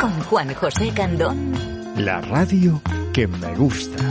Con 0.00 0.12
Juan 0.24 0.54
José 0.54 0.90
Candón. 0.94 1.52
La 1.96 2.20
radio 2.20 2.82
que 3.12 3.26
me 3.26 3.54
gusta. 3.54 4.02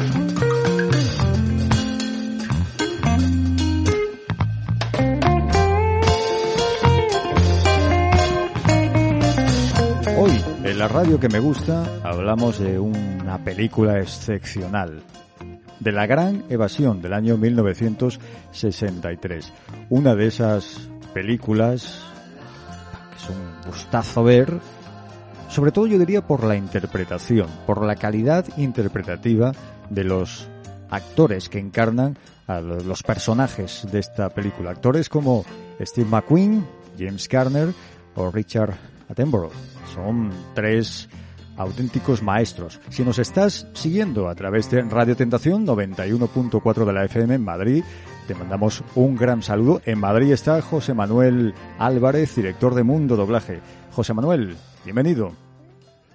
Hoy, 10.17 10.43
en 10.63 10.79
la 10.79 10.87
radio 10.87 11.19
que 11.19 11.27
me 11.29 11.39
gusta, 11.39 11.83
hablamos 12.03 12.59
de 12.59 12.79
una 12.79 13.43
película 13.43 13.99
excepcional, 13.99 15.03
de 15.79 15.91
la 15.91 16.07
gran 16.07 16.45
evasión 16.49 17.01
del 17.01 17.13
año 17.13 17.37
1963. 17.37 19.53
Una 19.89 20.15
de 20.15 20.27
esas 20.27 20.89
películas 21.13 22.01
que 23.11 23.17
es 23.17 23.29
un 23.29 23.61
gustazo 23.65 24.23
ver, 24.23 24.59
sobre 25.49 25.71
todo 25.71 25.87
yo 25.87 25.97
diría 25.97 26.21
por 26.25 26.43
la 26.43 26.55
interpretación, 26.55 27.47
por 27.65 27.83
la 27.85 27.95
calidad 27.95 28.45
interpretativa 28.57 29.53
de 29.89 30.03
los 30.03 30.47
actores 30.89 31.47
que 31.49 31.59
encarnan 31.59 32.17
a 32.47 32.61
los 32.61 33.03
personajes 33.03 33.87
de 33.91 33.99
esta 33.99 34.29
película. 34.29 34.71
Actores 34.71 35.07
como 35.07 35.45
Steve 35.79 36.09
McQueen, 36.09 36.65
James 36.97 37.29
Garner 37.29 37.69
o 38.15 38.31
Richard 38.31 38.73
Attenborough. 39.07 39.51
Son 39.93 40.31
tres 40.55 41.07
auténticos 41.59 42.23
maestros. 42.23 42.79
Si 42.89 43.03
nos 43.03 43.19
estás 43.19 43.67
siguiendo 43.73 44.29
a 44.29 44.35
través 44.35 44.71
de 44.71 44.81
Radio 44.81 45.15
Tentación 45.15 45.67
91.4 45.67 46.85
de 46.85 46.93
la 46.93 47.05
FM 47.05 47.35
en 47.35 47.43
Madrid, 47.43 47.83
te 48.27 48.33
mandamos 48.33 48.81
un 48.95 49.17
gran 49.17 49.43
saludo. 49.43 49.81
En 49.85 49.99
Madrid 49.99 50.31
está 50.31 50.61
José 50.61 50.93
Manuel 50.93 51.53
Álvarez, 51.77 52.33
director 52.33 52.75
de 52.75 52.83
Mundo 52.83 53.17
Doblaje. 53.17 53.59
José 53.91 54.13
Manuel, 54.13 54.55
bienvenido. 54.85 55.33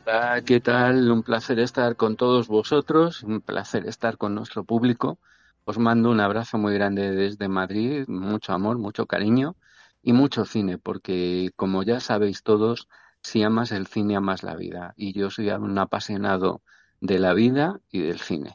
Hola, 0.06 0.40
¿qué 0.46 0.60
tal? 0.60 1.10
Un 1.10 1.22
placer 1.22 1.58
estar 1.58 1.96
con 1.96 2.16
todos 2.16 2.48
vosotros, 2.48 3.22
un 3.22 3.42
placer 3.42 3.86
estar 3.86 4.16
con 4.16 4.34
nuestro 4.34 4.64
público. 4.64 5.18
Os 5.66 5.78
mando 5.78 6.10
un 6.10 6.20
abrazo 6.20 6.56
muy 6.56 6.72
grande 6.72 7.10
desde 7.10 7.48
Madrid, 7.48 8.04
mucho 8.08 8.54
amor, 8.54 8.78
mucho 8.78 9.06
cariño 9.06 9.56
y 10.02 10.14
mucho 10.14 10.46
cine, 10.46 10.78
porque 10.78 11.50
como 11.56 11.82
ya 11.82 12.00
sabéis 12.00 12.42
todos, 12.42 12.88
si 13.24 13.42
amas 13.42 13.72
el 13.72 13.86
cine, 13.86 14.16
amas 14.16 14.42
la 14.42 14.54
vida. 14.54 14.94
Y 14.96 15.12
yo 15.12 15.30
soy 15.30 15.48
un 15.48 15.78
apasionado 15.78 16.62
de 17.00 17.18
la 17.18 17.34
vida 17.34 17.80
y 17.90 18.02
del 18.02 18.18
cine. 18.18 18.50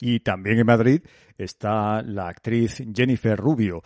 Y 0.00 0.20
también 0.20 0.58
en 0.58 0.66
Madrid 0.66 1.02
está 1.38 2.02
la 2.02 2.28
actriz 2.28 2.82
Jennifer 2.94 3.38
Rubio. 3.38 3.82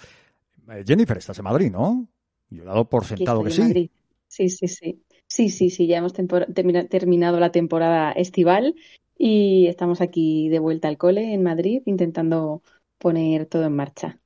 Eh, 0.70 0.82
Jennifer, 0.86 1.18
estás 1.18 1.38
en 1.38 1.44
Madrid, 1.44 1.70
¿no? 1.70 2.08
Yo 2.48 2.62
he 2.62 2.66
dado 2.66 2.88
por 2.88 3.04
sentado 3.04 3.44
que 3.44 3.50
sí. 3.50 3.90
Sí, 4.26 4.48
sí, 4.48 4.68
sí. 4.68 5.02
Sí, 5.26 5.48
sí, 5.48 5.70
sí, 5.70 5.86
ya 5.86 5.98
hemos 5.98 6.12
terminado 6.12 7.40
la 7.40 7.52
temporada 7.52 8.12
estival 8.12 8.74
y 9.16 9.66
estamos 9.66 10.00
aquí 10.00 10.48
de 10.50 10.58
vuelta 10.58 10.88
al 10.88 10.98
cole 10.98 11.32
en 11.32 11.42
Madrid 11.42 11.82
intentando 11.86 12.62
poner 12.98 13.46
todo 13.46 13.64
en 13.64 13.76
marcha. 13.76 14.18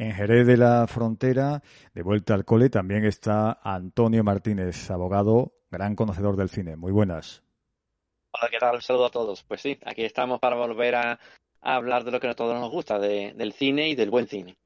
En 0.00 0.14
Jerez 0.14 0.46
de 0.46 0.56
la 0.56 0.86
Frontera, 0.86 1.62
de 1.92 2.02
vuelta 2.02 2.32
al 2.32 2.46
cole, 2.46 2.70
también 2.70 3.04
está 3.04 3.60
Antonio 3.62 4.24
Martínez, 4.24 4.90
abogado, 4.90 5.52
gran 5.70 5.94
conocedor 5.94 6.36
del 6.36 6.48
cine. 6.48 6.74
Muy 6.74 6.90
buenas. 6.90 7.42
Hola, 8.30 8.48
¿qué 8.50 8.56
tal? 8.58 8.76
Un 8.76 8.80
saludo 8.80 9.04
a 9.04 9.10
todos. 9.10 9.42
Pues 9.42 9.60
sí, 9.60 9.78
aquí 9.84 10.02
estamos 10.02 10.40
para 10.40 10.56
volver 10.56 10.94
a, 10.94 11.20
hablar 11.60 12.04
de 12.04 12.12
lo 12.12 12.18
que 12.18 12.28
a 12.28 12.34
todos 12.34 12.58
nos 12.58 12.70
gusta, 12.70 12.98
del 12.98 13.52
cine 13.52 13.90
y 13.90 13.94
del 13.94 14.08
buen 14.08 14.26
cine. 14.26 14.56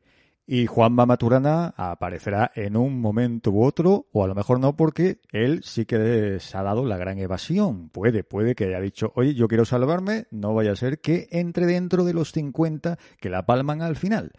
Y 0.46 0.66
Juanma 0.66 1.06
Maturana 1.06 1.74
aparecerá 1.76 2.52
en 2.54 2.76
un 2.76 3.00
momento 3.00 3.50
u 3.50 3.64
otro, 3.64 4.06
o 4.12 4.22
a 4.22 4.28
lo 4.28 4.36
mejor 4.36 4.60
no, 4.60 4.76
porque 4.76 5.18
él 5.32 5.64
sí 5.64 5.84
que 5.84 6.38
se 6.38 6.56
ha 6.56 6.62
dado 6.62 6.84
la 6.84 6.98
gran 6.98 7.18
evasión. 7.18 7.88
Puede, 7.88 8.22
puede 8.22 8.54
que 8.54 8.66
haya 8.66 8.78
dicho, 8.78 9.10
oye, 9.16 9.34
yo 9.34 9.48
quiero 9.48 9.64
salvarme, 9.64 10.26
no 10.30 10.54
vaya 10.54 10.72
a 10.72 10.76
ser 10.76 11.00
que 11.00 11.26
entre 11.30 11.66
dentro 11.66 12.04
de 12.04 12.12
los 12.12 12.30
50 12.30 12.98
que 13.18 13.30
la 13.30 13.46
palman 13.46 13.82
al 13.82 13.96
final. 13.96 14.32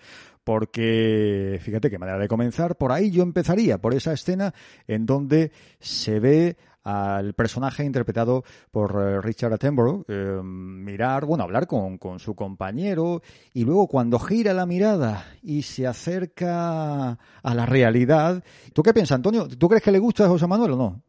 Porque, 0.45 1.59
fíjate 1.61 1.89
qué 1.89 1.97
manera 1.97 2.19
de 2.19 2.27
comenzar, 2.27 2.77
por 2.77 2.91
ahí 2.91 3.09
yo 3.09 3.23
empezaría, 3.23 3.79
por 3.79 3.95
esa 3.95 4.13
escena 4.13 4.53
en 4.87 5.07
donde 5.07 5.51
se 5.79 6.19
ve 6.19 6.55
al 6.83 7.33
personaje 7.33 7.83
interpretado 7.83 8.43
por 8.69 8.91
eh, 8.91 9.19
Richard 9.19 9.53
Attenborough 9.53 10.05
eh, 10.07 10.39
mirar, 10.43 11.25
bueno, 11.25 11.43
hablar 11.43 11.65
con, 11.65 11.97
con, 11.97 12.19
su 12.19 12.35
compañero 12.35 13.23
y 13.55 13.65
luego 13.65 13.87
cuando 13.87 14.19
gira 14.19 14.53
la 14.53 14.67
mirada 14.67 15.25
y 15.41 15.63
se 15.63 15.87
acerca 15.87 17.17
a 17.41 17.55
la 17.55 17.65
realidad. 17.65 18.43
¿Tú 18.71 18.83
qué 18.83 18.93
piensas, 18.93 19.15
Antonio? 19.15 19.47
¿Tú 19.47 19.67
crees 19.67 19.83
que 19.83 19.91
le 19.91 19.99
gusta 19.99 20.25
a 20.25 20.29
José 20.29 20.45
Manuel 20.45 20.73
o 20.73 20.77
no? 20.77 21.01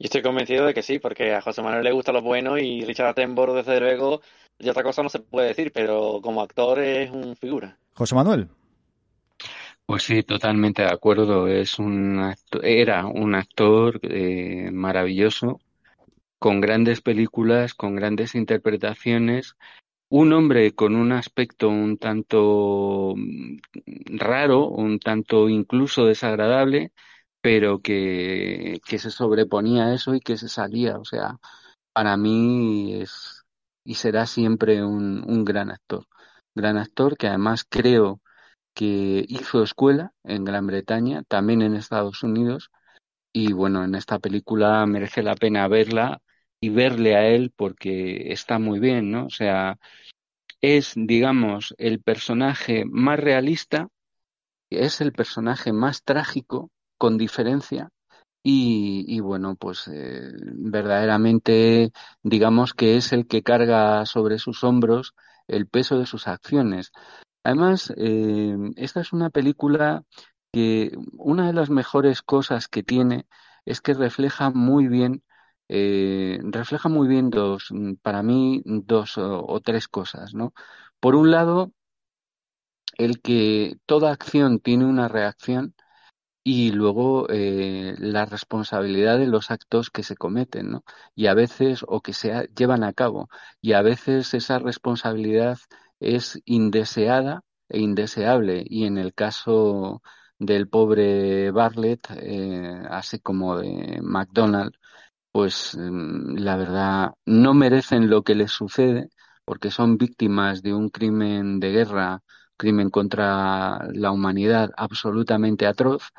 Yo 0.00 0.04
estoy 0.04 0.22
convencido 0.22 0.64
de 0.64 0.74
que 0.74 0.82
sí, 0.82 1.00
porque 1.00 1.34
a 1.34 1.40
José 1.40 1.60
Manuel 1.60 1.82
le 1.82 1.90
gusta 1.90 2.12
lo 2.12 2.22
bueno 2.22 2.56
y 2.56 2.82
Richard 2.82 3.08
Attenborough, 3.08 3.56
desde 3.56 3.80
luego, 3.80 4.20
y 4.56 4.68
otra 4.68 4.84
cosa 4.84 5.02
no 5.02 5.08
se 5.08 5.18
puede 5.18 5.48
decir, 5.48 5.72
pero 5.72 6.20
como 6.22 6.40
actor 6.40 6.78
es 6.78 7.10
un 7.10 7.34
figura. 7.34 7.76
José 7.94 8.14
Manuel. 8.14 8.48
Pues 9.86 10.04
sí, 10.04 10.22
totalmente 10.22 10.82
de 10.82 10.92
acuerdo. 10.92 11.48
Es 11.48 11.80
un 11.80 12.32
era 12.62 13.06
un 13.06 13.34
actor 13.34 13.98
eh, 14.02 14.70
maravilloso, 14.70 15.60
con 16.38 16.60
grandes 16.60 17.00
películas, 17.00 17.74
con 17.74 17.96
grandes 17.96 18.36
interpretaciones, 18.36 19.56
un 20.10 20.32
hombre 20.32 20.72
con 20.74 20.94
un 20.94 21.12
aspecto 21.12 21.68
un 21.68 21.98
tanto 21.98 23.14
mm, 23.16 23.58
raro, 24.16 24.68
un 24.68 25.00
tanto 25.00 25.48
incluso 25.48 26.06
desagradable, 26.06 26.92
pero 27.48 27.80
que, 27.80 28.78
que 28.86 28.98
se 28.98 29.10
sobreponía 29.10 29.86
a 29.86 29.94
eso 29.94 30.14
y 30.14 30.20
que 30.20 30.36
se 30.36 30.50
salía. 30.50 30.98
O 30.98 31.06
sea, 31.06 31.38
para 31.94 32.14
mí 32.18 32.92
es 33.00 33.46
y 33.84 33.94
será 33.94 34.26
siempre 34.26 34.84
un, 34.84 35.24
un 35.26 35.44
gran 35.46 35.70
actor. 35.70 36.04
Gran 36.54 36.76
actor 36.76 37.16
que 37.16 37.26
además 37.26 37.64
creo 37.66 38.20
que 38.74 39.24
hizo 39.28 39.62
escuela 39.62 40.12
en 40.24 40.44
Gran 40.44 40.66
Bretaña, 40.66 41.22
también 41.26 41.62
en 41.62 41.74
Estados 41.74 42.22
Unidos, 42.22 42.70
y 43.32 43.54
bueno, 43.54 43.82
en 43.82 43.94
esta 43.94 44.18
película 44.18 44.84
merece 44.84 45.22
la 45.22 45.34
pena 45.34 45.68
verla 45.68 46.20
y 46.60 46.68
verle 46.68 47.16
a 47.16 47.28
él 47.28 47.50
porque 47.56 48.30
está 48.30 48.58
muy 48.58 48.78
bien, 48.78 49.10
¿no? 49.10 49.24
O 49.24 49.30
sea, 49.30 49.78
es, 50.60 50.92
digamos, 50.96 51.74
el 51.78 52.02
personaje 52.02 52.84
más 52.84 53.18
realista, 53.18 53.88
es 54.70 55.00
el 55.00 55.12
personaje 55.12 55.72
más 55.72 56.02
trágico, 56.04 56.70
con 56.98 57.18
diferencia, 57.18 57.90
y, 58.42 59.20
bueno, 59.20 59.56
pues 59.56 59.88
eh, 59.88 60.32
verdaderamente, 60.54 61.92
digamos 62.22 62.72
que 62.74 62.96
es 62.96 63.12
el 63.12 63.26
que 63.26 63.42
carga 63.42 64.06
sobre 64.06 64.38
sus 64.38 64.64
hombros 64.64 65.14
el 65.48 65.66
peso 65.66 65.98
de 65.98 66.06
sus 66.06 66.28
acciones. 66.28 66.92
Además, 67.44 67.92
eh, 67.96 68.56
esta 68.76 69.00
es 69.00 69.12
una 69.12 69.30
película 69.30 70.04
que 70.52 70.92
una 71.12 71.46
de 71.46 71.52
las 71.52 71.70
mejores 71.70 72.22
cosas 72.22 72.68
que 72.68 72.82
tiene 72.82 73.26
es 73.64 73.80
que 73.80 73.94
refleja 73.94 74.50
muy 74.50 74.88
bien, 74.88 75.22
eh, 75.68 76.38
refleja 76.42 76.88
muy 76.88 77.08
bien 77.08 77.30
dos, 77.30 77.68
para 78.02 78.22
mí, 78.22 78.62
dos 78.64 79.18
o, 79.18 79.60
tres 79.60 79.88
cosas, 79.88 80.34
¿no? 80.34 80.54
Por 81.00 81.16
un 81.16 81.30
lado, 81.30 81.72
el 82.96 83.20
que 83.20 83.76
toda 83.86 84.12
acción 84.12 84.60
tiene 84.60 84.84
una 84.84 85.08
reacción 85.08 85.74
y 86.50 86.72
luego 86.72 87.26
eh, 87.30 87.94
la 87.98 88.24
responsabilidad 88.24 89.18
de 89.18 89.26
los 89.26 89.50
actos 89.50 89.90
que 89.90 90.02
se 90.02 90.16
cometen, 90.16 90.70
¿no? 90.70 90.84
Y 91.14 91.26
a 91.26 91.34
veces, 91.34 91.84
o 91.86 92.00
que 92.00 92.14
se 92.14 92.48
llevan 92.56 92.84
a 92.84 92.92
cabo, 92.94 93.28
y 93.60 93.72
a 93.74 93.82
veces 93.82 94.32
esa 94.34 94.58
responsabilidad 94.58 95.58
es 96.00 96.40
indeseada 96.46 97.42
e 97.68 97.80
indeseable 97.80 98.64
y 98.66 98.84
en 98.86 98.96
el 98.98 99.12
caso 99.14 100.02
del 100.38 100.68
pobre 100.68 101.50
Bartlett, 101.50 102.06
eh, 102.16 102.82
así 102.90 103.18
como 103.20 103.58
de 103.58 104.00
McDonald, 104.02 104.72
pues 105.32 105.76
mm, 105.78 106.36
la 106.38 106.56
verdad 106.56 107.12
no 107.26 107.54
merecen 107.54 108.10
lo 108.10 108.22
que 108.22 108.34
les 108.34 108.52
sucede 108.52 109.10
porque 109.44 109.70
son 109.70 109.96
víctimas 109.98 110.62
de 110.62 110.74
un 110.74 110.88
crimen 110.90 111.60
de 111.60 111.72
guerra 111.72 112.22
crimen 112.56 112.90
contra 112.90 113.78
la 113.92 114.10
humanidad 114.12 114.70
absolutamente 114.76 115.66
atroz. 115.66 116.10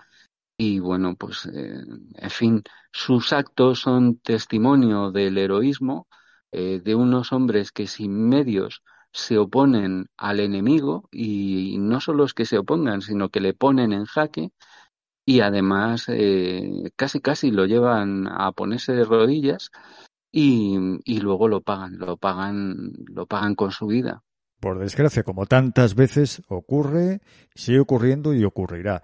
Y 0.62 0.80
bueno, 0.80 1.16
pues, 1.16 1.46
eh, 1.46 1.86
en 2.16 2.30
fin, 2.30 2.64
sus 2.92 3.32
actos 3.32 3.80
son 3.80 4.20
testimonio 4.20 5.10
del 5.10 5.38
heroísmo 5.38 6.10
eh, 6.52 6.82
de 6.84 6.96
unos 6.96 7.32
hombres 7.32 7.72
que 7.72 7.88
sin 7.88 8.28
medios 8.28 8.84
se 9.14 9.38
oponen 9.38 10.08
al 10.18 10.42
enemigo 10.42 11.08
y 11.14 11.78
no 11.80 12.02
solo 12.02 12.26
es 12.26 12.34
que 12.34 12.44
se 12.44 12.58
opongan, 12.58 13.02
sino 13.02 13.30
que 13.30 13.40
le 13.40 13.54
ponen 13.54 13.94
en 13.94 14.04
jaque 14.04 14.52
y 15.26 15.40
además 15.40 16.08
eh, 16.10 16.92
casi 16.98 17.22
casi 17.22 17.52
lo 17.52 17.66
llevan 17.66 18.28
a 18.28 18.52
ponerse 18.52 18.92
de 18.92 19.06
rodillas 19.06 19.72
y, 20.30 20.78
y 21.06 21.22
luego 21.22 21.48
lo 21.48 21.62
pagan, 21.62 22.00
lo 22.00 22.18
pagan, 22.18 22.92
lo 23.08 23.28
pagan 23.28 23.56
con 23.56 23.72
su 23.72 23.88
vida. 23.88 24.24
Por 24.60 24.78
desgracia, 24.78 25.24
como 25.24 25.46
tantas 25.46 25.96
veces 25.96 26.42
ocurre, 26.50 27.22
sigue 27.56 27.80
ocurriendo 27.80 28.34
y 28.34 28.44
ocurrirá. 28.44 29.04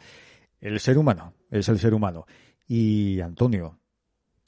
El 0.66 0.80
ser 0.80 0.98
humano 0.98 1.36
es 1.52 1.70
el 1.70 1.78
ser 1.78 1.94
humano. 1.94 2.26
Y 2.68 3.22
Antonio, 3.22 3.78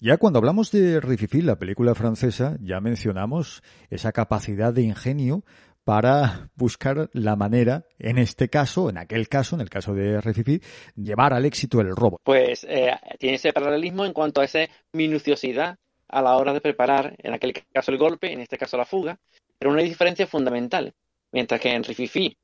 ya 0.01 0.17
cuando 0.17 0.39
hablamos 0.39 0.71
de 0.71 0.99
Rififi, 0.99 1.43
la 1.43 1.59
película 1.59 1.93
francesa, 1.93 2.57
ya 2.59 2.79
mencionamos 2.79 3.61
esa 3.91 4.11
capacidad 4.11 4.73
de 4.73 4.81
ingenio 4.81 5.43
para 5.83 6.49
buscar 6.55 7.11
la 7.13 7.35
manera, 7.35 7.85
en 7.99 8.17
este 8.17 8.49
caso, 8.49 8.89
en 8.89 8.97
aquel 8.97 9.29
caso, 9.29 9.57
en 9.57 9.61
el 9.61 9.69
caso 9.69 9.93
de 9.93 10.19
Rififi, 10.19 10.59
llevar 10.95 11.33
al 11.33 11.45
éxito 11.45 11.81
el 11.81 11.95
robo. 11.95 12.19
Pues 12.23 12.65
eh, 12.67 12.95
tiene 13.19 13.35
ese 13.35 13.53
paralelismo 13.53 14.03
en 14.03 14.13
cuanto 14.13 14.41
a 14.41 14.45
esa 14.45 14.61
minuciosidad 14.93 15.77
a 16.07 16.21
la 16.23 16.35
hora 16.35 16.51
de 16.51 16.61
preparar, 16.61 17.15
en 17.19 17.35
aquel 17.35 17.53
caso 17.71 17.91
el 17.91 17.99
golpe, 17.99 18.33
en 18.33 18.39
este 18.39 18.57
caso 18.57 18.75
la 18.75 18.85
fuga, 18.85 19.19
pero 19.59 19.69
una 19.69 19.83
diferencia 19.83 20.25
fundamental. 20.25 20.95
Mientras 21.31 21.61
que 21.61 21.75
en 21.75 21.83
Rififi 21.83 22.35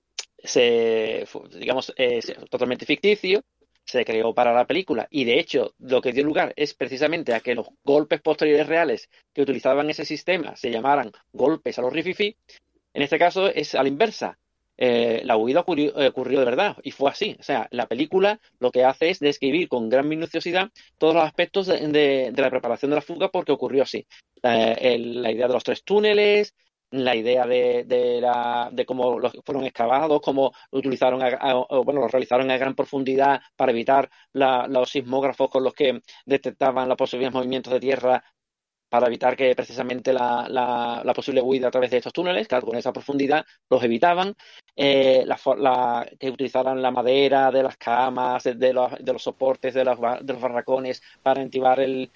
se, 0.43 1.25
digamos, 1.57 1.91
es 1.97 2.33
totalmente 2.51 2.85
ficticio, 2.85 3.43
se 3.85 4.05
creó 4.05 4.33
para 4.33 4.53
la 4.53 4.65
película 4.65 5.07
y 5.09 5.25
de 5.25 5.39
hecho 5.39 5.73
lo 5.79 6.01
que 6.01 6.13
dio 6.13 6.23
lugar 6.23 6.53
es 6.55 6.73
precisamente 6.73 7.33
a 7.33 7.39
que 7.41 7.55
los 7.55 7.67
golpes 7.83 8.21
posteriores 8.21 8.67
reales 8.67 9.09
que 9.33 9.41
utilizaban 9.41 9.89
ese 9.89 10.05
sistema 10.05 10.55
se 10.55 10.71
llamaran 10.71 11.11
golpes 11.31 11.77
a 11.77 11.81
los 11.81 11.93
Rififi, 11.93 12.35
en 12.93 13.01
este 13.01 13.19
caso 13.19 13.47
es 13.47 13.75
a 13.75 13.83
la 13.83 13.89
inversa. 13.89 14.37
Eh, 14.75 15.21
la 15.23 15.37
huida 15.37 15.59
ocurrió, 15.59 15.95
eh, 16.01 16.07
ocurrió, 16.07 16.39
de 16.39 16.45
verdad 16.45 16.77
y 16.83 16.91
fue 16.91 17.09
así. 17.11 17.35
O 17.39 17.43
sea, 17.43 17.67
la 17.71 17.87
película 17.87 18.39
lo 18.59 18.71
que 18.71 18.83
hace 18.83 19.09
es 19.09 19.19
describir 19.19 19.67
con 19.67 19.89
gran 19.89 20.07
minuciosidad 20.07 20.71
todos 20.97 21.13
los 21.13 21.23
aspectos 21.23 21.67
de, 21.67 22.33
la 22.35 22.49
preparación 22.49 22.89
de 22.91 22.95
la 22.95 23.01
fuga 23.01 23.29
porque 23.29 23.51
ocurrió 23.51 23.83
así. 23.83 24.07
Eh, 24.41 24.97
la 24.99 25.31
idea 25.31 25.47
de 25.47 25.53
los 25.53 25.63
tres 25.63 25.83
túneles, 25.83 26.55
la 26.93 27.15
idea 27.15 27.45
de, 27.47 27.85
de, 27.85 28.21
la, 28.21 28.69
de 28.71 28.85
cómo 28.85 29.19
los 29.19 29.33
fueron 29.43 29.65
excavados, 29.65 30.21
cómo 30.21 30.51
utilizaron, 30.71 31.23
a, 31.23 31.53
bueno, 31.83 32.01
lo 32.01 32.07
realizaron 32.07 32.51
a 32.51 32.57
gran 32.57 32.75
profundidad 32.75 33.41
para 33.55 33.71
evitar 33.71 34.09
la, 34.33 34.67
los 34.67 34.91
sismógrafos 34.91 35.49
con 35.49 35.63
los 35.63 35.73
que 35.73 36.01
detectaban 36.25 36.87
los 36.87 36.97
posibles 36.97 37.33
movimientos 37.33 37.73
de 37.73 37.79
tierra 37.79 38.23
para 38.89 39.07
evitar 39.07 39.35
que 39.35 39.55
precisamente 39.55 40.13
la, 40.13 40.45
la, 40.47 41.13
posible 41.15 41.41
huida 41.41 41.69
a 41.69 41.71
través 41.71 41.89
de 41.89 41.97
estos 41.97 42.13
túneles, 42.13 42.47
claro, 42.47 42.67
con 42.67 42.77
esa 42.77 42.93
profundidad 42.93 43.43
los 43.67 43.83
evitaban, 43.83 44.35
eh, 44.75 45.25
la, 45.25 46.05
que 46.19 46.29
utilizaran 46.29 46.79
la 46.79 46.91
madera 46.91 47.49
de 47.49 47.63
las 47.63 47.75
camas, 47.75 48.43
de, 48.43 48.71
los, 48.71 48.91
de 49.03 49.13
los, 49.13 49.23
soportes 49.23 49.73
de 49.73 49.83
los, 49.83 49.97
de 49.99 50.33
los 50.33 50.41
barracones 50.41 51.01
para 51.23 51.41
entibar 51.41 51.79
el, 51.79 52.11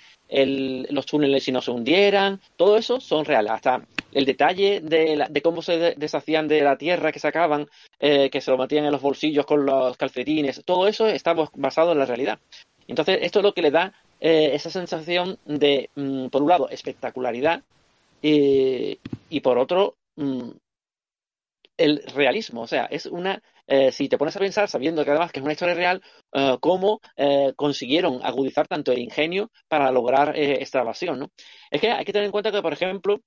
los 0.92 1.08
túneles 1.08 1.48
y 1.48 1.52
no 1.52 1.64
se 1.64 1.72
hundieran, 1.72 2.40
todo 2.56 2.78
eso 2.78 3.00
son 3.00 3.26
reales, 3.26 3.54
hasta 3.54 3.82
el 4.12 4.26
detalle 4.26 4.82
de, 4.82 5.16
la, 5.16 5.28
de 5.28 5.42
cómo 5.42 5.62
se 5.62 5.96
deshacían 5.96 6.48
de 6.48 6.62
la 6.62 6.78
tierra 6.78 7.12
que 7.12 7.20
sacaban, 7.20 7.68
eh, 8.00 8.30
que 8.30 8.42
se 8.42 8.52
lo 8.52 8.58
metían 8.58 8.86
en 8.86 8.92
los 8.92 9.02
bolsillos 9.02 9.46
con 9.46 9.66
los 9.66 9.98
calcetines, 9.98 10.64
todo 10.66 10.88
eso 10.88 11.08
está 11.08 11.34
basado 11.56 11.92
en 11.92 12.00
la 12.00 12.06
realidad. 12.06 12.40
Entonces, 12.88 13.20
esto 13.22 13.40
es 13.40 13.44
lo 13.44 13.54
que 13.54 13.62
le 13.62 13.72
da 13.72 13.94
eh, 14.20 14.52
esa 14.54 14.70
sensación 14.70 15.38
de, 15.46 15.90
mm, 15.96 16.28
por 16.28 16.42
un 16.42 16.50
lado, 16.50 16.70
espectacularidad 16.70 17.64
eh, 18.22 18.98
y 19.30 19.40
por 19.42 19.58
otro, 19.58 19.96
mm, 20.16 20.52
el 21.78 22.04
realismo. 22.14 22.62
O 22.62 22.68
sea, 22.68 22.86
es 22.86 23.06
una, 23.06 23.42
eh, 23.68 23.92
si 23.92 24.10
te 24.10 24.18
pones 24.18 24.36
a 24.36 24.40
pensar, 24.40 24.68
sabiendo 24.68 25.04
que 25.06 25.12
además 25.12 25.32
que 25.32 25.40
es 25.40 25.44
una 25.44 25.54
historia 25.54 25.76
real, 25.76 26.02
uh, 26.34 26.58
cómo 26.60 27.00
uh, 27.18 27.54
consiguieron 27.56 28.20
agudizar 28.24 28.68
tanto 28.68 28.92
el 28.92 29.00
ingenio 29.00 29.52
para 29.68 29.92
lograr 29.92 30.36
eh, 30.36 30.62
esta 30.62 30.82
evasión. 30.82 31.20
¿no? 31.20 31.32
Es 31.70 31.82
que 31.82 31.92
hay 31.92 32.06
que 32.06 32.14
tener 32.14 32.26
en 32.26 32.32
cuenta 32.32 32.52
que, 32.52 32.62
por 32.62 32.74
ejemplo, 32.74 33.20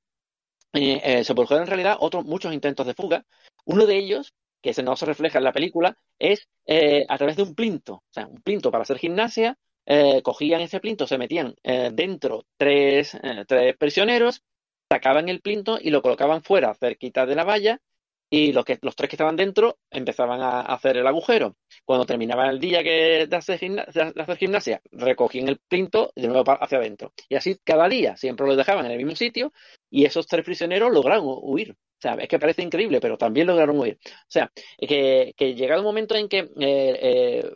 se 0.73 1.35
produjeron 1.35 1.63
en 1.63 1.69
realidad 1.69 1.97
otros 2.01 2.25
muchos 2.25 2.53
intentos 2.53 2.87
de 2.87 2.95
fuga. 2.95 3.25
Uno 3.65 3.87
de 3.87 3.97
ellos 3.97 4.35
que 4.61 4.83
no 4.83 4.97
se 4.97 5.07
refleja 5.07 5.39
en 5.39 5.45
la 5.45 5.53
película, 5.53 5.97
es 6.19 6.49
eh, 6.67 7.05
a 7.09 7.19
través 7.19 7.37
de 7.37 7.43
un 7.43 7.55
plinto. 7.55 7.95
O 7.95 8.13
sea, 8.13 8.27
un 8.27 8.43
plinto 8.43 8.71
para 8.71 8.83
hacer 8.83 8.99
gimnasia, 8.99 9.59
eh, 9.87 10.23
cogían 10.23 10.61
ese 10.61 10.81
plinto, 10.81 11.07
se 11.07 11.19
metían 11.19 11.55
eh, 11.63 11.91
dentro 11.93 12.47
tres, 12.57 13.15
eh, 13.15 13.45
tres, 13.47 13.77
prisioneros, 13.77 14.43
sacaban 14.91 15.29
el 15.29 15.41
plinto 15.41 15.79
y 15.81 15.91
lo 15.91 16.03
colocaban 16.03 16.43
fuera, 16.43 16.75
cerquita 16.75 17.27
de 17.27 17.35
la 17.35 17.45
valla, 17.45 17.81
y 18.31 18.53
los, 18.53 18.65
que, 18.65 18.79
los 18.81 18.95
tres 18.95 19.11
que 19.11 19.17
estaban 19.17 19.37
dentro 19.37 19.79
empezaban 19.91 20.41
a, 20.41 20.61
hacer 20.61 20.97
el 20.97 21.07
agujero. 21.07 21.57
Cuando 21.85 22.07
terminaba 22.07 22.49
el 22.49 22.61
día 22.61 22.83
que 22.85 23.27
de 23.29 23.37
hacer, 23.37 23.59
gimnasia, 23.59 24.81
recogían 24.93 25.49
el 25.49 25.59
plinto 25.59 26.13
y 26.15 26.23
de 26.23 26.29
nuevo 26.29 26.45
hacia 26.53 26.79
adentro. 26.79 27.13
Y 27.29 27.35
así 27.35 27.59
cada 27.65 27.89
día, 27.89 28.17
siempre 28.17 28.47
lo 28.47 28.55
dejaban 28.55 28.87
en 28.87 28.93
el 28.93 28.99
mismo 28.99 29.17
sitio, 29.17 29.53
y 29.91 30.05
esos 30.05 30.27
tres 30.29 30.45
prisioneros 30.45 30.93
lograron 30.93 31.25
huir. 31.27 31.73
O 31.73 32.03
sea, 32.03 32.15
es 32.15 32.29
que 32.29 32.39
parece 32.39 32.63
increíble, 32.63 33.01
pero 33.01 33.19
también 33.19 33.47
lograron 33.49 33.79
huir. 33.79 33.99
O 34.07 34.31
sea, 34.31 34.51
que, 34.79 35.35
que 35.37 35.55
llegado 35.55 35.83
un 35.83 35.87
momento 35.87 36.15
en 36.15 36.29
que 36.29 36.39
eh, 36.39 36.49
eh, 36.61 37.51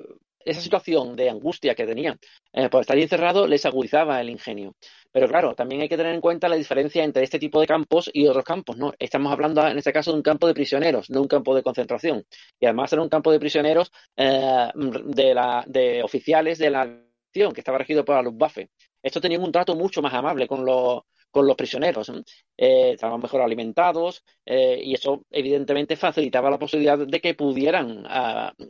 esa 0.44 0.60
situación 0.60 1.16
de 1.16 1.30
angustia 1.30 1.74
que 1.74 1.86
tenían 1.86 2.18
eh, 2.52 2.68
por 2.68 2.82
estar 2.82 2.98
encerrado 2.98 3.46
les 3.46 3.64
agudizaba 3.66 4.20
el 4.20 4.30
ingenio. 4.30 4.74
Pero 5.10 5.28
claro, 5.28 5.54
también 5.54 5.82
hay 5.82 5.88
que 5.88 5.96
tener 5.96 6.14
en 6.14 6.20
cuenta 6.20 6.48
la 6.48 6.56
diferencia 6.56 7.04
entre 7.04 7.22
este 7.22 7.38
tipo 7.38 7.60
de 7.60 7.66
campos 7.66 8.10
y 8.12 8.26
otros 8.26 8.44
campos, 8.44 8.76
¿no? 8.76 8.92
Estamos 8.98 9.32
hablando 9.32 9.66
en 9.66 9.78
este 9.78 9.92
caso 9.92 10.10
de 10.10 10.18
un 10.18 10.22
campo 10.22 10.46
de 10.46 10.54
prisioneros, 10.54 11.10
no 11.10 11.22
un 11.22 11.28
campo 11.28 11.54
de 11.54 11.62
concentración. 11.62 12.24
Y 12.60 12.66
además 12.66 12.92
era 12.92 13.02
un 13.02 13.08
campo 13.08 13.30
de 13.30 13.40
prisioneros 13.40 13.90
eh, 14.16 14.70
de, 14.74 15.34
la, 15.34 15.64
de 15.66 16.02
oficiales 16.02 16.58
de 16.58 16.70
la 16.70 16.82
acción 16.82 17.52
que 17.52 17.60
estaba 17.60 17.78
regido 17.78 18.04
por 18.04 18.16
la 18.16 18.22
Luftwaffe. 18.22 18.70
Estos 19.02 19.22
tenían 19.22 19.42
un 19.42 19.52
trato 19.52 19.74
mucho 19.76 20.02
más 20.02 20.14
amable 20.14 20.48
con 20.48 20.64
los, 20.64 21.02
con 21.30 21.46
los 21.46 21.56
prisioneros. 21.56 22.10
Eh, 22.56 22.92
estaban 22.92 23.20
mejor 23.20 23.42
alimentados 23.42 24.24
y 24.46 24.94
eso 24.94 25.24
evidentemente 25.30 25.96
facilitaba 25.96 26.50
la 26.50 26.58
posibilidad 26.58 26.98
de 26.98 27.20
que 27.20 27.34
pudieran 27.34 28.06
uh, 28.06 28.66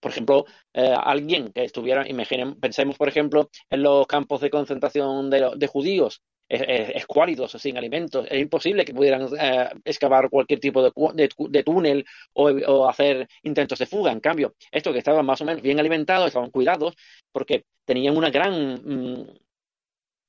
por 0.00 0.10
ejemplo, 0.10 0.44
eh, 0.74 0.94
alguien 0.96 1.52
que 1.52 1.64
estuviera, 1.64 2.08
imaginen, 2.08 2.54
pensemos, 2.60 2.96
por 2.96 3.08
ejemplo, 3.08 3.50
en 3.70 3.82
los 3.82 4.06
campos 4.06 4.40
de 4.40 4.50
concentración 4.50 5.30
de, 5.30 5.52
de 5.56 5.66
judíos, 5.66 6.22
escuálidos, 6.48 7.52
sin 7.52 7.76
alimentos, 7.76 8.26
es 8.30 8.40
imposible 8.40 8.84
que 8.84 8.94
pudieran 8.94 9.28
eh, 9.38 9.68
excavar 9.84 10.30
cualquier 10.30 10.60
tipo 10.60 10.82
de, 10.82 11.62
túnel 11.64 12.04
o, 12.34 12.88
hacer 12.88 13.28
intentos 13.42 13.78
de 13.78 13.86
fuga. 13.86 14.12
En 14.12 14.20
cambio, 14.20 14.54
estos 14.70 14.92
que 14.92 15.00
estaban 15.00 15.26
más 15.26 15.40
o 15.40 15.44
menos 15.44 15.62
bien 15.62 15.80
alimentados, 15.80 16.28
estaban 16.28 16.50
cuidados, 16.50 16.94
porque 17.32 17.64
tenían 17.84 18.16
una 18.16 18.30
gran 18.30 18.74
mm, 18.74 19.26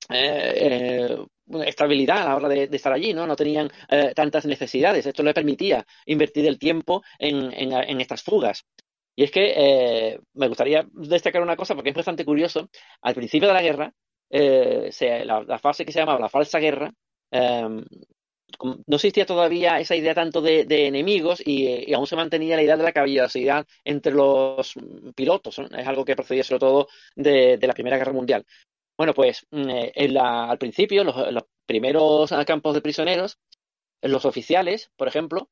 eh, 0.10 1.18
estabilidad 1.66 2.22
a 2.24 2.26
la 2.26 2.36
hora 2.36 2.50
de, 2.50 2.70
estar 2.72 2.94
allí, 2.94 3.14
¿no? 3.14 3.28
No 3.28 3.36
tenían 3.36 3.70
eh, 3.90 4.14
tantas 4.16 4.46
necesidades. 4.46 5.06
Esto 5.06 5.24
les 5.24 5.34
permitía 5.34 5.86
invertir 6.06 6.48
el 6.48 6.58
tiempo 6.58 7.04
en, 7.20 7.54
en, 7.54 7.74
en 7.74 8.02
estas 8.02 8.24
fugas. 8.24 8.66
Y 9.18 9.24
es 9.24 9.32
que 9.32 9.54
eh, 9.58 10.20
me 10.36 10.48
gustaría 10.48 10.88
destacar 10.94 11.42
una 11.42 11.56
cosa 11.56 11.74
porque 11.74 11.90
es 11.90 11.96
bastante 11.96 12.24
curioso. 12.24 12.70
Al 13.02 13.16
principio 13.16 13.48
de 13.48 13.54
la 13.56 13.64
guerra, 13.64 13.92
eh, 14.30 14.92
la, 15.26 15.58
fase 15.58 15.86
que 15.86 15.92
se 15.92 16.00
llamaba 16.00 16.20
la 16.20 16.30
falsa 16.30 16.60
guerra, 16.60 16.94
eh, 17.32 17.84
no 18.60 18.96
existía 18.96 19.26
todavía 19.26 19.80
esa 19.80 19.96
idea 19.96 20.14
tanto 20.14 20.40
de, 20.40 20.68
enemigos 20.70 21.42
y, 21.44 21.92
aún 21.96 22.06
se 22.06 22.16
mantenía 22.16 22.58
la 22.58 22.62
idea 22.62 22.78
de 22.78 22.84
la 22.84 22.92
caballerosidad 22.92 23.66
entre 23.84 24.14
los 24.14 24.76
pilotos. 25.16 25.58
¿no? 25.58 25.66
Es 25.76 25.88
algo 25.88 26.06
que 26.06 26.16
procedía 26.16 26.44
sobre 26.44 26.60
todo 26.60 26.88
de, 27.16 27.58
la 27.60 27.74
Primera 27.74 27.98
Guerra 27.98 28.14
Mundial. 28.14 28.46
Bueno, 28.96 29.16
pues 29.16 29.48
mm, 29.50 29.70
eh, 29.96 30.20
al 30.20 30.60
principio, 30.60 31.04
los, 31.04 31.44
primeros 31.66 32.32
campos 32.46 32.76
de 32.76 32.82
prisioneros, 32.82 33.40
los 34.04 34.26
oficiales, 34.26 34.92
por 34.96 35.08
ejemplo, 35.08 35.50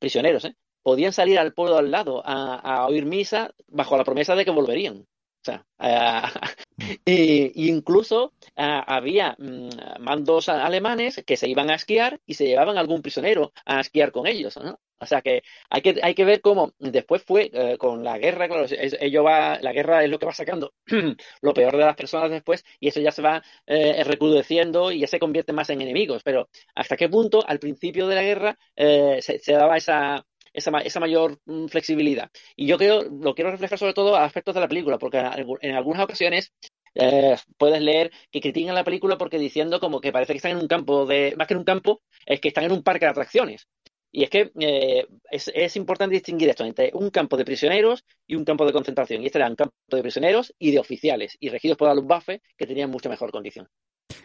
prisioneros, 0.00 0.46
¿eh? 0.46 0.56
Podían 0.82 1.12
salir 1.12 1.38
al 1.38 1.52
pueblo 1.54 1.76
al 1.76 1.90
lado 1.90 2.22
a, 2.24 2.86
oír 2.86 3.06
misa 3.06 3.52
bajo 3.68 3.96
la 3.96 4.04
promesa 4.04 4.34
de 4.34 4.44
que 4.44 4.50
volverían. 4.50 5.06
O 5.42 5.44
sea, 5.44 5.64
uh, 5.78 6.38
y, 7.06 7.68
incluso 7.70 8.34
uh, 8.56 8.82
había 8.86 9.36
um, 9.38 9.70
mandos 10.00 10.48
alemanes 10.50 11.22
que 11.26 11.36
se 11.38 11.48
iban 11.48 11.70
a 11.70 11.76
esquiar 11.76 12.20
y 12.26 12.34
se 12.34 12.46
llevaban 12.46 12.76
algún 12.76 13.00
prisionero 13.00 13.52
a 13.64 13.80
esquiar 13.80 14.12
con 14.12 14.26
ellos, 14.26 14.58
¿no? 14.58 14.78
O 15.02 15.06
sea 15.06 15.22
que 15.22 15.42
hay 15.70 15.80
que, 15.80 15.98
hay 16.02 16.14
que 16.14 16.26
ver 16.26 16.42
cómo 16.42 16.74
después 16.78 17.22
fue 17.22 17.50
uh, 17.54 17.78
con 17.78 18.04
la 18.04 18.18
guerra, 18.18 18.48
claro, 18.48 18.66
ello 18.68 19.24
va, 19.24 19.58
la 19.62 19.72
guerra 19.72 20.04
es 20.04 20.10
lo 20.10 20.18
que 20.18 20.26
va 20.26 20.34
sacando 20.34 20.74
lo 21.40 21.54
peor 21.54 21.76
de 21.78 21.84
las 21.86 21.96
personas 21.96 22.30
después 22.30 22.64
y 22.78 22.88
eso 22.88 23.00
ya 23.00 23.10
se 23.10 23.22
va 23.22 23.42
eh, 23.66 24.04
recrudeciendo 24.04 24.92
y 24.92 25.00
ya 25.00 25.06
se 25.06 25.18
convierte 25.18 25.54
más 25.54 25.70
en 25.70 25.80
enemigos. 25.80 26.22
Pero 26.22 26.50
hasta 26.74 26.98
qué 26.98 27.08
punto 27.08 27.42
al 27.46 27.58
principio 27.58 28.06
de 28.08 28.14
la 28.14 28.22
guerra 28.22 28.58
eh, 28.76 29.20
se, 29.22 29.52
daba 29.52 29.78
esa, 29.78 30.26
esa, 30.52 30.70
esa 30.78 31.00
mayor 31.00 31.38
mm, 31.46 31.66
flexibilidad. 31.66 32.30
Y 32.56 32.66
yo 32.66 32.78
creo, 32.78 33.02
lo 33.02 33.34
quiero 33.34 33.50
reflejar 33.50 33.78
sobre 33.78 33.94
todo 33.94 34.16
a 34.16 34.24
aspectos 34.24 34.54
de 34.54 34.60
la 34.60 34.68
película, 34.68 34.98
porque 34.98 35.18
en 35.18 35.74
algunas 35.74 36.04
ocasiones 36.04 36.52
eh, 36.94 37.36
puedes 37.56 37.80
leer 37.80 38.10
que 38.30 38.40
critican 38.40 38.74
la 38.74 38.84
película 38.84 39.16
porque 39.16 39.38
diciendo 39.38 39.80
como 39.80 40.00
que 40.00 40.12
parece 40.12 40.32
que 40.32 40.38
están 40.38 40.52
en 40.52 40.58
un 40.58 40.68
campo 40.68 41.06
de, 41.06 41.34
más 41.36 41.46
que 41.46 41.54
en 41.54 41.58
un 41.58 41.64
campo, 41.64 42.02
es 42.26 42.40
que 42.40 42.48
están 42.48 42.64
en 42.64 42.72
un 42.72 42.82
parque 42.82 43.04
de 43.04 43.10
atracciones. 43.10 43.68
Y 44.12 44.24
es 44.24 44.30
que 44.30 44.50
eh, 44.58 45.06
es, 45.30 45.76
importante 45.76 46.14
distinguir 46.14 46.48
esto 46.48 46.64
entre 46.64 46.90
un 46.94 47.10
campo 47.10 47.36
de 47.36 47.44
prisioneros 47.44 48.04
y 48.26 48.34
un 48.34 48.44
campo 48.44 48.66
de 48.66 48.72
concentración. 48.72 49.22
Y 49.22 49.26
este 49.26 49.38
era 49.38 49.48
un 49.48 49.54
campo 49.54 49.74
de 49.88 50.02
prisioneros 50.02 50.52
y 50.58 50.72
de 50.72 50.80
oficiales, 50.80 51.36
y 51.38 51.48
regidos 51.48 51.78
por 51.78 51.86
la 51.86 51.94
Luftwaffe, 51.94 52.42
que 52.56 52.66
tenían 52.66 52.90
mucha 52.90 53.08
mejor 53.08 53.30
condición. 53.30 53.68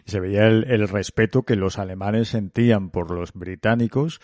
Se 0.04 0.18
veía 0.18 0.48
el 0.48 0.88
respeto 0.88 1.44
que 1.44 1.54
los 1.54 1.78
alemanes 1.78 2.28
sentían 2.28 2.90
por 2.90 3.12
los 3.12 3.32
británicos 3.32 4.20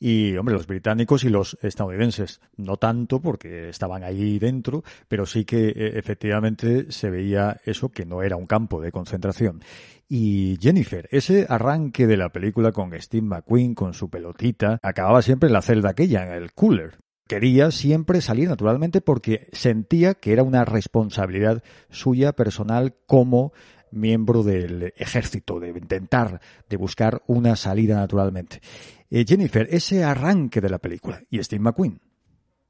y, 0.00 0.36
hombre, 0.36 0.54
los 0.54 0.66
británicos 0.66 1.24
y 1.24 1.28
los 1.28 1.58
estadounidenses, 1.62 2.40
no 2.56 2.76
tanto 2.76 3.20
porque 3.20 3.68
estaban 3.68 4.04
ahí 4.04 4.38
dentro, 4.38 4.84
pero 5.08 5.26
sí 5.26 5.44
que 5.44 5.68
e, 5.68 5.98
efectivamente 5.98 6.90
se 6.92 7.10
veía 7.10 7.60
eso 7.64 7.90
que 7.90 8.06
no 8.06 8.22
era 8.22 8.36
un 8.36 8.46
campo 8.46 8.80
de 8.80 8.92
concentración. 8.92 9.62
Y 10.08 10.56
Jennifer, 10.60 11.08
ese 11.10 11.46
arranque 11.48 12.06
de 12.06 12.16
la 12.16 12.30
película 12.30 12.72
con 12.72 12.92
Steve 12.98 13.26
McQueen, 13.26 13.74
con 13.74 13.92
su 13.92 14.08
pelotita, 14.08 14.78
acababa 14.82 15.20
siempre 15.22 15.48
en 15.48 15.52
la 15.52 15.62
celda 15.62 15.90
aquella, 15.90 16.24
en 16.24 16.32
el 16.42 16.52
cooler 16.52 16.98
quería 17.28 17.70
siempre 17.70 18.22
salir 18.22 18.48
naturalmente 18.48 19.00
porque 19.00 19.48
sentía 19.52 20.14
que 20.14 20.32
era 20.32 20.42
una 20.42 20.64
responsabilidad 20.64 21.62
suya 21.90 22.32
personal 22.32 22.94
como 23.06 23.52
miembro 23.92 24.42
del 24.42 24.92
ejército, 24.96 25.60
de 25.60 25.70
intentar, 25.70 26.40
de 26.68 26.76
buscar 26.76 27.22
una 27.26 27.56
salida 27.56 27.96
naturalmente. 27.96 28.60
Eh, 29.10 29.24
Jennifer, 29.26 29.66
ese 29.70 30.04
arranque 30.04 30.60
de 30.60 30.70
la 30.70 30.78
película 30.78 31.20
y 31.30 31.42
Steve 31.42 31.62
McQueen. 31.62 32.00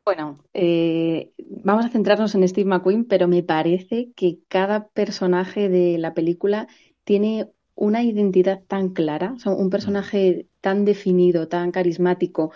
Bueno, 0.05 0.39
eh, 0.55 1.33
vamos 1.39 1.85
a 1.85 1.91
centrarnos 1.91 2.35
en 2.35 2.49
Steve 2.49 2.69
McQueen, 2.69 3.05
pero 3.05 3.29
me 3.29 3.43
parece 3.43 4.11
que 4.17 4.39
cada 4.49 4.89
personaje 4.89 5.69
de 5.69 5.99
la 5.99 6.15
película 6.15 6.67
tiene 7.05 7.51
una 7.75 8.03
identidad 8.03 8.63
tan 8.67 8.89
clara, 8.91 9.35
un 9.45 9.71
personaje 9.71 10.47
tan 10.61 10.85
definido, 10.85 11.49
tan 11.49 11.71
carismático, 11.71 12.53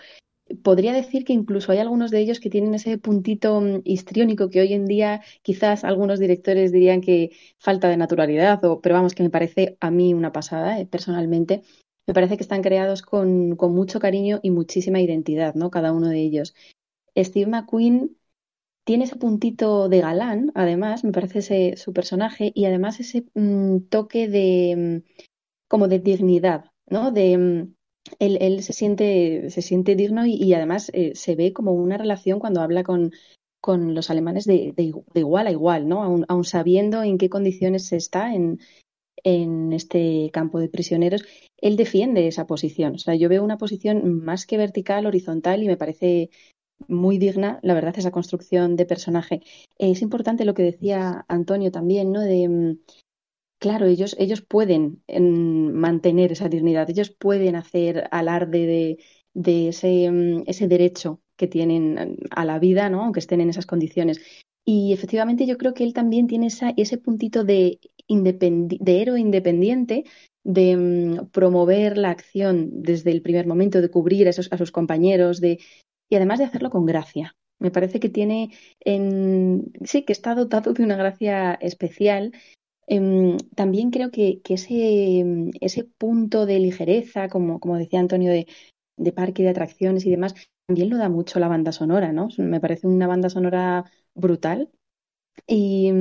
podría 0.55 0.93
decir 0.93 1.25
que 1.25 1.33
incluso 1.33 1.71
hay 1.71 1.79
algunos 1.79 2.11
de 2.11 2.19
ellos 2.19 2.39
que 2.39 2.49
tienen 2.49 2.73
ese 2.73 2.97
puntito 2.97 3.61
mm, 3.61 3.81
histriónico 3.85 4.49
que 4.49 4.61
hoy 4.61 4.73
en 4.73 4.85
día 4.85 5.21
quizás 5.41 5.83
algunos 5.83 6.19
directores 6.19 6.71
dirían 6.71 7.01
que 7.01 7.31
falta 7.57 7.89
de 7.89 7.97
naturalidad, 7.97 8.59
pero 8.61 8.95
vamos, 8.95 9.15
que 9.15 9.23
me 9.23 9.29
parece 9.29 9.77
a 9.79 9.91
mí 9.91 10.13
una 10.13 10.31
pasada, 10.31 10.79
eh, 10.79 10.85
personalmente. 10.85 11.63
Me 12.07 12.13
parece 12.13 12.37
que 12.37 12.43
están 12.43 12.61
creados 12.61 13.01
con, 13.01 13.55
con, 13.55 13.73
mucho 13.73 13.99
cariño 13.99 14.39
y 14.43 14.51
muchísima 14.51 14.99
identidad, 14.99 15.55
¿no? 15.55 15.71
Cada 15.71 15.93
uno 15.93 16.09
de 16.09 16.19
ellos. 16.19 16.53
Steve 17.17 17.49
McQueen 17.49 18.17
tiene 18.83 19.05
ese 19.05 19.15
puntito 19.15 19.89
de 19.89 20.01
galán, 20.01 20.51
además, 20.55 21.03
me 21.03 21.11
parece 21.11 21.39
ese, 21.39 21.77
su 21.77 21.93
personaje, 21.93 22.51
y 22.53 22.65
además 22.65 22.99
ese 22.99 23.25
mm, 23.33 23.87
toque 23.89 24.27
de 24.27 25.03
mm, 25.05 25.23
como 25.67 25.87
de 25.87 25.99
dignidad, 25.99 26.65
¿no? 26.87 27.11
Él, 28.19 28.63
se, 28.63 28.73
siente, 28.73 29.49
se 29.49 29.61
siente 29.61 29.95
digno 29.95 30.25
y, 30.25 30.53
además 30.53 30.89
eh, 30.93 31.13
se 31.15 31.35
ve 31.35 31.53
como 31.53 31.73
una 31.73 31.97
relación 31.97 32.39
cuando 32.39 32.61
habla 32.61 32.83
con, 32.83 33.11
con 33.61 33.95
los 33.95 34.09
alemanes 34.09 34.45
de, 34.45 34.73
de, 34.75 34.93
igual 35.19 35.47
a 35.47 35.51
igual, 35.51 35.87
¿no? 35.87 36.25
Aun, 36.27 36.43
sabiendo 36.43 37.03
en 37.03 37.17
qué 37.17 37.29
condiciones 37.29 37.87
se 37.87 37.97
está 37.97 38.33
en, 38.33 38.59
en 39.23 39.73
este 39.73 40.29
campo 40.33 40.59
de 40.59 40.69
prisioneros, 40.69 41.23
él 41.57 41.75
defiende 41.77 42.27
esa 42.27 42.45
posición. 42.45 42.95
O 42.95 42.97
sea, 42.97 43.15
yo 43.15 43.29
veo 43.29 43.43
una 43.43 43.57
posición 43.57 44.23
más 44.23 44.45
que 44.45 44.57
vertical, 44.57 45.05
horizontal 45.05 45.63
y 45.63 45.67
me 45.67 45.77
parece 45.77 46.29
muy 46.87 47.17
digna, 47.17 47.59
la 47.61 47.73
verdad, 47.73 47.97
esa 47.97 48.11
construcción 48.11 48.75
de 48.75 48.85
personaje. 48.85 49.41
Es 49.77 50.01
importante 50.01 50.45
lo 50.45 50.53
que 50.53 50.63
decía 50.63 51.25
Antonio 51.27 51.71
también, 51.71 52.11
¿no? 52.11 52.21
De, 52.21 52.47
mm, 52.49 52.77
Claro, 53.63 53.85
ellos, 53.85 54.13
ellos 54.19 54.41
pueden 54.41 55.01
mantener 55.07 56.33
esa 56.33 56.49
dignidad, 56.49 56.89
ellos 56.89 57.11
pueden 57.11 57.55
hacer 57.55 58.09
alarde 58.11 58.97
de, 59.33 59.69
ese, 59.69 60.11
mm, 60.11 60.43
ese, 60.47 60.67
derecho 60.67 61.21
que 61.37 61.47
tienen 61.47 62.17
a 62.29 62.43
la 62.43 62.59
vida, 62.59 62.89
¿no? 62.89 63.03
aunque 63.03 63.21
estén 63.21 63.39
en 63.39 63.49
esas 63.49 63.65
condiciones. 63.65 64.19
Y 64.65 64.91
efectivamente 64.91 65.45
yo 65.45 65.57
creo 65.57 65.73
que 65.73 65.85
él 65.85 65.93
también 65.93 66.27
tiene 66.27 66.47
esa, 66.47 66.73
ese 66.75 66.97
puntito 66.97 67.45
de, 67.45 67.79
héroe 68.85 69.21
independiente, 69.21 70.03
de 70.43 71.25
promover 71.31 71.97
la 71.97 72.09
acción 72.09 72.83
desde 72.83 73.11
el 73.11 73.21
primer 73.21 73.47
momento, 73.47 73.79
de 73.79 73.89
cubrir 73.89 74.27
a, 74.27 74.31
a 74.31 74.57
sus 74.57 74.71
compañeros, 74.73 75.39
de, 75.39 75.59
y 76.09 76.15
además 76.17 76.39
de 76.39 76.45
hacerlo 76.45 76.69
con 76.69 76.85
gracia. 76.85 77.37
Me 77.59 77.71
parece 77.71 78.01
que 78.01 78.09
tiene, 78.09 78.51
en, 78.81 79.71
sí, 79.85 80.03
que 80.03 80.11
está 80.11 80.35
dotado 80.35 80.73
de 80.73 80.83
una 80.83 80.97
gracia 80.97 81.53
especial 81.53 82.33
Em, 82.87 83.37
también 83.55 83.91
creo 83.91 84.11
que, 84.11 84.41
ese, 84.49 85.23
ese, 85.61 85.83
punto 85.83 86.45
de 86.45 86.59
ligereza, 86.59 87.29
como, 87.29 87.59
como 87.59 87.77
decía 87.77 87.99
Antonio, 87.99 88.31
de, 88.31 88.47
de, 88.97 89.11
parque 89.11 89.43
de 89.43 89.49
atracciones 89.49 90.05
y 90.05 90.11
demás, 90.11 90.35
también 90.67 90.89
lo 90.89 90.97
da 90.97 91.09
mucho 91.09 91.39
la 91.39 91.47
banda 91.47 91.71
sonora, 91.71 92.11
¿no? 92.11 92.29
Me 92.37 92.59
parece 92.59 92.87
una 92.87 93.07
banda 93.07 93.29
sonora 93.29 93.85
brutal. 94.15 94.69
Y, 95.47 95.91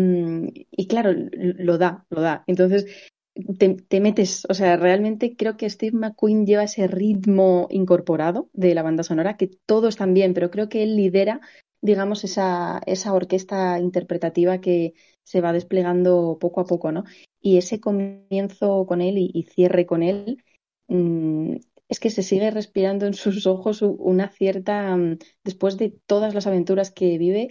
y 0.70 0.86
claro, 0.88 1.12
lo 1.14 1.78
da, 1.78 2.06
lo 2.10 2.20
da. 2.20 2.44
Entonces, 2.46 2.86
te, 3.58 3.74
te, 3.74 4.00
metes, 4.00 4.46
o 4.48 4.54
sea, 4.54 4.76
realmente 4.76 5.36
creo 5.36 5.56
que 5.56 5.70
Steve 5.70 5.96
McQueen 5.96 6.46
lleva 6.46 6.64
ese 6.64 6.86
ritmo 6.86 7.66
incorporado 7.70 8.50
de 8.52 8.74
la 8.74 8.82
banda 8.82 9.02
sonora, 9.02 9.36
que 9.36 9.50
todos 9.66 9.96
bien, 10.08 10.34
pero 10.34 10.50
creo 10.50 10.68
que 10.68 10.82
él 10.82 10.96
lidera, 10.96 11.40
digamos, 11.80 12.24
esa, 12.24 12.80
esa 12.86 13.14
orquesta 13.14 13.78
interpretativa 13.80 14.60
que, 14.60 14.94
se 15.24 15.40
va 15.40 15.52
desplegando 15.52 16.38
poco 16.40 16.60
a 16.60 16.64
poco, 16.64 16.92
¿no? 16.92 17.04
Y 17.40 17.58
ese 17.58 17.80
comienzo 17.80 18.86
con 18.86 19.00
él 19.00 19.18
y, 19.18 19.42
cierre 19.44 19.86
con 19.86 20.02
él, 20.02 20.42
mm, 20.88 21.56
es 21.88 22.00
que 22.00 22.10
se 22.10 22.22
sigue 22.22 22.50
respirando 22.50 23.06
en 23.06 23.14
sus 23.14 23.46
ojos 23.46 23.82
una 23.82 24.28
cierta, 24.30 24.96
mm, 24.96 25.18
después 25.44 25.76
de 25.78 25.94
todas 26.06 26.34
las 26.34 26.46
aventuras 26.46 26.90
que 26.90 27.18
vive, 27.18 27.48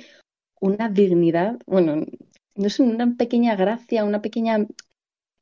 una 0.59 0.89
dignidad, 0.89 1.57
bueno, 1.65 2.05
no 2.55 2.67
es 2.67 2.79
una 2.79 3.15
pequeña 3.17 3.55
gracia, 3.55 4.03
una 4.05 4.21
pequeña, 4.21 4.67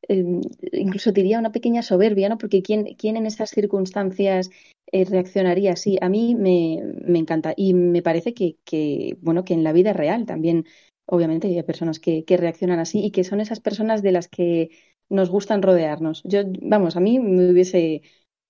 em, 0.07 0.41
incluso 0.71 1.12
diría 1.12 1.39
una 1.39 1.51
pequeña 1.51 1.83
soberbia, 1.83 2.29
¿no? 2.29 2.38
Porque 2.38 2.62
¿quién, 2.62 2.95
quién 2.95 3.17
en 3.17 3.25
esas 3.25 3.50
circunstancias 3.51 4.50
eh, 4.91 5.05
reaccionaría 5.05 5.74
así? 5.74 5.98
A 6.01 6.09
mí 6.09 6.36
me, 6.36 6.81
me, 7.05 7.19
encanta 7.19 7.53
y 7.55 7.74
me 7.74 8.01
parece 8.01 8.33
que, 8.33 8.57
que, 8.65 9.17
bueno, 9.21 9.43
que 9.45 9.53
en 9.53 9.63
la 9.63 9.74
vida 9.74 9.93
real 9.93 10.25
también 10.25 10.65
obviamente 11.10 11.48
hay 11.48 11.63
personas 11.63 12.00
que, 12.00 12.24
reaccionan 12.28 12.80
así 12.80 13.06
y 13.06 13.12
que 13.12 13.24
son 13.24 13.42
esas 13.42 13.60
personas 13.60 14.01
de 14.01 14.12
las 14.12 14.28
que 14.28 14.70
nos 15.10 15.30
gustan 15.30 15.62
rodearnos. 15.62 16.22
Yo, 16.24 16.42
vamos, 16.62 16.96
a 16.96 17.00
mí 17.00 17.20
me 17.20 17.51
hubiese 17.51 18.04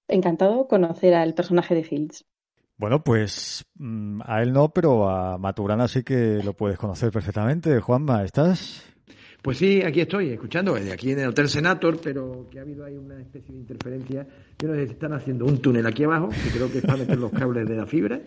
encantado 0.07 0.67
conocer 0.67 1.13
al 1.13 1.33
personaje 1.33 1.75
de 1.75 1.83
Fields. 1.83 2.25
Bueno, 2.77 3.03
pues 3.03 3.65
mm, 3.75 4.21
a 4.25 4.41
él 4.41 4.53
no, 4.53 4.69
pero 4.69 5.09
a 5.09 5.37
Maturana 5.37 5.87
sí 5.87 6.03
que 6.03 6.41
lo 6.43 6.53
puedes 6.53 6.77
conocer 6.77 7.11
perfectamente. 7.11 7.79
Juanma, 7.79 8.23
¿estás? 8.23 8.85
Pues 9.41 9.57
sí, 9.57 9.81
aquí 9.81 10.01
estoy, 10.01 10.31
escuchando, 10.31 10.75
eh, 10.75 10.91
aquí 10.91 11.11
en 11.11 11.19
el 11.19 11.29
Hotel 11.29 11.47
Senator, 11.47 11.97
pero 12.03 12.47
que 12.51 12.59
ha 12.59 12.61
habido 12.61 12.83
ahí 12.83 12.97
una 12.97 13.21
especie 13.21 13.53
de 13.53 13.61
interferencia. 13.61 14.27
Yo 14.59 14.67
no 14.67 14.75
sé 14.75 14.87
si 14.87 14.91
están 14.91 15.13
haciendo 15.13 15.45
un 15.45 15.59
túnel 15.59 15.87
aquí 15.87 16.03
abajo, 16.03 16.27
que 16.29 16.49
creo 16.51 16.69
que 16.69 16.79
es 16.79 16.85
para 16.85 16.97
meter 16.97 17.17
los 17.17 17.31
cables 17.31 17.65
de 17.65 17.75
la 17.75 17.85
fibra, 17.85 18.19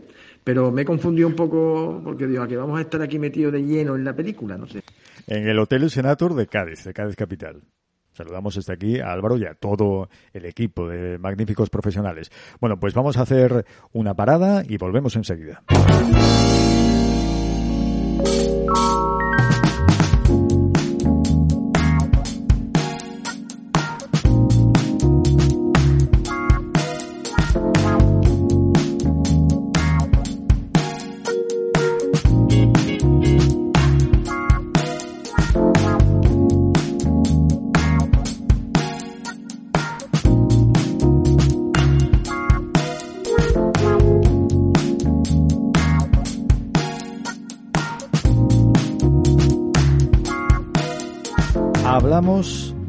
pero 0.44 0.70
me 0.70 0.82
he 0.82 0.84
confundido 0.84 1.28
un 1.28 1.34
poco 1.34 2.00
porque 2.04 2.26
digo, 2.26 2.46
que 2.46 2.56
vamos 2.56 2.78
a 2.78 2.82
estar 2.82 3.00
aquí 3.02 3.18
metidos 3.18 3.52
de 3.52 3.62
lleno 3.62 3.96
en 3.96 4.04
la 4.04 4.14
película, 4.14 4.56
no 4.56 4.66
sé. 4.66 4.82
En 5.26 5.46
el 5.48 5.58
Hotel 5.58 5.88
Senator 5.90 6.34
de 6.34 6.46
Cádiz, 6.46 6.84
de 6.84 6.92
Cádiz 6.92 7.16
Capital. 7.16 7.62
Saludamos 8.12 8.56
desde 8.56 8.74
aquí 8.74 9.00
a 9.00 9.10
Álvaro 9.10 9.38
y 9.38 9.46
a 9.46 9.54
todo 9.54 10.10
el 10.34 10.44
equipo 10.44 10.86
de 10.88 11.18
magníficos 11.18 11.70
profesionales. 11.70 12.30
Bueno, 12.60 12.78
pues 12.78 12.92
vamos 12.92 13.16
a 13.16 13.22
hacer 13.22 13.64
una 13.92 14.14
parada 14.14 14.64
y 14.68 14.76
volvemos 14.76 15.16
enseguida. 15.16 15.62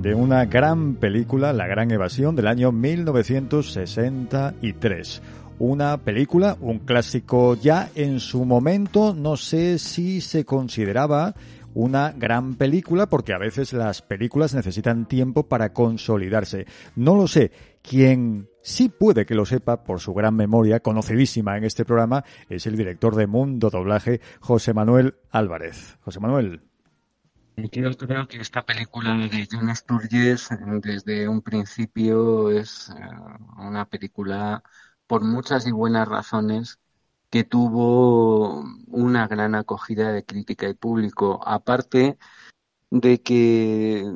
De 0.04 0.14
una 0.14 0.46
gran 0.46 0.96
película, 0.96 1.54
La 1.54 1.66
Gran 1.66 1.90
Evasión, 1.90 2.36
del 2.36 2.48
año 2.48 2.74
1963. 2.74 5.22
una 5.60 5.98
película, 5.98 6.58
un 6.60 6.80
clásico 6.80 7.56
ya 7.56 7.90
en 7.96 8.20
su 8.20 8.44
momento, 8.44 9.14
no 9.14 9.38
sé 9.38 9.80
si 9.80 10.20
se 10.20 10.44
consideraba 10.44 11.36
una 11.74 12.12
gran 12.12 12.56
película 12.56 13.08
porque 13.08 13.34
a 13.34 13.38
veces 13.38 13.72
las 13.72 14.02
películas 14.02 14.54
necesitan 14.54 15.08
tiempo 15.08 15.48
para 15.48 15.72
consolidarse. 15.72 16.66
No 16.98 17.16
lo 17.16 17.28
sé. 17.28 17.54
Quien 17.82 18.50
sí 18.62 18.90
puede 18.90 19.26
que 19.26 19.36
lo 19.36 19.46
sepa 19.46 19.86
por 19.86 20.02
su 20.02 20.14
gran 20.14 20.36
memoria, 20.36 20.82
conocidísima 20.82 21.58
en 21.58 21.64
este 21.64 21.86
programa, 21.86 22.26
es 22.50 22.68
el 22.68 22.76
director 22.76 23.16
de 23.16 23.28
Mundo 23.28 23.70
Doblaje, 23.70 24.20
José 24.42 24.74
Manuel 24.74 25.16
Álvarez. 25.32 25.98
José 26.02 26.20
Manuel. 26.20 26.73
Yo 27.56 27.92
creo 27.96 28.28
que 28.28 28.38
esta 28.38 28.66
película 28.66 29.16
de 29.16 29.48
John 29.52 29.76
Sturges 29.76 30.50
desde 30.82 31.28
un 31.28 31.42
principio 31.42 32.50
es 32.50 32.90
eh, 32.90 32.94
una 33.58 33.86
película 33.86 34.64
por 35.06 35.24
muchas 35.24 35.68
y 35.68 35.72
buenas 35.72 36.08
razones 36.08 36.80
que 37.30 37.44
tuvo 37.44 38.64
una 38.88 39.28
gran 39.28 39.54
acogida 39.56 40.12
de 40.12 40.26
crítica 40.26 40.68
y 40.68 40.74
público. 40.74 41.42
Aparte 41.46 42.18
de 42.90 43.22
que 43.22 44.12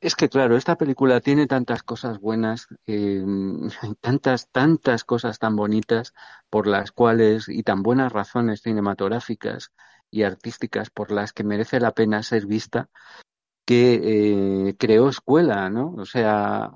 es 0.00 0.14
que 0.16 0.28
claro, 0.28 0.56
esta 0.56 0.76
película 0.76 1.20
tiene 1.20 1.46
tantas 1.46 1.82
cosas 1.82 2.20
buenas, 2.20 2.68
eh, 2.86 3.24
tantas, 4.00 4.48
tantas 4.50 5.04
cosas 5.04 5.38
tan 5.38 5.56
bonitas 5.56 6.14
por 6.50 6.66
las 6.66 6.92
cuales 6.92 7.48
y 7.48 7.62
tan 7.64 7.82
buenas 7.82 8.12
razones 8.12 8.62
cinematográficas 8.62 9.72
y 10.10 10.24
artísticas 10.24 10.90
por 10.90 11.10
las 11.12 11.32
que 11.32 11.44
merece 11.44 11.80
la 11.80 11.92
pena 11.92 12.22
ser 12.22 12.46
vista, 12.46 12.90
que 13.64 14.68
eh, 14.70 14.76
creó 14.78 15.08
escuela, 15.08 15.70
¿no? 15.70 15.94
O 15.96 16.06
sea, 16.06 16.72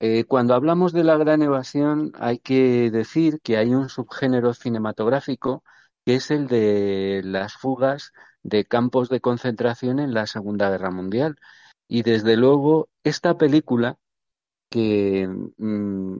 eh, 0.00 0.24
cuando 0.24 0.54
hablamos 0.54 0.92
de 0.92 1.04
la 1.04 1.16
gran 1.16 1.42
evasión, 1.42 2.12
hay 2.18 2.38
que 2.38 2.90
decir 2.90 3.40
que 3.42 3.56
hay 3.56 3.74
un 3.74 3.88
subgénero 3.88 4.54
cinematográfico 4.54 5.62
que 6.04 6.16
es 6.16 6.30
el 6.30 6.48
de 6.48 7.22
las 7.24 7.54
fugas 7.54 8.12
de 8.42 8.64
campos 8.66 9.08
de 9.08 9.20
concentración 9.20 9.98
en 10.00 10.14
la 10.14 10.26
Segunda 10.26 10.70
Guerra 10.70 10.90
Mundial. 10.90 11.36
Y 11.88 12.02
desde 12.02 12.36
luego, 12.36 12.90
esta 13.04 13.36
película, 13.38 13.98
que 14.70 15.28
mm, 15.58 16.18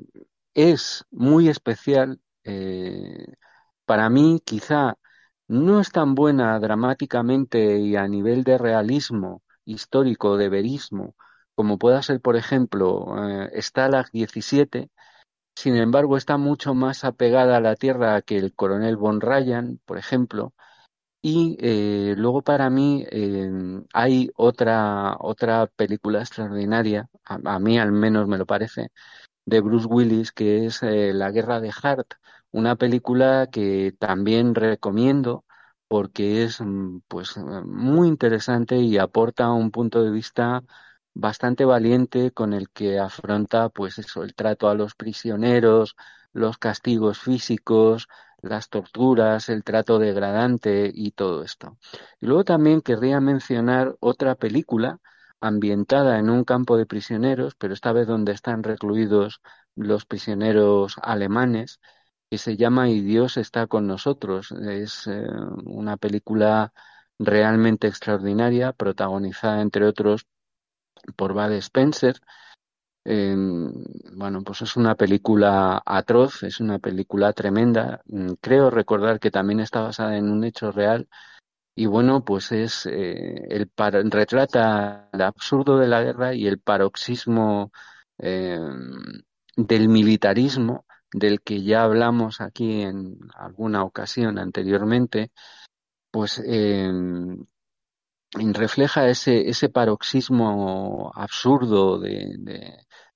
es 0.54 1.04
muy 1.10 1.48
especial, 1.48 2.20
eh, 2.44 3.26
para 3.86 4.08
mí 4.10 4.40
quizá 4.44 4.96
no 5.48 5.80
es 5.80 5.90
tan 5.90 6.14
buena 6.14 6.58
dramáticamente 6.58 7.78
y 7.78 7.96
a 7.96 8.08
nivel 8.08 8.44
de 8.44 8.58
realismo 8.58 9.42
histórico, 9.64 10.36
de 10.36 10.48
verismo, 10.48 11.14
como 11.54 11.78
pueda 11.78 12.02
ser, 12.02 12.20
por 12.20 12.36
ejemplo, 12.36 13.14
eh, 13.46 13.62
Stalag 13.62 14.10
17, 14.12 14.90
sin 15.56 15.76
embargo, 15.76 16.16
está 16.16 16.38
mucho 16.38 16.74
más 16.74 17.04
apegada 17.04 17.58
a 17.58 17.60
la 17.60 17.76
tierra 17.76 18.22
que 18.22 18.38
el 18.38 18.54
coronel 18.54 18.96
von 18.96 19.20
Ryan, 19.20 19.80
por 19.86 19.98
ejemplo. 19.98 20.54
Y 21.22 21.56
eh, 21.60 22.14
luego 22.18 22.42
para 22.42 22.70
mí 22.70 23.04
eh, 23.10 23.50
hay 23.94 24.30
otra, 24.36 25.16
otra 25.20 25.66
película 25.68 26.20
extraordinaria, 26.20 27.08
a, 27.24 27.58
mí 27.60 27.78
al 27.78 27.92
menos 27.92 28.28
me 28.28 28.38
lo 28.38 28.46
parece, 28.46 28.90
de 29.46 29.60
Bruce 29.60 29.86
Willis, 29.86 30.32
que 30.32 30.66
es 30.66 30.82
La 30.82 31.30
Guerra 31.30 31.60
de 31.60 31.72
Hart, 31.82 32.14
una 32.54 32.76
película 32.76 33.48
que 33.50 33.94
también 33.98 34.54
recomiendo 34.54 35.44
porque 35.88 36.44
es 36.44 36.60
mm, 36.60 37.00
pues 37.08 37.36
muy 37.36 38.06
interesante 38.08 38.76
y 38.76 38.96
aporta 38.98 39.50
un 39.50 39.70
punto 39.72 40.04
de 40.04 40.10
vista 40.12 40.62
bastante 41.14 41.64
valiente 41.64 42.30
con 42.32 42.52
el 42.52 42.70
que 42.70 42.98
afronta 43.00 43.68
pues 43.70 43.98
eso, 43.98 44.22
el 44.22 44.34
trato 44.34 44.68
a 44.68 44.74
los 44.74 44.94
prisioneros, 44.94 45.96
los 46.32 46.56
castigos 46.58 47.18
físicos, 47.18 48.06
las 48.40 48.68
torturas, 48.68 49.48
el 49.48 49.64
trato 49.64 49.98
degradante 49.98 50.90
y 50.94 51.10
todo 51.12 51.42
esto. 51.42 51.78
Y 52.20 52.26
luego 52.26 52.44
también 52.44 52.82
querría 52.82 53.20
mencionar 53.20 53.96
otra 54.00 54.36
película 54.36 55.00
ambientada 55.40 56.18
en 56.20 56.30
un 56.30 56.44
campo 56.44 56.76
de 56.76 56.86
prisioneros, 56.86 57.54
pero 57.56 57.74
esta 57.74 57.92
vez 57.92 58.06
donde 58.06 58.32
están 58.32 58.62
recluidos 58.62 59.40
los 59.74 60.06
prisioneros 60.06 60.96
alemanes, 61.02 61.80
que 62.34 62.38
se 62.38 62.56
llama 62.56 62.90
Y 62.90 63.00
Dios 63.00 63.36
está 63.36 63.68
con 63.68 63.86
nosotros. 63.86 64.50
Es 64.50 65.06
eh, 65.06 65.24
una 65.66 65.96
película 65.96 66.72
realmente 67.16 67.86
extraordinaria, 67.86 68.72
protagonizada 68.72 69.60
entre 69.62 69.86
otros 69.86 70.26
por 71.14 71.32
Bud 71.32 71.52
Spencer. 71.52 72.16
bueno, 73.04 74.42
pues 74.42 74.62
es 74.62 74.76
una 74.76 74.96
película 74.96 75.80
atroz, 75.86 76.42
es 76.42 76.58
una 76.58 76.80
película 76.80 77.32
tremenda. 77.32 78.02
Mm, 78.06 78.32
creo 78.40 78.68
recordar 78.70 79.20
que 79.20 79.30
también 79.30 79.60
está 79.60 79.80
basada 79.82 80.16
en 80.16 80.28
un 80.28 80.42
hecho 80.42 80.72
real. 80.72 81.08
Y 81.76 81.86
bueno, 81.86 82.24
pues 82.24 82.50
es 82.50 82.86
eh, 82.86 83.46
el 83.48 83.70
retrata 84.10 85.08
el 85.12 85.22
absurdo 85.22 85.78
de 85.78 85.86
la 85.88 86.02
guerra 86.02 86.34
y 86.34 86.48
el 86.48 86.58
paroxismo 86.58 87.70
em, 88.18 89.22
del 89.56 89.88
militarismo 89.88 90.84
del 91.14 91.40
que 91.42 91.62
ya 91.62 91.84
hablamos 91.84 92.40
aquí 92.40 92.82
en 92.82 93.18
alguna 93.36 93.84
ocasión 93.84 94.38
anteriormente, 94.38 95.30
pues 96.10 96.42
em, 96.44 97.46
refleja 98.52 99.08
ese, 99.08 99.48
ese 99.48 99.68
paroxismo 99.68 101.12
absurdo 101.14 102.00
de, 102.00 102.36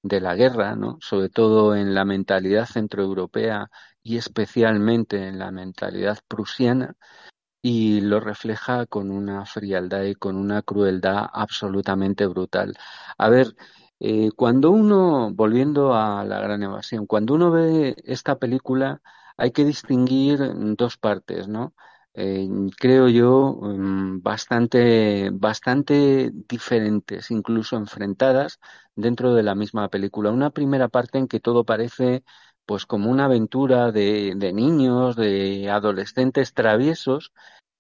de, 0.02 0.20
la 0.20 0.34
guerra, 0.36 0.76
¿no? 0.76 0.98
sobre 1.00 1.28
todo 1.28 1.74
en 1.76 1.94
la 1.94 2.04
mentalidad 2.04 2.66
centroeuropea 2.66 3.68
y 4.02 4.16
especialmente 4.16 5.26
en 5.26 5.38
la 5.38 5.50
mentalidad 5.50 6.18
prusiana, 6.28 6.94
y 7.62 8.00
lo 8.00 8.20
refleja 8.20 8.86
con 8.86 9.10
una 9.10 9.44
frialdad 9.46 10.04
y 10.04 10.14
con 10.14 10.36
una 10.36 10.62
crueldad 10.62 11.26
absolutamente 11.32 12.26
brutal. 12.26 12.76
A 13.18 13.28
ver, 13.28 13.56
eh, 14.00 14.30
cuando 14.36 14.70
uno, 14.70 15.32
volviendo 15.32 15.94
a 15.94 16.24
la 16.24 16.40
gran 16.40 16.62
evasión, 16.62 17.06
cuando 17.06 17.34
uno 17.34 17.50
ve 17.50 17.96
esta 18.04 18.38
película 18.38 19.02
hay 19.36 19.50
que 19.52 19.64
distinguir 19.64 20.38
dos 20.76 20.96
partes, 20.98 21.48
¿no? 21.48 21.74
Eh, 22.14 22.48
creo 22.78 23.08
yo, 23.08 23.58
mm, 23.62 24.22
bastante, 24.22 25.30
bastante 25.32 26.30
diferentes, 26.48 27.30
incluso 27.30 27.76
enfrentadas 27.76 28.58
dentro 28.96 29.34
de 29.34 29.42
la 29.44 29.54
misma 29.54 29.88
película. 29.88 30.30
Una 30.32 30.50
primera 30.50 30.88
parte 30.88 31.18
en 31.18 31.28
que 31.28 31.40
todo 31.40 31.64
parece 31.64 32.24
pues 32.66 32.86
como 32.86 33.10
una 33.10 33.26
aventura 33.26 33.92
de, 33.92 34.34
de 34.36 34.52
niños, 34.52 35.16
de 35.16 35.70
adolescentes 35.70 36.52
traviesos, 36.54 37.32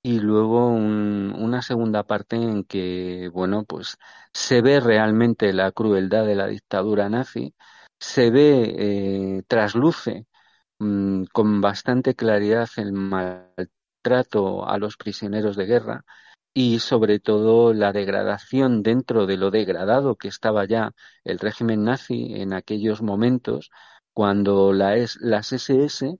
y 0.02 0.20
luego 0.20 0.68
una 0.68 1.62
segunda 1.62 2.04
parte 2.04 2.36
en 2.36 2.64
que, 2.64 3.30
bueno, 3.32 3.64
pues 3.64 3.96
se 4.32 4.62
ve 4.62 4.80
realmente 4.80 5.52
la 5.52 5.72
crueldad 5.72 6.26
de 6.26 6.36
la 6.36 6.46
dictadura 6.46 7.08
nazi, 7.08 7.54
se 7.98 8.30
ve, 8.30 8.74
eh, 9.38 9.42
trasluce 9.48 10.26
mm, 10.78 11.24
con 11.32 11.60
bastante 11.60 12.14
claridad 12.14 12.68
el 12.76 12.92
maltrato 12.92 14.66
a 14.68 14.78
los 14.78 14.96
prisioneros 14.96 15.56
de 15.56 15.66
guerra 15.66 16.04
y 16.54 16.80
sobre 16.80 17.20
todo 17.20 17.72
la 17.74 17.92
degradación 17.92 18.82
dentro 18.82 19.26
de 19.26 19.36
lo 19.36 19.50
degradado 19.50 20.16
que 20.16 20.28
estaba 20.28 20.64
ya 20.66 20.92
el 21.24 21.38
régimen 21.38 21.84
nazi 21.84 22.34
en 22.36 22.52
aquellos 22.52 23.02
momentos 23.02 23.70
cuando 24.12 24.72
la 24.72 24.96
las 25.20 25.52
SS 25.52 26.18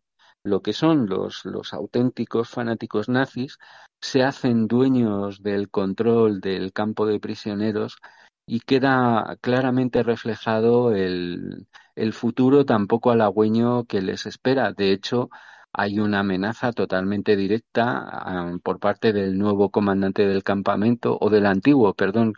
lo 0.49 0.63
que 0.63 0.73
son 0.73 1.07
los, 1.07 1.45
los 1.45 1.73
auténticos 1.73 2.49
fanáticos 2.51 3.09
nazis, 3.09 3.59
se 4.01 4.23
hacen 4.23 4.67
dueños 4.67 5.43
del 5.43 5.71
control 5.71 6.41
del 6.41 6.73
campo 6.73 7.07
de 7.07 7.21
prisioneros 7.21 7.97
y 8.47 8.61
queda 8.61 9.37
claramente 9.41 10.03
reflejado 10.03 10.95
el, 10.95 11.67
el 11.95 12.13
futuro 12.13 12.65
tan 12.65 12.87
poco 12.87 13.11
halagüeño 13.11 13.85
que 13.85 14.01
les 14.01 14.27
espera. 14.27 14.73
De 14.73 14.93
hecho, 14.93 15.31
hay 15.73 16.01
una 16.01 16.21
amenaza 16.21 16.73
totalmente 16.73 17.37
directa 17.37 18.59
por 18.63 18.79
parte 18.81 19.13
del 19.13 19.39
nuevo 19.39 19.71
comandante 19.71 20.27
del 20.27 20.43
campamento, 20.43 21.19
o 21.21 21.31
del 21.31 21.47
antiguo, 21.47 21.95
perdón, 21.95 22.35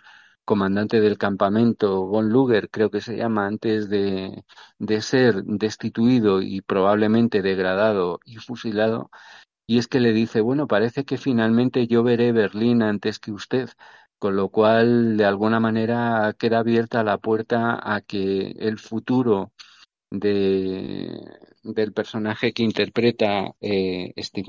comandante 0.50 1.00
del 1.00 1.16
campamento, 1.16 2.06
von 2.06 2.28
Luger, 2.28 2.70
creo 2.70 2.90
que 2.90 3.00
se 3.00 3.16
llama, 3.16 3.46
antes 3.46 3.88
de, 3.88 4.44
de 4.80 5.00
ser 5.00 5.44
destituido 5.44 6.42
y 6.42 6.60
probablemente 6.60 7.40
degradado 7.40 8.18
y 8.24 8.38
fusilado, 8.38 9.10
y 9.68 9.78
es 9.78 9.86
que 9.88 10.00
le 10.00 10.12
dice, 10.12 10.40
bueno, 10.40 10.66
parece 10.66 11.04
que 11.04 11.18
finalmente 11.18 11.86
yo 11.86 12.02
veré 12.02 12.32
Berlín 12.32 12.82
antes 12.82 13.20
que 13.20 13.30
usted, 13.32 13.70
con 14.18 14.34
lo 14.34 14.48
cual 14.48 15.16
de 15.16 15.24
alguna 15.24 15.60
manera 15.60 16.34
queda 16.36 16.58
abierta 16.60 17.04
la 17.04 17.18
puerta 17.18 17.78
a 17.80 18.00
que 18.00 18.50
el 18.58 18.80
futuro 18.80 19.52
de, 20.10 21.12
del 21.62 21.92
personaje 21.92 22.52
que 22.52 22.64
interpreta 22.64 23.54
eh, 23.60 24.12
Steve 24.18 24.48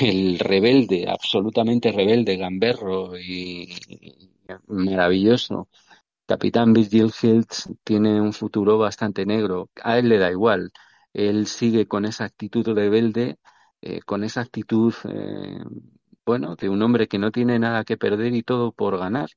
el 0.00 0.38
rebelde, 0.38 1.06
absolutamente 1.08 1.92
rebelde, 1.92 2.36
gamberro 2.36 3.18
y, 3.18 3.68
maravilloso, 4.66 5.68
Capitán 6.26 6.72
Virgil 6.72 7.12
tiene 7.84 8.20
un 8.20 8.32
futuro 8.32 8.78
bastante 8.78 9.26
negro. 9.26 9.70
A 9.82 9.98
él 9.98 10.08
le 10.08 10.18
da 10.18 10.30
igual. 10.30 10.72
él 11.12 11.46
sigue 11.46 11.88
con 11.88 12.04
esa 12.04 12.24
actitud 12.24 12.66
rebelde, 12.68 13.38
eh, 13.82 14.00
con 14.02 14.24
esa 14.24 14.42
actitud, 14.42 14.94
eh, 15.04 15.58
bueno, 16.24 16.54
de 16.56 16.68
un 16.68 16.82
hombre 16.82 17.08
que 17.08 17.18
no 17.18 17.32
tiene 17.32 17.58
nada 17.58 17.84
que 17.84 17.96
perder 17.96 18.34
y 18.34 18.42
todo 18.42 18.72
por 18.72 18.98
ganar. 18.98 19.30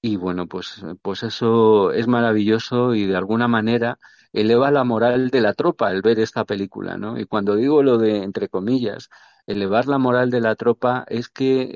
Y 0.00 0.16
bueno, 0.16 0.46
pues, 0.48 0.82
pues 1.02 1.22
eso 1.22 1.92
es 1.92 2.06
maravilloso 2.08 2.94
y 2.94 3.06
de 3.06 3.16
alguna 3.16 3.48
manera 3.48 3.98
eleva 4.32 4.70
la 4.70 4.84
moral 4.84 5.30
de 5.30 5.40
la 5.40 5.54
tropa 5.54 5.88
al 5.88 6.02
ver 6.02 6.18
esta 6.20 6.44
película, 6.44 6.96
¿no? 6.96 7.18
Y 7.18 7.26
cuando 7.26 7.56
digo 7.56 7.82
lo 7.82 7.98
de, 7.98 8.22
entre 8.22 8.48
comillas, 8.48 9.08
elevar 9.46 9.86
la 9.86 9.98
moral 9.98 10.30
de 10.30 10.40
la 10.40 10.54
tropa 10.56 11.04
es 11.08 11.28
que 11.28 11.70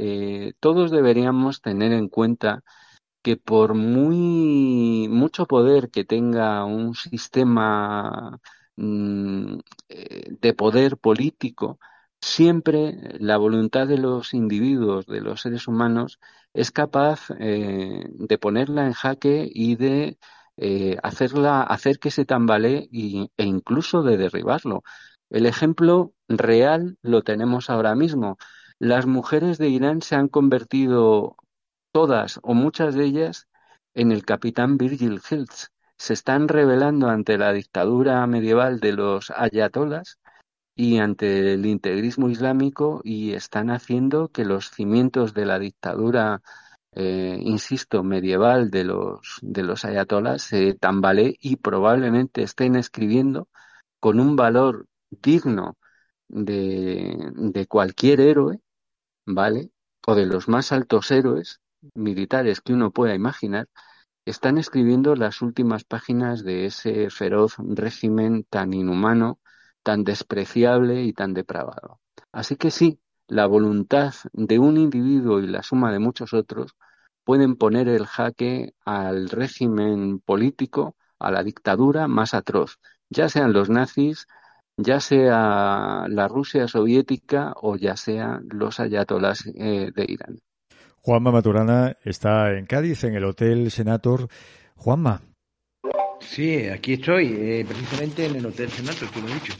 eh, 0.48 0.54
todos 0.60 0.90
deberíamos 0.90 1.60
tener 1.62 1.92
en 1.92 2.08
cuenta 2.08 2.62
que 3.22 3.36
por 3.36 3.74
muy 3.74 5.08
mucho 5.10 5.46
poder 5.46 5.90
que 5.90 6.04
tenga 6.04 6.64
un 6.64 6.94
sistema 6.94 8.40
mm, 8.76 9.58
eh, 9.88 10.36
de 10.40 10.54
poder 10.54 10.98
político, 10.98 11.78
siempre 12.20 12.94
la 13.20 13.36
voluntad 13.38 13.86
de 13.88 13.98
los 13.98 14.34
individuos, 14.34 15.06
de 15.06 15.20
los 15.20 15.42
seres 15.42 15.68
humanos, 15.68 16.20
es 16.54 16.70
capaz 16.70 17.30
eh, 17.40 18.04
de 18.10 18.38
ponerla 18.38 18.86
en 18.86 18.92
jaque 18.92 19.48
y 19.52 19.76
de 19.76 20.18
hacerla, 21.02 21.62
hacer 21.62 21.98
que 21.98 22.10
se 22.10 22.24
tambalee 22.24 22.88
e 23.36 23.44
incluso 23.44 24.02
de 24.02 24.16
derribarlo. 24.16 24.82
El 25.30 25.46
ejemplo 25.46 26.12
real 26.28 26.98
lo 27.02 27.22
tenemos 27.22 27.70
ahora 27.70 27.94
mismo. 27.94 28.38
Las 28.78 29.06
mujeres 29.06 29.58
de 29.58 29.68
Irán 29.68 30.02
se 30.02 30.16
han 30.16 30.28
convertido 30.28 31.36
todas 31.92 32.40
o 32.42 32.54
muchas 32.54 32.94
de 32.94 33.04
ellas 33.04 33.48
en 33.94 34.12
el 34.12 34.24
capitán 34.24 34.76
Virgil 34.76 35.20
Hills. 35.28 35.72
Se 35.98 36.12
están 36.12 36.48
rebelando 36.48 37.08
ante 37.08 37.38
la 37.38 37.52
dictadura 37.52 38.26
medieval 38.26 38.80
de 38.80 38.92
los 38.92 39.30
ayatolas 39.30 40.18
y 40.74 40.98
ante 40.98 41.54
el 41.54 41.64
integrismo 41.64 42.28
islámico 42.28 43.00
y 43.02 43.32
están 43.32 43.70
haciendo 43.70 44.28
que 44.28 44.44
los 44.44 44.70
cimientos 44.70 45.32
de 45.32 45.46
la 45.46 45.58
dictadura 45.58 46.42
eh, 46.98 47.38
insisto, 47.42 48.02
medieval 48.02 48.70
de 48.70 48.84
los, 48.84 49.38
de 49.42 49.62
los 49.62 49.84
ayatolas 49.84 50.42
se 50.42 50.72
tambalee 50.72 51.36
y 51.40 51.56
probablemente 51.56 52.42
estén 52.42 52.74
escribiendo 52.74 53.48
con 54.00 54.18
un 54.18 54.34
valor 54.34 54.86
digno 55.10 55.76
de, 56.28 57.66
cualquier 57.68 58.20
héroe, 58.20 58.60
¿vale? 59.26 59.70
O 60.06 60.14
de 60.14 60.26
los 60.26 60.48
más 60.48 60.72
altos 60.72 61.10
héroes 61.10 61.60
militares 61.94 62.60
que 62.60 62.72
uno 62.72 62.90
pueda 62.90 63.14
imaginar, 63.14 63.68
están 64.24 64.58
escribiendo 64.58 65.14
las 65.14 65.40
últimas 65.42 65.84
páginas 65.84 66.42
de 66.42 66.66
ese 66.66 67.10
feroz 67.10 67.54
régimen 67.58 68.44
tan 68.44 68.74
inhumano, 68.74 69.38
tan 69.82 70.02
despreciable 70.02 71.02
y 71.04 71.12
tan 71.12 71.32
depravado. 71.32 72.00
Así 72.32 72.56
que 72.56 72.70
sí, 72.70 72.98
la 73.28 73.46
voluntad 73.46 74.14
de 74.32 74.58
un 74.58 74.76
individuo 74.78 75.40
y 75.40 75.46
la 75.46 75.62
suma 75.62 75.92
de 75.92 76.00
muchos 76.00 76.32
otros 76.34 76.74
pueden 77.24 77.56
poner 77.56 77.88
el 77.88 78.06
jaque 78.06 78.74
al 78.84 79.28
régimen 79.28 80.20
político, 80.20 80.96
a 81.18 81.30
la 81.30 81.42
dictadura 81.42 82.08
más 82.08 82.34
atroz, 82.34 82.78
ya 83.10 83.28
sean 83.28 83.52
los 83.52 83.70
nazis, 83.70 84.26
ya 84.76 85.00
sea 85.00 86.06
la 86.08 86.28
Rusia 86.28 86.68
soviética 86.68 87.54
o 87.60 87.76
ya 87.76 87.96
sean 87.96 88.46
los 88.50 88.78
ayatolás 88.80 89.46
eh, 89.46 89.90
de 89.94 90.04
Irán. 90.06 90.38
Juanma 91.00 91.30
Maturana 91.30 91.96
está 92.04 92.52
en 92.52 92.66
Cádiz, 92.66 93.04
en 93.04 93.14
el 93.14 93.24
Hotel 93.24 93.70
Senator. 93.70 94.28
Juanma. 94.74 95.22
Sí, 96.20 96.66
aquí 96.66 96.94
estoy, 96.94 97.28
eh, 97.38 97.64
precisamente 97.66 98.26
en 98.26 98.36
el 98.36 98.46
Hotel 98.46 98.70
Senator, 98.70 99.08
tú 99.10 99.20
lo 99.20 99.28
has 99.28 99.34
dicho. 99.34 99.54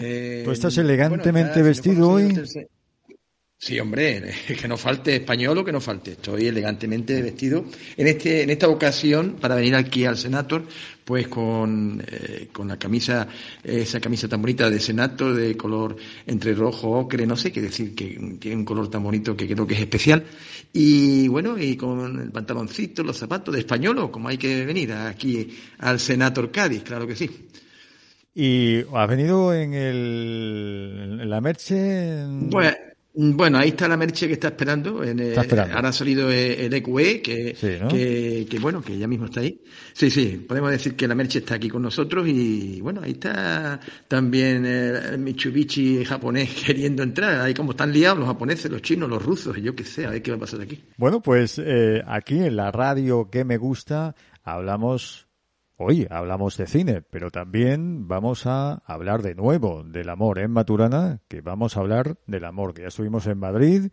Eh, 0.00 0.42
Tú 0.44 0.50
estás 0.50 0.76
elegantemente 0.78 1.62
vestido 1.62 2.10
hoy. 2.10 2.34
Sí, 3.56 3.78
hombre, 3.78 4.32
que 4.60 4.66
no 4.66 4.78
falte 4.78 5.16
español 5.16 5.58
o 5.58 5.64
que 5.64 5.72
no 5.72 5.80
falte. 5.80 6.12
Estoy 6.12 6.46
elegantemente 6.46 7.20
vestido. 7.20 7.64
En 7.96 8.06
este, 8.06 8.42
en 8.42 8.50
esta 8.50 8.68
ocasión, 8.68 9.36
para 9.40 9.54
venir 9.54 9.74
aquí 9.74 10.06
al 10.06 10.16
Senator, 10.16 10.64
pues 11.10 11.26
con, 11.26 12.00
eh, 12.06 12.50
con 12.52 12.68
la 12.68 12.78
camisa, 12.78 13.26
esa 13.64 13.98
camisa 13.98 14.28
tan 14.28 14.40
bonita 14.40 14.70
de 14.70 14.78
Senator, 14.78 15.34
de 15.34 15.56
color 15.56 15.96
entre 16.24 16.54
rojo, 16.54 16.88
ocre, 16.88 17.26
no 17.26 17.36
sé 17.36 17.50
qué 17.50 17.60
decir, 17.60 17.96
que 17.96 18.36
tiene 18.38 18.58
un 18.58 18.64
color 18.64 18.88
tan 18.88 19.02
bonito 19.02 19.36
que 19.36 19.48
creo 19.48 19.66
que 19.66 19.74
es 19.74 19.80
especial. 19.80 20.24
Y 20.72 21.26
bueno, 21.26 21.58
y 21.58 21.76
con 21.76 22.20
el 22.20 22.30
pantaloncito, 22.30 23.02
los 23.02 23.16
zapatos 23.16 23.52
de 23.52 23.58
español, 23.58 24.08
como 24.08 24.28
hay 24.28 24.38
que 24.38 24.64
venir 24.64 24.92
aquí 24.92 25.52
al 25.78 25.98
Senator 25.98 26.52
Cádiz, 26.52 26.84
claro 26.84 27.08
que 27.08 27.16
sí. 27.16 27.28
¿Y 28.32 28.84
has 28.94 29.08
venido 29.08 29.52
en, 29.52 29.74
el, 29.74 31.18
en 31.22 31.28
la 31.28 31.40
Merche? 31.40 32.24
Pues, 32.52 32.52
bueno, 32.52 32.76
ahí 33.54 33.68
está 33.70 33.88
la 33.88 33.96
merche 33.96 34.26
que 34.26 34.34
está 34.34 34.48
esperando. 34.48 35.02
En, 35.02 35.18
está 35.20 35.42
esperando. 35.42 35.74
Ahora 35.74 35.88
ha 35.88 35.92
salido 35.92 36.30
el 36.30 36.72
EQE, 36.72 37.22
que, 37.22 37.54
que, 37.88 38.46
que, 38.48 38.58
bueno, 38.58 38.82
que 38.82 38.96
ya 38.96 39.06
mismo 39.06 39.26
está 39.26 39.40
ahí. 39.40 39.60
Sí, 39.92 40.10
sí, 40.10 40.44
podemos 40.48 40.70
decir 40.70 40.94
que 40.94 41.08
la 41.08 41.14
merche 41.14 41.40
está 41.40 41.56
aquí 41.56 41.68
con 41.68 41.82
nosotros 41.82 42.26
y 42.28 42.80
bueno, 42.80 43.00
ahí 43.02 43.12
está 43.12 43.80
también 44.08 44.64
el 44.64 45.18
Mitsubishi 45.18 46.04
japonés 46.04 46.50
queriendo 46.66 47.02
entrar. 47.02 47.40
Ahí 47.40 47.54
como 47.54 47.72
están 47.72 47.92
liados 47.92 48.18
los 48.18 48.28
japoneses, 48.28 48.70
los 48.70 48.82
chinos, 48.82 49.08
los 49.08 49.22
rusos, 49.22 49.56
y 49.58 49.62
yo 49.62 49.74
qué 49.74 49.84
sé, 49.84 50.06
a 50.06 50.10
ver 50.10 50.22
qué 50.22 50.30
va 50.30 50.36
a 50.36 50.40
pasar 50.40 50.60
aquí. 50.60 50.80
Bueno, 50.96 51.20
pues 51.20 51.58
eh, 51.58 52.02
aquí 52.06 52.38
en 52.38 52.56
la 52.56 52.70
radio 52.70 53.28
que 53.30 53.44
me 53.44 53.56
gusta 53.56 54.14
hablamos 54.42 55.29
Hoy 55.82 56.06
hablamos 56.10 56.58
de 56.58 56.66
cine, 56.66 57.00
pero 57.00 57.30
también 57.30 58.06
vamos 58.06 58.46
a 58.46 58.82
hablar 58.84 59.22
de 59.22 59.34
nuevo 59.34 59.82
del 59.82 60.10
amor 60.10 60.38
en 60.38 60.50
Maturana, 60.50 61.22
que 61.26 61.40
vamos 61.40 61.74
a 61.74 61.80
hablar 61.80 62.18
del 62.26 62.44
amor, 62.44 62.74
que 62.74 62.82
ya 62.82 62.88
estuvimos 62.88 63.26
en 63.26 63.38
Madrid 63.38 63.90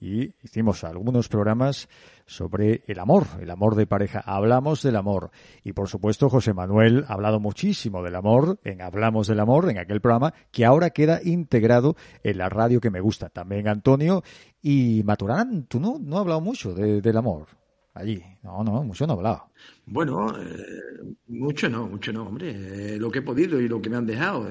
y 0.00 0.34
hicimos 0.42 0.82
algunos 0.82 1.28
programas 1.28 1.90
sobre 2.24 2.84
el 2.86 2.98
amor, 2.98 3.26
el 3.38 3.50
amor 3.50 3.74
de 3.74 3.86
pareja. 3.86 4.20
Hablamos 4.24 4.82
del 4.82 4.96
amor. 4.96 5.30
Y 5.62 5.74
por 5.74 5.90
supuesto, 5.90 6.30
José 6.30 6.54
Manuel 6.54 7.04
ha 7.06 7.12
hablado 7.12 7.38
muchísimo 7.38 8.02
del 8.02 8.14
amor 8.14 8.58
en 8.64 8.80
Hablamos 8.80 9.26
del 9.26 9.40
Amor, 9.40 9.68
en 9.68 9.76
aquel 9.76 10.00
programa, 10.00 10.32
que 10.50 10.64
ahora 10.64 10.88
queda 10.88 11.20
integrado 11.22 11.96
en 12.22 12.38
la 12.38 12.48
radio 12.48 12.80
que 12.80 12.90
me 12.90 13.02
gusta. 13.02 13.28
También 13.28 13.68
Antonio 13.68 14.22
y 14.62 15.02
Maturana, 15.04 15.66
tú 15.68 15.80
no, 15.80 15.98
no 15.98 16.16
has 16.16 16.20
hablado 16.22 16.40
mucho 16.40 16.72
del 16.72 17.16
amor 17.18 17.65
allí. 17.96 18.22
No, 18.42 18.62
no, 18.62 18.82
mucho 18.84 19.06
no 19.06 19.14
he 19.14 19.16
hablado. 19.16 19.50
Bueno, 19.86 20.36
eh, 20.38 21.16
mucho 21.28 21.68
no, 21.68 21.86
mucho 21.86 22.12
no, 22.12 22.24
hombre. 22.24 22.50
Eh, 22.94 22.98
lo 22.98 23.10
que 23.10 23.20
he 23.20 23.22
podido 23.22 23.60
y 23.60 23.68
lo 23.68 23.80
que 23.80 23.90
me 23.90 23.96
han 23.96 24.06
dejado. 24.06 24.48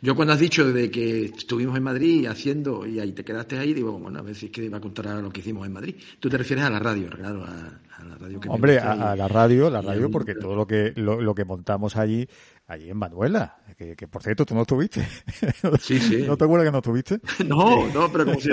yo 0.00 0.14
cuando 0.14 0.34
has 0.34 0.40
dicho 0.40 0.72
de 0.72 0.90
que 0.90 1.26
estuvimos 1.26 1.76
en 1.76 1.82
Madrid 1.82 2.26
haciendo 2.26 2.86
y 2.86 3.00
ahí 3.00 3.12
te 3.12 3.24
quedaste 3.24 3.58
ahí, 3.58 3.74
digo, 3.74 3.98
bueno, 3.98 4.18
a 4.18 4.22
ver 4.22 4.34
si 4.34 4.46
es 4.46 4.52
que 4.52 4.68
va 4.68 4.78
a 4.78 4.80
contar 4.80 5.08
ahora 5.08 5.22
lo 5.22 5.30
que 5.30 5.40
hicimos 5.40 5.66
en 5.66 5.72
Madrid. 5.72 5.96
Tú 6.18 6.28
te 6.28 6.38
refieres 6.38 6.64
a 6.64 6.70
la 6.70 6.78
radio, 6.78 7.08
claro, 7.10 7.44
a, 7.44 8.04
la 8.04 8.16
radio 8.16 8.40
que 8.40 8.48
Hombre, 8.48 8.78
a, 8.78 9.14
la 9.16 9.28
radio, 9.28 9.70
la 9.70 9.82
radio, 9.82 10.10
porque 10.10 10.34
todo 10.34 10.54
lo 10.54 10.66
que 10.66 10.92
lo 10.96 11.34
que 11.34 11.44
montamos 11.44 11.96
allí 11.96 12.26
allí 12.70 12.88
en 12.88 12.96
Manuela, 12.96 13.58
que, 13.80 13.96
que, 13.96 14.06
por 14.06 14.22
cierto 14.22 14.44
tú 14.44 14.54
no 14.54 14.62
estuviste. 14.62 15.06
Sí, 15.80 15.98
sí. 15.98 16.24
¿No 16.26 16.36
te 16.36 16.44
acuerdas 16.44 16.66
que 16.66 16.72
no 16.72 16.78
estuviste? 16.78 17.20
No, 17.46 17.86
no, 17.88 18.12
pero 18.12 18.26
como 18.26 18.40
si... 18.40 18.50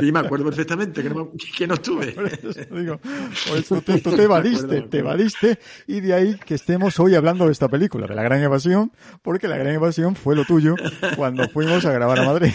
Sí, 0.00 0.12
me 0.12 0.18
acuerdo 0.18 0.46
perfectamente 0.46 1.02
que 1.02 1.10
no, 1.10 1.30
que 1.56 1.66
no 1.66 1.74
estuve. 1.74 2.12
Por 2.12 2.26
eso 2.26 2.74
digo, 2.74 2.98
por 2.98 3.58
eso 3.58 3.80
tú, 3.80 3.98
te 3.98 4.22
evadiste, 4.22 4.82
te 4.82 4.98
evadiste, 4.98 5.58
y 5.86 6.00
de 6.00 6.14
ahí 6.14 6.34
que 6.44 6.54
estemos 6.54 6.98
hoy 6.98 7.14
hablando 7.14 7.46
de 7.46 7.52
esta 7.52 7.68
película, 7.68 8.06
de 8.06 8.14
La 8.14 8.22
Gran 8.22 8.42
Evasión, 8.42 8.92
porque 9.22 9.48
La 9.48 9.56
Gran 9.56 9.74
Evasión 9.74 10.16
fue 10.16 10.34
lo 10.34 10.44
tuyo 10.44 10.74
cuando 11.16 11.48
fuimos 11.48 11.84
a 11.84 11.92
grabar 11.92 12.18
a 12.18 12.24
Madrid. 12.24 12.52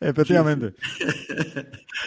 Efectivamente. 0.00 0.74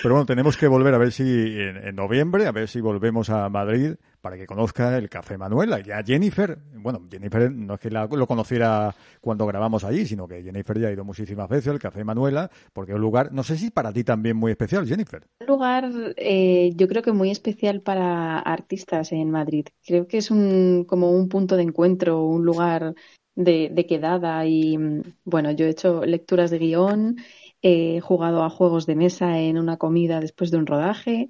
Pero 0.04 0.16
bueno, 0.16 0.26
tenemos 0.26 0.58
que 0.58 0.68
volver 0.68 0.94
a 0.94 0.98
ver 0.98 1.12
si 1.12 1.24
en, 1.24 1.78
en 1.78 1.96
noviembre, 1.96 2.48
a 2.48 2.52
ver 2.52 2.68
si 2.68 2.82
volvemos 2.82 3.30
a 3.30 3.50
Madrid 3.50 3.96
para 4.22 4.38
que 4.38 4.46
conozca 4.46 4.98
el 4.98 5.10
Café 5.10 5.38
Manuela. 5.38 5.80
Ya 5.80 6.04
Jennifer, 6.04 6.58
bueno, 6.76 7.02
Jennifer 7.10 7.52
no 7.52 7.76
es 7.76 7.80
que 7.80 7.90
lo 7.90 8.28
conociera 8.28 8.94
cuando 9.22 9.46
grabamos 9.46 9.84
allí, 9.84 10.06
sino 10.06 10.28
que 10.28 10.44
Jennifer 10.44 10.80
ya 10.80 10.88
ha 10.88 10.92
ido 10.92 11.04
muchísimas 11.04 11.50
veces 11.50 11.68
al 11.70 11.80
Café 11.80 12.04
Manuela, 12.04 12.50
porque 12.74 12.92
es 12.92 12.96
un 12.96 13.02
lugar, 13.02 13.32
no 13.32 13.44
sé 13.44 13.58
si 13.58 13.72
para 13.72 13.94
ti 13.94 14.04
también 14.04 14.38
muy 14.38 14.52
especial, 14.52 14.88
Jennifer. 14.88 15.24
Un 15.42 15.48
lugar, 15.48 15.90
eh, 16.18 16.72
yo 16.76 16.88
creo 16.88 17.02
que 17.02 17.12
muy 17.12 17.32
especial 17.32 17.82
para 17.82 18.40
artistas 18.40 19.12
en 19.12 19.32
Madrid. 19.32 19.68
Creo 19.86 20.08
que 20.08 20.18
es 20.18 20.32
un, 20.32 20.86
como 20.88 21.12
un 21.12 21.30
punto 21.30 21.56
de 21.56 21.64
encuentro, 21.64 22.24
un 22.24 22.46
lugar 22.46 22.96
de, 23.36 23.70
de 23.74 23.86
quedada 23.86 24.46
y, 24.46 24.78
bueno, 25.24 25.52
yo 25.52 25.66
he 25.66 25.70
hecho 25.70 26.06
lecturas 26.06 26.52
de 26.52 26.60
guion, 26.60 27.18
he 27.62 28.00
jugado 28.02 28.44
a 28.44 28.50
juegos 28.50 28.86
de 28.86 28.96
mesa 28.96 29.40
en 29.40 29.58
una 29.58 29.78
comida 29.78 30.20
después 30.20 30.52
de 30.52 30.58
un 30.58 30.66
rodaje 30.66 31.30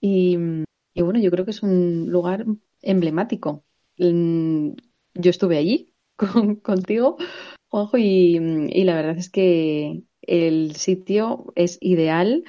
y 0.00 0.38
y 0.94 1.02
bueno, 1.02 1.20
yo 1.20 1.30
creo 1.30 1.44
que 1.44 1.52
es 1.52 1.62
un 1.62 2.06
lugar 2.08 2.44
emblemático. 2.82 3.64
Mm, 3.98 4.70
yo 5.14 5.30
estuve 5.30 5.58
allí 5.58 5.94
contigo, 6.62 7.16
Juanjo, 7.68 7.98
y, 7.98 8.84
la 8.84 8.94
verdad 8.94 9.16
es 9.16 9.30
que 9.30 10.02
el 10.22 10.76
sitio 10.76 11.52
es 11.54 11.78
ideal 11.80 12.44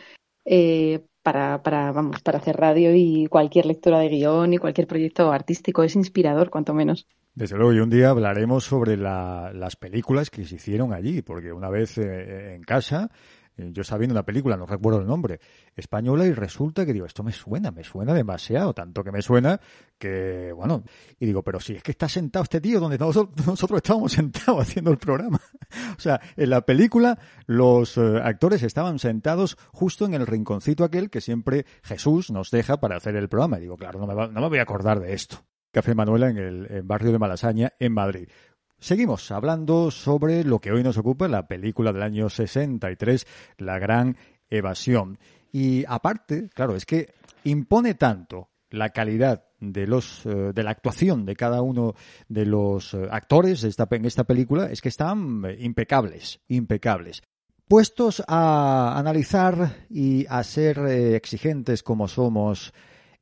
eh, 0.45 1.05
para, 1.23 1.61
para, 1.61 1.91
vamos, 1.91 2.21
para 2.21 2.39
hacer 2.39 2.57
radio 2.57 2.95
y 2.95 3.27
cualquier 3.27 3.65
lectura 3.65 3.99
de 3.99 4.09
guion 4.09 4.53
y 4.53 4.57
cualquier 4.57 4.87
proyecto 4.87 5.31
artístico. 5.31 5.83
Es 5.83 5.95
inspirador, 5.95 6.49
cuanto 6.49 6.73
menos. 6.73 7.07
Desde 7.33 7.55
luego, 7.55 7.73
y 7.73 7.79
un 7.79 7.89
día 7.89 8.09
hablaremos 8.09 8.65
sobre 8.65 8.97
la, 8.97 9.51
las 9.53 9.75
películas 9.77 10.29
que 10.29 10.43
se 10.43 10.55
hicieron 10.55 10.93
allí, 10.93 11.21
porque 11.21 11.53
una 11.53 11.69
vez 11.69 11.97
eh, 11.97 12.55
en 12.55 12.63
casa 12.63 13.09
yo 13.69 13.81
estaba 13.81 13.99
viendo 13.99 14.13
una 14.13 14.23
película, 14.23 14.57
no 14.57 14.65
recuerdo 14.65 14.99
el 14.99 15.07
nombre, 15.07 15.39
española, 15.75 16.25
y 16.25 16.33
resulta 16.33 16.85
que 16.85 16.93
digo, 16.93 17.05
esto 17.05 17.23
me 17.23 17.31
suena, 17.31 17.71
me 17.71 17.83
suena 17.83 18.13
demasiado, 18.13 18.73
tanto 18.73 19.03
que 19.03 19.11
me 19.11 19.21
suena 19.21 19.59
que, 19.97 20.51
bueno, 20.53 20.83
y 21.19 21.25
digo, 21.25 21.43
pero 21.43 21.59
si 21.59 21.73
es 21.73 21.83
que 21.83 21.91
está 21.91 22.09
sentado 22.09 22.43
este 22.43 22.61
tío 22.61 22.79
donde 22.79 22.97
nosotros, 22.97 23.45
nosotros 23.47 23.77
estábamos 23.77 24.11
sentados 24.11 24.61
haciendo 24.67 24.91
el 24.91 24.97
programa. 24.97 25.39
o 25.97 25.99
sea, 25.99 26.19
en 26.35 26.49
la 26.49 26.61
película 26.61 27.17
los 27.45 27.97
eh, 27.97 28.19
actores 28.23 28.63
estaban 28.63 28.99
sentados 28.99 29.57
justo 29.71 30.05
en 30.05 30.13
el 30.13 30.27
rinconcito 30.27 30.83
aquel 30.83 31.09
que 31.09 31.21
siempre 31.21 31.65
Jesús 31.83 32.31
nos 32.31 32.51
deja 32.51 32.79
para 32.79 32.97
hacer 32.97 33.15
el 33.15 33.29
programa. 33.29 33.57
Y 33.57 33.61
digo, 33.61 33.77
claro, 33.77 33.99
no 33.99 34.07
me, 34.07 34.13
va, 34.13 34.27
no 34.27 34.41
me 34.41 34.49
voy 34.49 34.59
a 34.59 34.63
acordar 34.63 34.99
de 34.99 35.13
esto. 35.13 35.45
Café 35.71 35.95
Manuela 35.95 36.29
en 36.29 36.37
el 36.37 36.81
barrio 36.83 37.13
de 37.13 37.19
Malasaña, 37.19 37.71
en 37.79 37.93
Madrid. 37.93 38.27
Seguimos 38.81 39.29
hablando 39.29 39.91
sobre 39.91 40.43
lo 40.43 40.57
que 40.57 40.71
hoy 40.71 40.81
nos 40.81 40.97
ocupa, 40.97 41.27
la 41.27 41.47
película 41.47 41.93
del 41.93 42.01
año 42.01 42.29
63, 42.29 43.27
La 43.59 43.77
Gran 43.77 44.17
Evasión. 44.49 45.19
Y 45.51 45.85
aparte, 45.87 46.49
claro, 46.49 46.75
es 46.75 46.87
que 46.87 47.13
impone 47.43 47.93
tanto 47.93 48.49
la 48.71 48.89
calidad 48.89 49.45
de 49.59 49.85
los 49.85 50.25
eh, 50.25 50.51
de 50.55 50.63
la 50.63 50.71
actuación 50.71 51.27
de 51.27 51.35
cada 51.35 51.61
uno 51.61 51.93
de 52.27 52.47
los 52.47 52.95
eh, 52.95 53.07
actores 53.11 53.61
de 53.61 53.69
esta, 53.69 53.87
en 53.91 54.05
esta 54.05 54.23
película 54.23 54.71
es 54.71 54.81
que 54.81 54.89
están 54.89 55.45
eh, 55.45 55.57
impecables, 55.59 56.39
impecables. 56.47 57.21
Puestos 57.67 58.23
a 58.27 58.97
analizar 58.97 59.85
y 59.91 60.25
a 60.27 60.43
ser 60.43 60.79
exigentes 60.87 61.83
como 61.83 62.07
somos, 62.07 62.73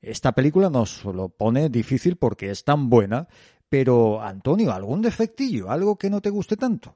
esta 0.02 0.32
película 0.32 0.70
nos 0.70 1.04
lo 1.04 1.28
pone 1.28 1.68
difícil 1.68 2.16
porque 2.16 2.50
es 2.50 2.64
tan 2.64 2.90
buena 2.90 3.28
pero, 3.70 4.22
Antonio, 4.22 4.72
¿algún 4.72 5.02
defectillo? 5.02 5.70
¿Algo 5.70 5.96
que 5.96 6.10
no 6.10 6.20
te 6.22 6.32
guste 6.32 6.58
tanto? 6.58 6.96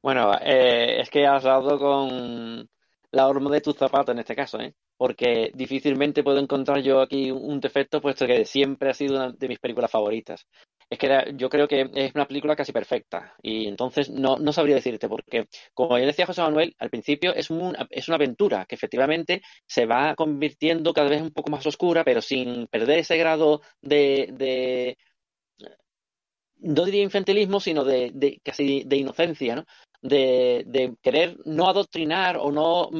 Bueno, 0.00 0.32
eh, 0.40 1.00
es 1.00 1.10
que 1.10 1.26
has 1.26 1.42
dado 1.44 1.78
con 1.78 2.68
la 3.10 3.28
horma 3.28 3.50
de 3.50 3.60
tu 3.60 3.72
zapato 3.72 4.12
en 4.12 4.20
este 4.20 4.34
caso, 4.34 4.60
¿eh? 4.60 4.74
Porque 4.96 5.50
difícilmente 5.54 6.22
puedo 6.22 6.38
encontrar 6.38 6.80
yo 6.80 7.00
aquí 7.00 7.30
un 7.30 7.60
defecto, 7.60 8.00
puesto 8.00 8.26
que 8.26 8.44
siempre 8.44 8.90
ha 8.90 8.94
sido 8.94 9.16
una 9.16 9.32
de 9.32 9.48
mis 9.48 9.58
películas 9.58 9.90
favoritas. 9.90 10.46
Es 10.92 10.98
que 10.98 11.32
yo 11.36 11.48
creo 11.48 11.66
que 11.66 11.90
es 11.94 12.14
una 12.14 12.26
película 12.28 12.54
casi 12.54 12.70
perfecta 12.70 13.34
y 13.40 13.66
entonces 13.66 14.10
no, 14.10 14.36
no 14.36 14.52
sabría 14.52 14.74
decirte, 14.74 15.08
porque 15.08 15.48
como 15.72 15.98
ya 15.98 16.04
decía 16.04 16.26
José 16.26 16.42
Manuel, 16.42 16.76
al 16.78 16.90
principio 16.90 17.34
es, 17.34 17.48
es 17.88 18.08
una 18.08 18.16
aventura 18.16 18.66
que 18.66 18.74
efectivamente 18.74 19.40
se 19.66 19.86
va 19.86 20.14
convirtiendo 20.14 20.92
cada 20.92 21.08
vez 21.08 21.22
un 21.22 21.30
poco 21.30 21.50
más 21.50 21.66
oscura, 21.66 22.04
pero 22.04 22.20
sin 22.20 22.66
perder 22.66 22.98
ese 22.98 23.16
grado 23.16 23.62
de, 23.80 24.28
de 24.34 24.98
no 26.58 26.84
diría 26.84 27.02
infantilismo, 27.02 27.58
sino 27.58 27.84
de, 27.84 28.10
de, 28.12 28.42
casi 28.44 28.84
de 28.84 28.96
inocencia, 28.96 29.56
¿no? 29.56 29.64
De, 30.02 30.64
de, 30.66 30.94
querer 31.00 31.38
no 31.46 31.68
adoctrinar 31.70 32.36
o 32.36 32.52
no 32.52 32.90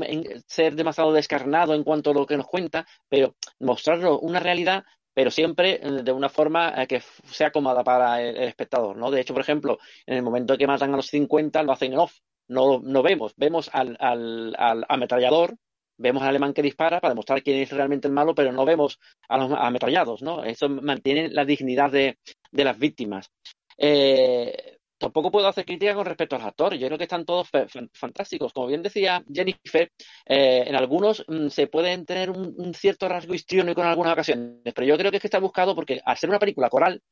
ser 0.46 0.76
demasiado 0.76 1.12
descarnado 1.12 1.74
en 1.74 1.84
cuanto 1.84 2.12
a 2.12 2.14
lo 2.14 2.24
que 2.24 2.38
nos 2.38 2.46
cuenta, 2.46 2.86
pero 3.10 3.36
mostrarlo 3.58 4.18
una 4.20 4.40
realidad 4.40 4.82
pero 5.14 5.30
siempre 5.30 5.80
eh, 5.82 6.02
de 6.02 6.12
una 6.12 6.28
forma 6.28 6.82
eh, 6.82 6.86
que 6.86 7.02
sea 7.26 7.50
cómoda 7.50 7.84
para 7.84 8.22
el, 8.22 8.36
espectador, 8.38 8.96
¿no? 8.96 9.10
De 9.10 9.20
hecho, 9.20 9.34
por 9.34 9.42
ejemplo, 9.42 9.78
en 10.06 10.16
el 10.16 10.22
momento 10.22 10.56
que 10.56 10.66
matan 10.66 10.92
a 10.94 10.96
los 10.96 11.06
50 11.06 11.62
lo 11.62 11.72
hacen 11.72 11.92
en 11.92 11.98
off, 11.98 12.18
no, 12.48 12.80
no 12.80 13.02
vemos, 13.02 13.34
vemos 13.36 13.70
al, 13.72 13.96
al, 14.00 14.54
al 14.58 14.84
ametrallador, 14.88 15.56
vemos 15.96 16.22
al 16.22 16.30
alemán 16.30 16.52
que 16.52 16.62
dispara 16.62 17.00
para 17.00 17.12
demostrar 17.12 17.42
quién 17.42 17.58
es 17.58 17.70
realmente 17.70 18.08
el 18.08 18.14
malo, 18.14 18.34
pero 18.34 18.52
no 18.52 18.64
vemos 18.64 18.98
a 19.28 19.38
los 19.38 19.52
ametrallados, 19.52 20.22
¿no? 20.22 20.44
Eso 20.44 20.68
mantiene 20.68 21.28
la 21.28 21.44
dignidad 21.44 21.90
de, 21.90 22.18
de 22.50 22.64
las 22.64 22.78
víctimas. 22.78 23.30
Eh, 23.78 24.71
tampoco 25.02 25.32
puedo 25.32 25.48
hacer 25.48 25.64
crítica 25.64 25.94
con 25.94 26.06
respecto 26.06 26.36
a 26.36 26.38
los 26.38 26.48
actores. 26.48 26.80
Yo 26.80 26.86
creo 26.86 26.96
que 26.96 27.04
están 27.04 27.24
todos 27.24 27.48
fantásticos. 27.92 28.52
Como 28.52 28.68
bien 28.68 28.82
decía 28.82 29.22
Jennifer, 29.30 29.90
eh, 30.26 30.64
en 30.66 30.76
algunos 30.76 31.24
mm, 31.26 31.48
se 31.48 31.66
pueden 31.66 32.06
tener 32.06 32.30
un, 32.30 32.72
cierto 32.74 33.08
rasgo 33.08 33.34
histriónico 33.34 33.80
en 33.80 33.88
algunas 33.88 34.12
ocasiones, 34.12 34.72
pero 34.74 34.86
yo 34.86 34.96
creo 34.96 35.10
que 35.10 35.16
es 35.16 35.20
que 35.20 35.26
está 35.26 35.40
buscado 35.40 35.74
porque 35.74 36.00
al 36.04 36.16
ser 36.16 36.30
una 36.30 36.38
película 36.38 36.70
coral, 36.70 37.02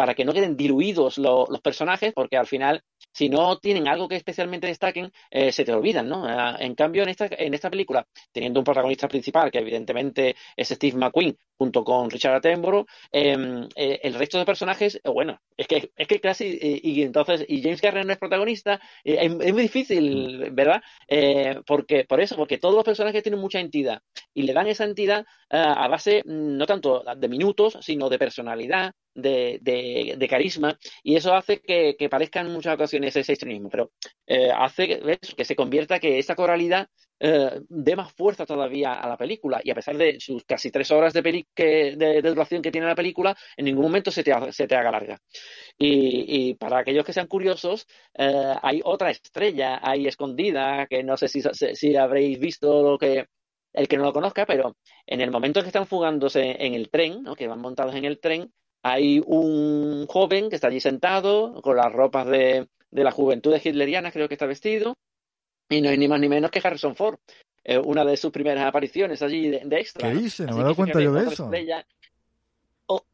para 0.00 0.14
que 0.14 0.24
no 0.24 0.32
queden 0.32 0.56
diluidos 0.56 1.18
los 1.18 1.60
personajes, 1.62 2.14
porque 2.14 2.38
al 2.38 2.46
final, 2.46 2.82
si 3.12 3.28
no 3.28 3.58
tienen 3.58 3.86
algo 3.86 4.08
que 4.08 4.16
especialmente 4.16 4.66
destaquen, 4.66 5.12
eh, 5.30 5.52
se 5.52 5.62
te 5.62 5.74
olvidan, 5.74 6.08
¿no? 6.08 6.24
Ah, 6.24 6.56
en 6.58 6.74
cambio, 6.74 7.02
en 7.02 7.10
esta, 7.10 7.28
en 7.30 7.52
esta 7.52 7.68
película, 7.68 8.06
teniendo 8.32 8.60
un 8.60 8.64
protagonista 8.64 9.08
principal, 9.08 9.50
que 9.50 9.58
evidentemente 9.58 10.36
es 10.56 10.70
Steve 10.70 10.96
McQueen, 10.96 11.36
junto 11.58 11.84
con 11.84 12.08
Richard 12.08 12.36
Attenborough, 12.36 12.86
em, 13.12 13.68
eh, 13.76 14.00
el 14.02 14.14
resto 14.14 14.38
de 14.38 14.46
personajes, 14.46 14.94
eh, 14.94 15.00
bueno, 15.10 15.38
es 15.54 15.66
que, 15.66 15.90
es 15.94 16.08
que 16.08 16.18
casi, 16.18 16.58
y, 16.82 17.02
entonces, 17.02 17.44
y 17.46 17.62
James 17.62 17.82
Garner 17.82 18.06
no 18.06 18.12
es 18.14 18.18
protagonista, 18.18 18.80
es, 19.04 19.30
muy 19.30 19.62
difícil, 19.62 20.50
¿verdad? 20.52 20.82
porque, 21.66 22.06
por 22.06 22.22
eso, 22.22 22.36
porque 22.36 22.56
todos 22.56 22.74
los 22.74 22.84
personajes 22.84 23.22
tienen 23.22 23.40
mucha 23.42 23.60
entidad, 23.60 24.00
y 24.32 24.44
le 24.44 24.54
dan 24.54 24.66
esa 24.66 24.84
entidad 24.84 25.26
a 25.50 25.88
base, 25.88 26.22
mm, 26.24 26.56
no 26.56 26.64
tanto 26.64 27.04
de 27.14 27.28
minutos, 27.28 27.76
sino 27.82 28.08
de 28.08 28.18
personalidad, 28.18 28.94
de, 29.14 30.26
carisma 30.28 30.78
y 31.02 31.16
eso 31.16 31.34
hace 31.34 31.60
que, 31.60 32.08
parezca 32.10 32.40
en 32.40 32.52
muchas 32.52 32.74
ocasiones 32.74 33.16
ese 33.16 33.32
extremismo, 33.32 33.68
pero 33.70 33.92
eh, 34.26 34.50
hace 34.54 34.88
que, 34.88 35.18
que 35.36 35.44
se 35.44 35.56
convierta 35.56 35.98
que 36.00 36.18
esa 36.18 36.34
coralidad 36.34 36.88
eh, 37.22 37.60
dé 37.68 37.96
más 37.96 38.12
fuerza 38.14 38.46
todavía 38.46 38.94
a 38.94 39.06
la 39.06 39.18
película 39.18 39.60
y 39.62 39.70
a 39.70 39.74
pesar 39.74 39.98
de 39.98 40.18
sus 40.18 40.42
casi 40.44 40.70
tres 40.70 40.90
horas 40.90 41.12
de, 41.12 41.46
que, 41.54 41.94
de, 41.96 42.22
duración 42.22 42.62
que 42.62 42.70
tiene 42.70 42.86
la 42.86 42.94
película, 42.94 43.36
en 43.58 43.66
ningún 43.66 43.84
momento 43.84 44.10
se 44.10 44.24
te, 44.24 44.32
se 44.52 44.66
te 44.66 44.74
haga 44.74 44.90
larga. 44.90 45.20
Y, 45.76 46.50
y, 46.50 46.54
para 46.54 46.78
aquellos 46.78 47.04
que 47.04 47.12
sean 47.12 47.26
curiosos, 47.26 47.86
eh, 48.14 48.54
hay 48.62 48.80
otra 48.84 49.10
estrella 49.10 49.80
ahí 49.82 50.06
escondida 50.06 50.86
que 50.86 51.02
no 51.02 51.18
sé 51.18 51.28
si, 51.28 51.42
si 51.42 51.96
habréis 51.96 52.38
visto 52.40 52.82
lo 52.82 52.98
que 52.98 53.26
el 53.72 53.86
que 53.86 53.96
no 53.96 54.04
lo 54.04 54.12
conozca, 54.12 54.46
pero 54.46 54.76
en 55.06 55.20
el 55.20 55.30
momento 55.30 55.60
en 55.60 55.64
que 55.64 55.68
están 55.68 55.86
fugándose 55.86 56.56
en 56.64 56.74
el 56.74 56.90
tren, 56.90 57.22
que 57.36 57.46
van 57.46 57.60
montados 57.60 57.94
en 57.94 58.04
el 58.04 58.18
tren, 58.18 58.52
hay 58.82 59.22
un 59.24 60.06
joven 60.06 60.48
que 60.48 60.56
está 60.56 60.68
allí 60.68 60.80
sentado 60.80 61.60
con 61.62 61.76
las 61.76 61.92
ropas 61.92 62.26
de, 62.26 62.68
de 62.90 63.04
la 63.04 63.10
juventud 63.10 63.56
hitleriana, 63.56 64.12
creo 64.12 64.28
que 64.28 64.34
está 64.34 64.46
vestido, 64.46 64.96
y 65.68 65.80
no 65.80 65.90
hay 65.90 65.98
ni 65.98 66.08
más 66.08 66.20
ni 66.20 66.28
menos 66.28 66.50
que 66.50 66.60
Harrison 66.62 66.96
Ford. 66.96 67.18
Eh, 67.62 67.78
una 67.78 68.04
de 68.04 68.16
sus 68.16 68.30
primeras 68.30 68.64
apariciones 68.64 69.20
allí 69.22 69.48
de, 69.50 69.60
extra. 69.78 70.10
¿Qué 70.10 70.16
dice? 70.16 70.46
No 70.46 70.54
me 70.54 70.60
he 70.60 70.62
dado 70.62 70.76
cuenta 70.76 71.00
yo 71.00 71.12
de 71.12 71.28
eso 71.28 71.50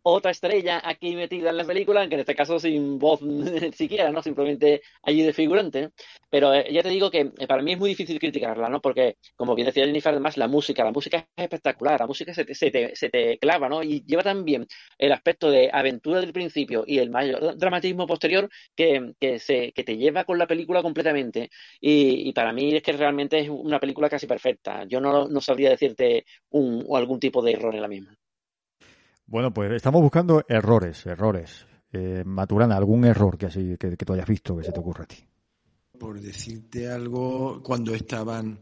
otra 0.02 0.30
estrella 0.30 0.80
aquí 0.84 1.14
metida 1.16 1.50
en 1.50 1.56
la 1.56 1.64
película, 1.64 2.00
aunque 2.00 2.14
en 2.14 2.20
este 2.20 2.34
caso 2.34 2.58
sin 2.58 2.98
voz 2.98 3.20
siquiera, 3.74 4.10
¿no? 4.10 4.22
Simplemente 4.22 4.82
allí 5.02 5.22
de 5.22 5.32
figurante. 5.32 5.90
Pero 6.30 6.54
eh, 6.54 6.66
ya 6.72 6.82
te 6.82 6.88
digo 6.88 7.10
que 7.10 7.32
eh, 7.38 7.46
para 7.46 7.62
mí 7.62 7.72
es 7.72 7.78
muy 7.78 7.90
difícil 7.90 8.18
criticarla, 8.18 8.68
¿no? 8.68 8.80
Porque, 8.80 9.16
como 9.36 9.54
bien 9.54 9.66
decía 9.66 9.84
Jennifer, 9.84 10.12
además 10.12 10.36
la 10.36 10.48
música, 10.48 10.84
la 10.84 10.92
música 10.92 11.18
es 11.36 11.44
espectacular, 11.44 12.00
la 12.00 12.06
música 12.06 12.34
se 12.34 12.44
te, 12.44 12.54
se 12.54 12.70
te, 12.70 12.94
se 12.96 13.08
te 13.10 13.38
clava, 13.38 13.68
¿no? 13.68 13.82
Y 13.82 14.04
lleva 14.04 14.22
también 14.22 14.66
el 14.98 15.12
aspecto 15.12 15.50
de 15.50 15.70
aventura 15.72 16.20
del 16.20 16.32
principio 16.32 16.84
y 16.86 16.98
el 16.98 17.10
mayor 17.10 17.56
dramatismo 17.56 18.06
posterior 18.06 18.48
que, 18.74 19.12
que, 19.20 19.38
se, 19.38 19.72
que 19.72 19.84
te 19.84 19.96
lleva 19.96 20.24
con 20.24 20.38
la 20.38 20.46
película 20.46 20.82
completamente. 20.82 21.50
Y, 21.80 22.28
y, 22.28 22.32
para 22.32 22.52
mí 22.52 22.74
es 22.76 22.82
que 22.82 22.92
realmente 22.92 23.38
es 23.40 23.48
una 23.48 23.80
película 23.80 24.08
casi 24.08 24.26
perfecta. 24.26 24.84
Yo 24.84 25.00
no, 25.00 25.28
no 25.28 25.40
sabría 25.40 25.70
decirte 25.70 26.24
un, 26.50 26.84
o 26.86 26.96
algún 26.96 27.20
tipo 27.20 27.42
de 27.42 27.52
error 27.52 27.74
en 27.74 27.82
la 27.82 27.88
misma. 27.88 28.16
Bueno, 29.26 29.52
pues 29.52 29.72
estamos 29.72 30.02
buscando 30.02 30.44
errores, 30.48 31.04
errores. 31.06 31.66
Eh, 31.92 32.22
Maturana, 32.24 32.76
¿algún 32.76 33.04
error 33.04 33.36
que, 33.36 33.46
así, 33.46 33.76
que, 33.78 33.96
que 33.96 34.04
tú 34.04 34.12
hayas 34.12 34.28
visto 34.28 34.56
que 34.56 34.64
se 34.64 34.72
te 34.72 34.80
ocurra 34.80 35.04
a 35.04 35.06
ti? 35.06 35.16
Por 35.98 36.20
decirte 36.20 36.88
algo, 36.88 37.62
cuando 37.62 37.94
estaban 37.94 38.58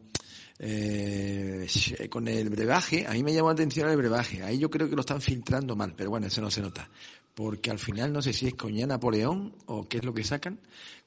eh, 0.58 1.66
con 2.08 2.28
el 2.28 2.48
brebaje, 2.48 3.06
a 3.06 3.12
mí 3.12 3.22
me 3.22 3.34
llamó 3.34 3.48
la 3.48 3.54
atención 3.54 3.90
el 3.90 3.96
brebaje. 3.96 4.42
Ahí 4.42 4.58
yo 4.58 4.70
creo 4.70 4.88
que 4.88 4.94
lo 4.94 5.00
están 5.00 5.20
filtrando 5.20 5.76
mal, 5.76 5.94
pero 5.96 6.10
bueno, 6.10 6.28
eso 6.28 6.40
no 6.40 6.50
se 6.50 6.62
nota. 6.62 6.88
Porque 7.34 7.70
al 7.70 7.78
final 7.78 8.12
no 8.12 8.22
sé 8.22 8.32
si 8.32 8.46
es 8.46 8.54
coña 8.54 8.86
Napoleón 8.86 9.56
o 9.66 9.88
qué 9.88 9.98
es 9.98 10.04
lo 10.04 10.14
que 10.14 10.24
sacan, 10.24 10.60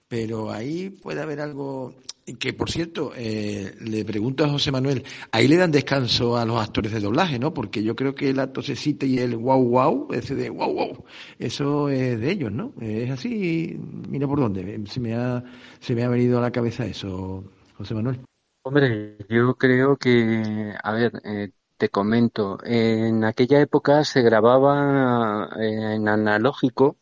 pero 0.08 0.52
ahí 0.52 0.89
puede 0.89 1.22
haber 1.22 1.41
algo 1.41 1.93
que, 2.39 2.54
por 2.54 2.70
cierto, 2.70 3.13
eh, 3.15 3.74
le 3.80 4.04
pregunto 4.04 4.43
a 4.43 4.50
José 4.50 4.72
Manuel, 4.72 5.04
ahí 5.32 5.48
le 5.48 5.56
dan 5.56 5.72
descanso 5.72 6.36
a 6.36 6.46
los 6.46 6.62
actores 6.62 6.91
de 6.91 7.00
doblaje, 7.00 7.39
¿no? 7.39 7.54
Porque 7.54 7.82
yo 7.84 7.96
creo 7.96 8.15
que 8.15 8.34
la 8.34 8.52
tosecita 8.52 9.06
y 9.06 9.20
el 9.20 9.38
wow 9.38 9.63
wow, 9.63 10.08
ese 10.12 10.36
de 10.36 10.50
wow 10.50 10.74
wow, 10.74 11.06
eso 11.39 11.89
es 11.89 12.20
de 12.20 12.32
ellos, 12.32 12.52
¿no? 12.52 12.74
Es 12.82 13.10
así, 13.10 13.80
mira 14.10 14.28
por 14.28 14.39
dónde, 14.39 14.84
se 14.88 15.00
me 15.00 15.15
ha, 15.15 15.43
se 15.80 15.96
me 15.96 16.04
ha 16.04 16.10
venido 16.10 16.38
a 16.38 16.41
la 16.41 16.52
cabeza 16.52 16.86
eso, 16.86 17.46
José 17.78 17.93
Manuel. 17.93 18.20
Hombre, 18.63 19.17
yo 19.30 19.56
creo 19.56 19.96
que, 19.96 20.74
a 20.84 20.91
ver, 20.91 21.13
eh, 21.24 21.52
te 21.78 21.88
comento, 21.88 22.58
en 22.65 23.24
aquella 23.24 23.62
época 23.62 24.04
se 24.04 24.22
grababa 24.22 25.50
eh, 25.58 25.96
en 25.96 26.10
analógico 26.10 26.98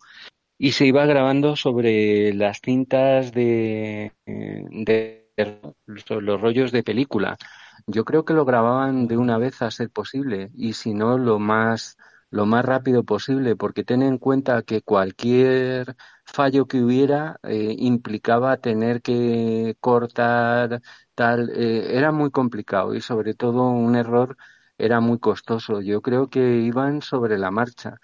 y 0.58 0.72
se 0.74 0.86
iba 0.86 1.06
grabando 1.06 1.56
sobre 1.56 2.34
las 2.34 2.60
cintas 2.62 3.32
de, 3.34 4.14
de, 4.26 5.30
los 5.88 6.42
rollos 6.42 6.72
de 6.72 6.84
película. 6.84 7.38
Yo 7.88 8.06
creo 8.06 8.26
que 8.26 8.34
lo 8.34 8.46
grababan 8.46 9.08
de 9.08 9.18
una 9.18 9.38
vez 9.38 9.62
a 9.62 9.72
ser 9.72 9.90
posible 9.92 10.50
y 10.56 10.74
si 10.74 10.94
no 10.94 11.18
lo 11.18 11.40
más 11.40 11.98
lo 12.32 12.46
más 12.46 12.66
rápido 12.66 13.04
posible, 13.06 13.56
porque 13.56 13.84
ten 13.86 14.02
en 14.02 14.18
cuenta 14.18 14.62
que 14.64 14.82
cualquier 14.82 15.96
fallo 16.26 16.68
que 16.68 16.82
hubiera 16.84 17.40
eh, 17.44 17.76
implicaba 17.78 18.58
tener 18.58 19.02
que 19.02 19.78
cortar 19.80 20.82
tal, 21.14 21.50
eh, 21.56 21.96
era 21.98 22.12
muy 22.12 22.32
complicado 22.32 22.94
y 22.96 23.02
sobre 23.02 23.36
todo 23.36 23.70
un 23.70 23.96
error 23.96 24.36
era 24.78 25.00
muy 25.00 25.20
costoso. 25.20 25.82
Yo 25.82 26.02
creo 26.02 26.30
que 26.30 26.58
iban 26.58 27.02
sobre 27.02 27.38
la 27.38 27.52
marcha. 27.52 28.00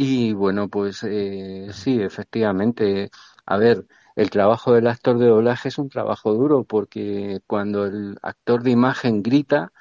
Y 0.00 0.32
bueno, 0.32 0.68
pues 0.68 1.02
eh, 1.04 1.68
sí, 1.72 2.00
efectivamente. 2.00 3.10
A 3.46 3.56
ver, 3.56 3.86
el 4.14 4.30
trabajo 4.30 4.72
del 4.72 4.86
actor 4.86 5.18
de 5.18 5.26
doblaje 5.26 5.68
es 5.68 5.78
un 5.78 5.88
trabajo 5.88 6.32
duro 6.34 6.62
porque 6.64 7.40
cuando 7.48 7.84
el 7.86 8.16
actor 8.22 8.62
de 8.62 8.70
imagen 8.70 9.22
grita, 9.24 9.72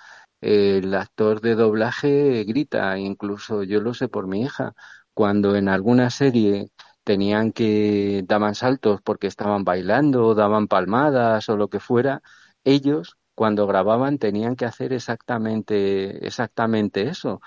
el 0.42 0.94
actor 0.96 1.40
de 1.42 1.54
doblaje 1.56 2.44
grita, 2.46 2.98
incluso 2.98 3.62
yo 3.64 3.80
lo 3.82 3.94
sé 3.94 4.08
por 4.08 4.26
mi 4.28 4.42
hija, 4.42 4.74
cuando 5.14 5.56
en 5.56 5.70
alguna 5.70 6.10
serie 6.10 6.72
tenían 7.04 7.52
que 7.52 8.24
daban 8.28 8.56
saltos 8.56 9.02
porque 9.04 9.28
estaban 9.28 9.64
bailando, 9.64 10.34
daban 10.36 10.68
palmadas 10.68 11.48
o 11.50 11.58
lo 11.58 11.70
que 11.70 11.80
fuera, 11.80 12.22
ellos 12.64 13.18
cuando 13.36 13.68
grababan 13.68 14.18
tenían 14.18 14.56
que 14.56 14.66
hacer 14.66 14.94
exactamente 14.94 16.26
exactamente 16.26 17.08
eso. 17.08 17.40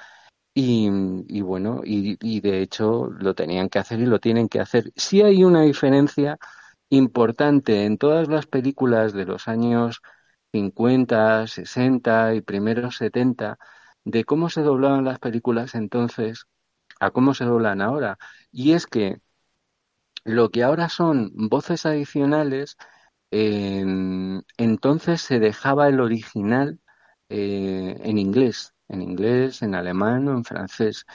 Y, 0.63 0.91
y 1.29 1.41
bueno, 1.43 1.81
y, 1.85 2.19
y, 2.21 2.41
de 2.41 2.61
hecho 2.63 3.07
lo 3.19 3.35
tenían 3.35 3.69
que 3.71 3.79
hacer 3.79 4.01
y 4.01 4.07
lo 4.07 4.19
tienen 4.21 4.49
que 4.49 4.61
hacer. 4.61 4.93
Sí 4.97 5.23
hay 5.23 5.43
una 5.45 5.63
diferencia 5.63 6.39
importante 6.91 7.85
en 7.87 7.99
todas 7.99 8.29
las 8.29 8.47
películas 8.47 9.13
de 9.15 9.25
los 9.27 9.49
años 9.49 10.03
50, 10.53 11.47
60 11.47 12.35
y 12.35 12.43
primeros 12.43 12.97
70 12.97 13.59
de 14.05 14.25
cómo 14.25 14.51
se 14.51 14.63
doblaban 14.63 15.05
las 15.05 15.19
películas 15.21 15.75
entonces 15.75 16.47
a 17.01 17.11
cómo 17.13 17.35
se 17.35 17.45
doblan 17.45 17.81
ahora. 17.83 18.19
Y 18.53 18.73
es 18.73 18.87
que 18.87 19.21
lo 20.25 20.51
que 20.51 20.63
ahora 20.63 20.89
son 20.89 21.31
voces 21.35 21.87
adicionales, 21.87 22.77
eh, 23.31 23.85
entonces 24.59 25.23
se 25.23 25.39
dejaba 25.39 25.89
el 25.89 26.01
original 26.01 26.81
eh, 27.29 27.97
en 28.03 28.19
inglés, 28.19 28.75
en 28.91 29.03
inglés, 29.03 29.63
en 29.63 29.75
alemán 29.75 30.29
o 30.29 30.33
en 30.33 30.45
francés. 30.45 31.07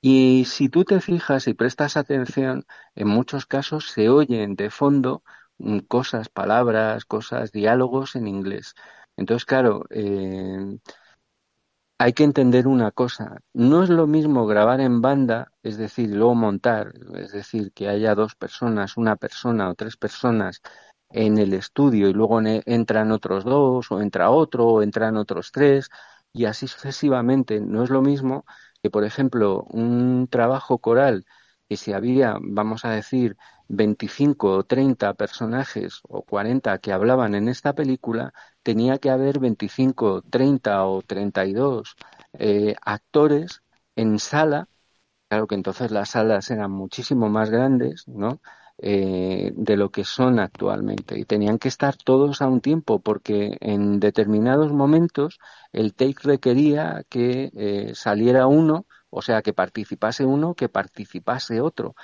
Y 0.00 0.44
si 0.46 0.68
tú 0.68 0.84
te 0.84 1.00
fijas 1.00 1.48
y 1.48 1.54
prestas 1.54 1.96
atención, 1.96 2.64
en 2.94 3.08
muchos 3.08 3.46
casos 3.46 3.90
se 3.90 4.08
oyen 4.08 4.56
de 4.56 4.70
fondo 4.70 5.22
mm, 5.58 5.80
cosas, 5.80 6.28
palabras, 6.28 7.04
cosas, 7.04 7.52
diálogos 7.52 8.16
en 8.16 8.28
inglés. 8.28 8.74
Entonces, 9.16 9.44
claro, 9.46 9.84
eh, 9.90 10.78
hay 11.98 12.12
que 12.12 12.24
entender 12.24 12.66
una 12.68 12.92
cosa. 12.92 13.38
No 13.52 13.82
es 13.82 13.90
lo 13.90 14.06
mismo 14.06 14.46
grabar 14.46 14.80
en 14.80 15.00
banda, 15.00 15.52
es 15.62 15.76
decir, 15.76 16.10
luego 16.10 16.34
montar, 16.34 16.92
es 17.16 17.32
decir, 17.32 17.72
que 17.72 17.88
haya 17.88 18.14
dos 18.14 18.34
personas, 18.36 18.96
una 18.96 19.16
persona 19.16 19.68
o 19.70 19.74
tres 19.74 19.96
personas 19.96 20.60
en 21.10 21.38
el 21.38 21.54
estudio 21.54 22.08
y 22.08 22.12
luego 22.12 22.40
entran 22.44 23.12
otros 23.12 23.44
dos 23.44 23.90
o 23.90 24.00
entra 24.00 24.30
otro 24.30 24.66
o 24.66 24.82
entran 24.82 25.16
otros 25.16 25.50
tres 25.52 25.88
y 26.32 26.44
así 26.46 26.66
sucesivamente. 26.68 27.60
No 27.60 27.82
es 27.84 27.90
lo 27.90 28.02
mismo 28.02 28.44
que, 28.82 28.90
por 28.90 29.04
ejemplo, 29.04 29.62
un 29.70 30.28
trabajo 30.30 30.78
coral 30.78 31.24
que 31.68 31.76
si 31.76 31.92
había, 31.92 32.38
vamos 32.40 32.84
a 32.84 32.90
decir, 32.90 33.36
25 33.68 34.52
o 34.52 34.64
30 34.64 35.12
personajes 35.14 36.00
o 36.08 36.22
40 36.22 36.78
que 36.78 36.92
hablaban 36.92 37.34
en 37.34 37.48
esta 37.48 37.74
película, 37.74 38.32
tenía 38.62 38.98
que 38.98 39.10
haber 39.10 39.38
25, 39.38 40.22
30 40.22 40.84
o 40.86 41.02
32 41.02 41.96
eh, 42.38 42.74
actores 42.82 43.62
en 43.96 44.18
sala. 44.18 44.68
Claro 45.28 45.46
que 45.46 45.54
entonces 45.56 45.90
las 45.90 46.10
salas 46.10 46.50
eran 46.50 46.70
muchísimo 46.70 47.28
más 47.28 47.50
grandes, 47.50 48.08
¿no? 48.08 48.40
Eh, 48.80 49.50
de 49.56 49.76
lo 49.76 49.90
que 49.90 50.04
son 50.04 50.38
actualmente 50.38 51.18
y 51.18 51.24
tenían 51.24 51.58
que 51.58 51.66
estar 51.66 51.96
todos 51.96 52.40
a 52.40 52.46
un 52.46 52.60
tiempo 52.60 53.00
porque 53.00 53.56
en 53.60 53.98
determinados 53.98 54.72
momentos 54.72 55.40
el 55.72 55.94
take 55.94 56.22
requería 56.22 57.02
que 57.08 57.50
eh, 57.56 57.92
saliera 57.96 58.46
uno, 58.46 58.86
o 59.10 59.20
sea, 59.20 59.42
que 59.42 59.52
participase 59.52 60.24
uno, 60.24 60.54
que 60.54 60.68
participase 60.68 61.60
otro. 61.60 61.96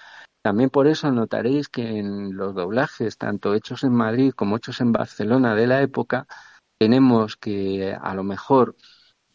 También 0.42 0.68
por 0.68 0.88
eso 0.88 1.12
notaréis 1.12 1.68
que 1.68 1.98
en 1.98 2.37
los 2.37 2.56
doblajes, 2.56 3.18
tanto 3.18 3.54
hechos 3.54 3.84
en 3.84 3.92
Madrid 3.92 4.32
como 4.32 4.56
hechos 4.56 4.80
en 4.80 4.90
Barcelona 4.90 5.54
de 5.54 5.68
la 5.68 5.80
época, 5.80 6.26
tenemos 6.76 7.37
que 7.37 7.94
a 7.94 8.14
lo 8.14 8.24
mejor, 8.24 8.74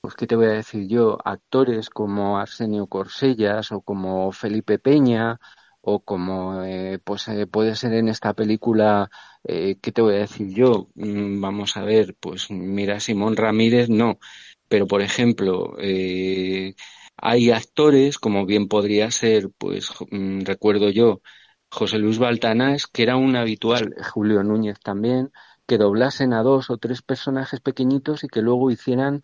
pues 0.02 0.16
qué 0.16 0.28
te 0.28 0.36
voy 0.36 0.48
a 0.48 0.50
decir 0.50 0.88
yo, 0.90 1.18
actores 1.24 1.90
como 1.90 2.38
Arsenio 2.38 2.88
Corsellas 2.88 3.72
o 3.72 3.80
como 3.82 4.32
Felipe 4.34 4.78
Peña 4.78 5.40
o 5.82 6.02
como 6.04 6.64
eh, 6.64 7.00
pues 7.04 7.28
eh, 7.30 7.48
puede 7.48 7.76
ser 7.76 7.94
en 7.94 8.10
esta 8.10 8.34
película, 8.34 9.10
eh, 9.44 9.78
¿qué 9.82 9.92
te 9.92 10.02
voy 10.02 10.16
a 10.16 10.20
decir 10.20 10.54
yo? 10.54 10.90
Mm, 10.96 11.42
vamos 11.42 11.78
a 11.78 11.84
ver, 11.84 12.16
pues 12.20 12.52
mira, 12.52 13.00
Simón 13.00 13.36
Ramírez 13.38 13.90
no, 13.90 14.20
pero 14.68 14.88
por 14.88 15.02
ejemplo, 15.02 15.76
eh, 15.80 16.76
hay 17.18 17.52
actores, 17.52 18.18
como 18.20 18.46
bien 18.46 18.68
podría 18.68 19.12
ser, 19.12 19.50
pues 19.58 19.90
mm, 20.12 20.42
recuerdo 20.42 20.90
yo, 20.90 21.22
José 21.72 21.98
Luis 22.00 22.18
Baltanás, 22.20 22.88
que 22.88 23.04
era 23.04 23.16
un 23.16 23.36
habitual, 23.36 23.96
Julio 24.14 24.44
Núñez 24.44 24.80
también, 24.80 25.32
que 25.68 25.78
doblasen 25.78 26.34
a 26.34 26.42
dos 26.44 26.70
o 26.72 26.78
tres 26.78 27.02
personajes 27.04 27.62
pequeñitos 27.62 28.24
y 28.24 28.28
que 28.28 28.42
luego 28.42 28.72
hicieran 28.72 29.22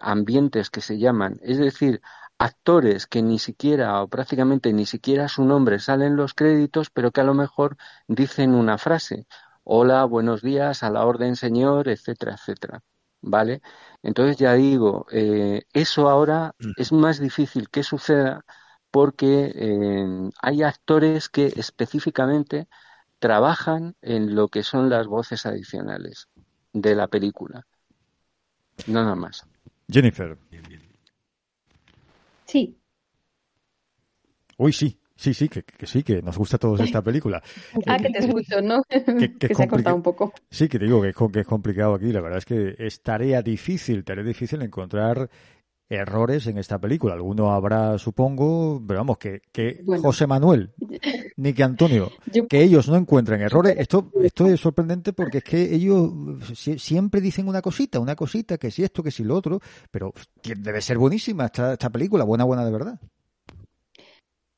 ambientes 0.00 0.70
que 0.70 0.80
se 0.80 0.98
llaman. 0.98 1.38
Es 1.42 1.58
decir, 1.58 2.00
actores 2.38 3.06
que 3.06 3.22
ni 3.22 3.38
siquiera 3.38 4.02
o 4.02 4.08
prácticamente 4.08 4.72
ni 4.72 4.86
siquiera 4.86 5.28
su 5.28 5.44
nombre 5.44 5.78
sale 5.78 6.06
en 6.06 6.16
los 6.16 6.34
créditos, 6.34 6.90
pero 6.90 7.10
que 7.10 7.20
a 7.20 7.24
lo 7.24 7.34
mejor 7.34 7.76
dicen 8.08 8.54
una 8.54 8.78
frase. 8.78 9.26
Hola, 9.62 10.04
buenos 10.04 10.42
días, 10.42 10.82
a 10.82 10.90
la 10.90 11.06
orden 11.06 11.36
señor, 11.36 11.88
etcétera, 11.88 12.34
etcétera. 12.34 12.82
¿Vale? 13.22 13.62
Entonces 14.02 14.36
ya 14.36 14.52
digo, 14.52 15.06
eh, 15.10 15.62
eso 15.72 16.10
ahora 16.10 16.54
mm. 16.58 16.72
es 16.76 16.92
más 16.92 17.18
difícil 17.18 17.70
que 17.70 17.82
suceda 17.82 18.44
porque 18.90 19.52
eh, 19.54 20.30
hay 20.42 20.62
actores 20.62 21.28
que 21.28 21.46
específicamente 21.56 22.68
trabajan 23.18 23.96
en 24.02 24.34
lo 24.34 24.48
que 24.48 24.62
son 24.62 24.90
las 24.90 25.06
voces 25.06 25.46
adicionales 25.46 26.28
de 26.74 26.94
la 26.94 27.08
película. 27.08 27.66
Nada 28.86 29.14
más. 29.14 29.46
Jennifer. 29.88 30.36
Sí. 32.54 32.78
Uy, 34.58 34.72
sí. 34.72 35.00
Sí, 35.16 35.34
sí, 35.34 35.48
que, 35.48 35.64
sí, 35.86 36.04
que 36.04 36.22
nos 36.22 36.36
gusta 36.38 36.56
a 36.56 36.58
todos 36.60 36.78
esta 36.80 37.02
película. 37.02 37.42
ah, 37.86 37.98
que, 37.98 38.10
te 38.10 38.18
escucho, 38.18 38.60
¿no? 38.60 38.84
Que, 38.84 39.00
se 39.54 39.62
ha 39.62 39.66
cortado 39.66 39.96
un 39.96 40.02
poco. 40.02 40.32
Sí, 40.50 40.68
que 40.68 40.78
te 40.78 40.84
digo 40.84 41.02
que 41.02 41.08
es, 41.08 41.16
que 41.32 41.40
es 41.40 41.46
complicado 41.46 41.94
aquí. 41.94 42.12
La 42.12 42.20
verdad 42.20 42.38
es 42.38 42.44
que 42.44 42.76
es 42.78 43.00
tarea 43.00 43.42
difícil, 43.42 44.04
tarea 44.04 44.22
difícil 44.22 44.62
encontrar 44.62 45.28
errores 45.88 46.46
en 46.46 46.58
esta 46.58 46.78
película. 46.78 47.14
Alguno 47.14 47.52
habrá, 47.52 47.98
supongo, 47.98 48.82
pero 48.86 49.00
vamos, 49.00 49.18
que, 49.18 49.42
que 49.52 49.82
José 50.02 50.26
Manuel, 50.26 50.72
ni 51.36 51.52
que 51.52 51.62
Antonio, 51.62 52.10
que 52.48 52.62
ellos 52.62 52.88
no 52.88 52.96
encuentren 52.96 53.40
errores. 53.40 53.76
Esto, 53.78 54.10
esto 54.22 54.46
es 54.46 54.60
sorprendente 54.60 55.12
porque 55.12 55.38
es 55.38 55.44
que 55.44 55.74
ellos 55.74 56.12
siempre 56.54 57.20
dicen 57.20 57.48
una 57.48 57.62
cosita, 57.62 58.00
una 58.00 58.16
cosita, 58.16 58.58
que 58.58 58.70
si 58.70 58.82
esto, 58.82 59.02
que 59.02 59.10
si 59.10 59.24
lo 59.24 59.36
otro, 59.36 59.60
pero 59.90 60.12
debe 60.42 60.80
ser 60.80 60.98
buenísima 60.98 61.46
esta, 61.46 61.72
esta 61.72 61.90
película, 61.90 62.24
buena, 62.24 62.44
buena 62.44 62.64
de 62.64 62.72
verdad. 62.72 63.00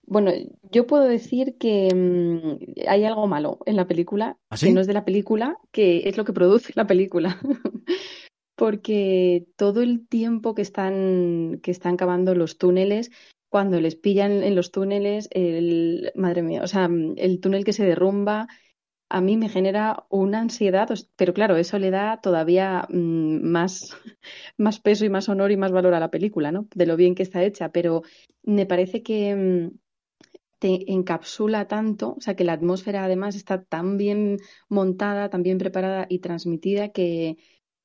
Bueno, 0.09 0.31
yo 0.71 0.87
puedo 0.87 1.03
decir 1.05 1.57
que 1.59 1.93
mm, 1.93 2.89
hay 2.89 3.05
algo 3.05 3.27
malo 3.27 3.59
en 3.67 3.75
la 3.75 3.89
película, 3.89 4.39
¿Ah, 4.51 4.57
que 4.57 4.73
no 4.73 4.81
es 4.81 4.87
de 4.87 4.93
la 4.93 5.05
película, 5.05 5.59
que 5.73 6.09
es 6.09 6.17
lo 6.17 6.25
que 6.25 6.33
produce 6.33 6.73
la 6.77 6.87
película. 6.87 7.41
Porque 8.57 9.47
todo 9.57 9.83
el 9.83 10.09
tiempo 10.09 10.55
que 10.55 10.63
están, 10.63 11.61
que 11.63 11.71
están 11.71 11.97
cavando 11.97 12.35
los 12.35 12.59
túneles, 12.59 13.11
cuando 13.49 13.81
les 13.81 13.97
pillan 13.97 14.43
en 14.43 14.55
los 14.55 14.73
túneles, 14.73 15.29
el, 15.31 16.13
madre 16.15 16.43
mía, 16.43 16.63
o 16.63 16.67
sea, 16.67 16.89
el 17.17 17.41
túnel 17.41 17.65
que 17.65 17.73
se 17.73 17.85
derrumba, 17.85 18.49
a 19.09 19.21
mí 19.21 19.37
me 19.37 19.49
genera 19.49 20.05
una 20.11 20.41
ansiedad, 20.41 20.89
pero 21.17 21.33
claro, 21.33 21.57
eso 21.57 21.79
le 21.79 21.91
da 21.91 22.21
todavía 22.21 22.87
mm, 22.91 23.43
más, 23.43 23.91
más 24.59 24.81
peso 24.81 25.05
y 25.05 25.11
más 25.11 25.29
honor 25.29 25.53
y 25.53 25.57
más 25.57 25.73
valor 25.73 25.95
a 25.95 26.01
la 26.01 26.11
película, 26.11 26.51
¿no? 26.53 26.67
De 26.75 26.87
lo 26.87 26.97
bien 26.97 27.15
que 27.15 27.23
está 27.23 27.45
hecha, 27.45 27.71
pero 27.71 28.03
me 28.43 28.67
parece 28.67 29.03
que 29.03 29.35
mm, 29.37 29.79
te 30.59 30.93
encapsula 30.93 31.69
tanto, 31.69 32.15
o 32.19 32.21
sea 32.21 32.35
que 32.35 32.45
la 32.45 32.55
atmósfera 32.55 33.05
además 33.05 33.37
está 33.37 33.63
tan 33.63 33.97
bien 33.97 34.39
montada, 34.69 35.31
tan 35.31 35.43
bien 35.43 35.59
preparada 35.59 36.07
y 36.09 36.21
transmitida 36.21 36.91
que 36.91 37.37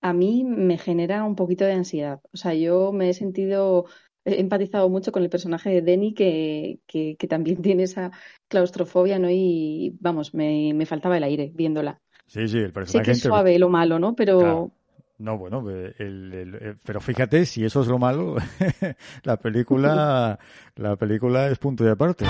a 0.02 0.14
mí 0.14 0.43
me 0.43 0.78
genera 0.78 1.24
un 1.24 1.36
poquito 1.36 1.66
de 1.66 1.74
ansiedad. 1.74 2.20
O 2.34 2.38
sea, 2.38 2.54
yo 2.54 2.91
me 2.91 3.10
he 3.10 3.14
sentido, 3.14 3.86
he 4.26 4.39
empatizado 4.39 4.89
mucho 4.89 5.12
con 5.12 5.24
el 5.24 5.30
personaje 5.30 5.70
de 5.70 5.82
Denny 5.82 6.14
que, 6.14 6.80
que, 6.88 7.16
también 7.28 7.62
tiene 7.62 7.84
esa 7.84 8.12
claustrofobia, 8.47 9.20
¿no? 9.20 9.30
Y 9.30 9.95
vamos, 9.99 10.34
me, 10.34 10.74
me 10.74 10.86
faltaba 10.86 11.18
el 11.18 11.24
aire 11.24 11.52
viéndola. 11.54 12.02
Sí, 12.26 12.47
sí, 12.47 12.58
el 12.58 12.74
personaje. 12.74 13.06
Sé 13.06 13.12
que 13.12 13.18
es 13.18 13.22
suave 13.22 13.60
lo 13.60 13.70
malo, 13.70 13.99
¿no? 13.99 14.16
Pero, 14.16 14.72
No, 15.18 15.38
bueno, 15.38 15.70
el, 15.70 16.78
pero 16.84 16.99
fíjate, 16.99 17.45
si 17.45 17.64
eso 17.64 17.82
es 17.82 17.88
lo 17.88 17.99
malo, 17.99 18.38
la 19.24 19.38
película, 19.38 20.39
la 20.76 20.95
película 20.95 21.47
es 21.47 21.60
punto 21.60 21.84
de 21.84 21.91
aparte. 21.91 22.26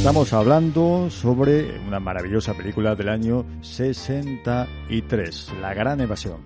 Estamos 0.00 0.32
hablando 0.32 1.10
sobre 1.10 1.78
una 1.86 2.00
maravillosa 2.00 2.54
película 2.54 2.94
del 2.94 3.10
año 3.10 3.44
63, 3.60 5.52
La 5.60 5.74
Gran 5.74 6.00
Evasión. 6.00 6.38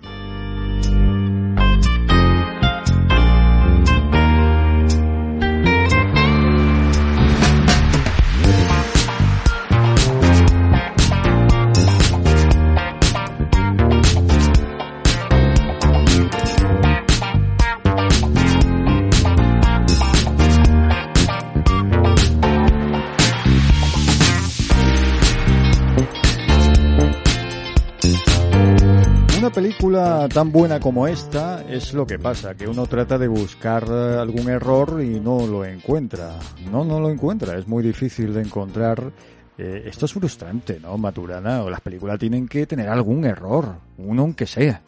Película 29.75 30.29
tan 30.29 30.53
buena 30.53 30.79
como 30.79 31.09
esta 31.09 31.64
es 31.68 31.95
lo 31.95 32.07
que 32.07 32.18
pasa, 32.18 32.55
que 32.55 32.68
uno 32.68 32.87
trata 32.87 33.18
de 33.18 33.27
buscar 33.27 33.85
algún 33.91 34.49
error 34.49 35.03
y 35.03 35.18
no 35.18 35.47
lo 35.47 35.64
encuentra. 35.64 36.39
No, 36.70 36.85
no 36.85 37.01
lo 37.01 37.11
encuentra, 37.11 37.59
es 37.59 37.66
muy 37.66 37.83
difícil 37.83 38.33
de 38.33 38.43
encontrar. 38.43 39.03
Eh, 39.59 39.83
esto 39.87 40.07
es 40.07 40.12
frustrante, 40.12 40.79
¿no, 40.81 40.97
Maturana? 40.97 41.64
O 41.64 41.70
las 41.70 41.81
películas 41.81 42.18
tienen 42.20 42.47
que 42.47 42.66
tener 42.66 42.89
algún 42.89 43.25
error, 43.25 43.75
uno 43.99 44.22
aunque 44.22 44.47
sea. 44.47 44.81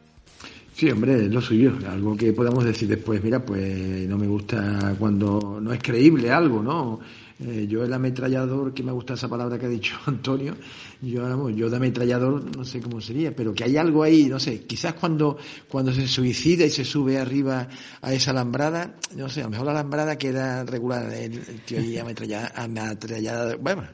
Sí, 0.73 0.89
hombre, 0.91 1.29
lo 1.29 1.41
suyo. 1.41 1.73
Algo 1.91 2.17
que 2.17 2.33
podamos 2.33 2.65
decir 2.65 2.89
después, 2.89 3.23
mira, 3.25 3.45
pues 3.45 4.09
no 4.09 4.17
me 4.17 4.29
gusta 4.29 4.95
cuando 4.99 5.59
no 5.61 5.73
es 5.73 5.83
creíble 5.83 6.31
algo, 6.31 6.63
¿no? 6.63 7.01
Eh, 7.39 7.67
yo 7.69 7.85
el 7.85 7.93
ametrallador, 7.93 8.73
que 8.73 8.83
me 8.83 8.93
gusta 8.93 9.13
esa 9.13 9.29
palabra 9.29 9.59
que 9.59 9.67
ha 9.67 9.69
dicho 9.69 9.95
Antonio, 10.07 10.57
yo, 11.03 11.51
yo 11.51 11.69
de 11.69 11.77
ametrallador 11.77 12.57
no 12.57 12.65
sé 12.65 12.81
cómo 12.81 13.01
sería, 13.01 13.37
pero 13.37 13.53
que 13.53 13.65
hay 13.65 13.77
algo 13.77 14.03
ahí, 14.03 14.25
no 14.25 14.41
sé, 14.41 14.63
quizás 14.63 14.95
cuando, 14.95 15.37
cuando 15.69 15.93
se 15.93 16.09
suicida 16.09 16.65
y 16.65 16.71
se 16.71 16.85
sube 16.85 17.19
arriba 17.19 17.69
a 18.01 18.13
esa 18.15 18.31
alambrada, 18.31 18.97
no 19.15 19.29
sé, 19.29 19.41
a 19.41 19.45
lo 19.45 19.51
mejor 19.51 19.67
la 19.67 19.73
alambrada 19.73 20.17
queda 20.17 20.65
regular, 20.65 21.13
el, 21.13 21.43
tío 21.67 21.79
ahí 21.79 21.99
ametrallado, 21.99 23.59
bueno, 23.59 23.87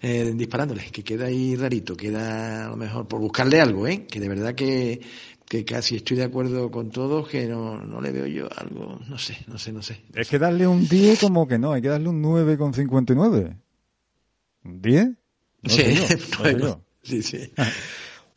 eh, 0.00 0.32
disparándole, 0.34 0.84
que 0.90 1.04
queda 1.04 1.26
ahí 1.26 1.56
rarito, 1.56 1.94
queda 1.94 2.66
a 2.66 2.68
lo 2.70 2.76
mejor 2.76 3.06
por 3.06 3.20
buscarle 3.20 3.60
algo, 3.60 3.86
¿eh? 3.86 4.06
que 4.06 4.18
de 4.18 4.28
verdad 4.30 4.54
que 4.54 4.98
que 5.48 5.64
casi 5.64 5.96
estoy 5.96 6.18
de 6.18 6.24
acuerdo 6.24 6.70
con 6.70 6.90
todos, 6.90 7.28
que 7.28 7.46
no, 7.46 7.78
no 7.78 8.00
le 8.00 8.12
veo 8.12 8.26
yo 8.26 8.48
algo, 8.56 9.00
no 9.08 9.18
sé, 9.18 9.38
no 9.46 9.58
sé, 9.58 9.72
no 9.72 9.82
sé. 9.82 10.02
Es 10.14 10.28
que 10.28 10.38
darle 10.38 10.66
un 10.66 10.86
10 10.86 11.20
como 11.20 11.48
que 11.48 11.58
no, 11.58 11.72
hay 11.72 11.82
que 11.82 11.88
darle 11.88 12.10
un 12.10 12.22
9,59. 12.22 13.56
¿Un 14.64 14.82
10? 14.82 15.08
sí, 15.64 15.82
sí, 17.02 17.22
sí. 17.22 17.52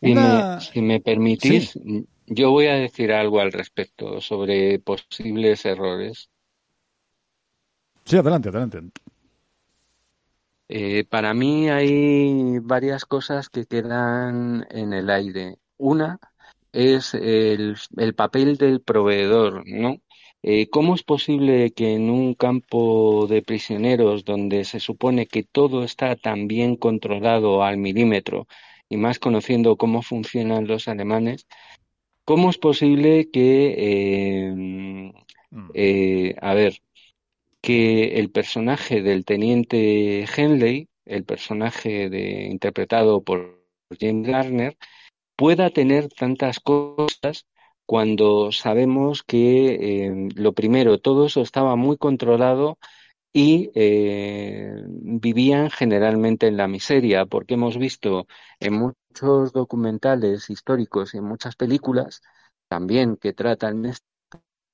Si, 0.02 0.16
me, 0.16 0.62
si, 0.62 0.82
me, 0.82 1.00
permitís, 1.00 1.78
yo 2.26 2.52
voy 2.52 2.68
a 2.68 2.76
decir 2.76 3.12
algo 3.12 3.40
al 3.40 3.52
respecto 3.52 4.22
sobre 4.22 4.80
posibles 4.80 5.66
errores. 5.66 6.30
Sí, 8.06 8.18
adelante, 8.18 8.50
adelante. 8.50 8.80
Eh, 10.70 11.04
para 11.04 11.34
mí 11.34 11.70
hay 11.70 12.60
varias 12.60 13.06
cosas 13.06 13.50
que 13.50 13.66
quedan 13.66 14.66
en 14.72 14.94
el 14.94 15.10
aire. 15.10 15.58
Una, 15.78 16.18
es 16.74 17.14
el, 17.14 17.78
el 17.98 18.16
papel 18.16 18.58
del 18.58 18.82
proveedor, 18.82 19.64
¿no? 19.68 19.98
Eh, 20.44 20.70
¿Cómo 20.70 20.96
es 20.96 21.04
posible 21.04 21.72
que 21.72 21.94
en 21.94 22.10
un 22.10 22.34
campo 22.34 23.28
de 23.28 23.44
prisioneros 23.44 24.26
donde 24.26 24.66
se 24.66 24.80
supone 24.80 25.28
que 25.28 25.44
todo 25.44 25.84
está 25.84 26.16
tan 26.16 26.48
bien 26.48 26.76
controlado 26.76 27.64
al 27.64 27.78
milímetro, 27.78 28.48
y 28.92 28.98
más 28.98 29.20
conociendo 29.20 29.78
cómo 29.78 30.02
funcionan 30.02 30.68
los 30.68 30.88
alemanes, 30.88 31.48
¿cómo 32.26 32.50
es 32.50 32.58
posible 32.58 33.30
que, 33.32 33.76
eh, 33.78 34.54
mm. 35.52 35.72
eh, 35.74 36.36
a 36.42 36.54
ver, 36.54 36.82
que 37.62 38.20
el 38.20 38.32
personaje 38.32 39.02
del 39.02 39.26
teniente 39.26 40.26
Henley, 40.36 40.90
el 41.06 41.24
personaje 41.24 42.10
de, 42.10 42.48
interpretado 42.48 43.24
por 43.24 43.64
James 44.00 44.28
Garner, 44.28 44.78
pueda 45.42 45.72
tener 45.72 46.08
tantas 46.08 46.60
cosas 46.60 47.48
cuando 47.88 48.52
sabemos 48.52 49.24
que, 49.24 50.06
eh, 50.06 50.30
lo 50.36 50.54
primero, 50.54 51.00
todo 51.00 51.26
eso 51.26 51.42
estaba 51.42 51.76
muy 51.76 51.98
controlado 51.98 52.78
y 53.34 53.72
eh, 53.74 54.84
vivían 54.86 55.72
generalmente 55.72 56.46
en 56.46 56.58
la 56.58 56.68
miseria, 56.68 57.26
porque 57.26 57.56
hemos 57.56 57.80
visto 57.80 58.28
en 58.60 58.74
muchos 58.76 59.52
documentales 59.52 60.48
históricos 60.52 61.16
y 61.16 61.18
en 61.18 61.24
muchas 61.24 61.56
películas 61.56 62.22
también 62.68 63.18
que 63.18 63.34
tratan 63.34 63.88
este 63.88 64.06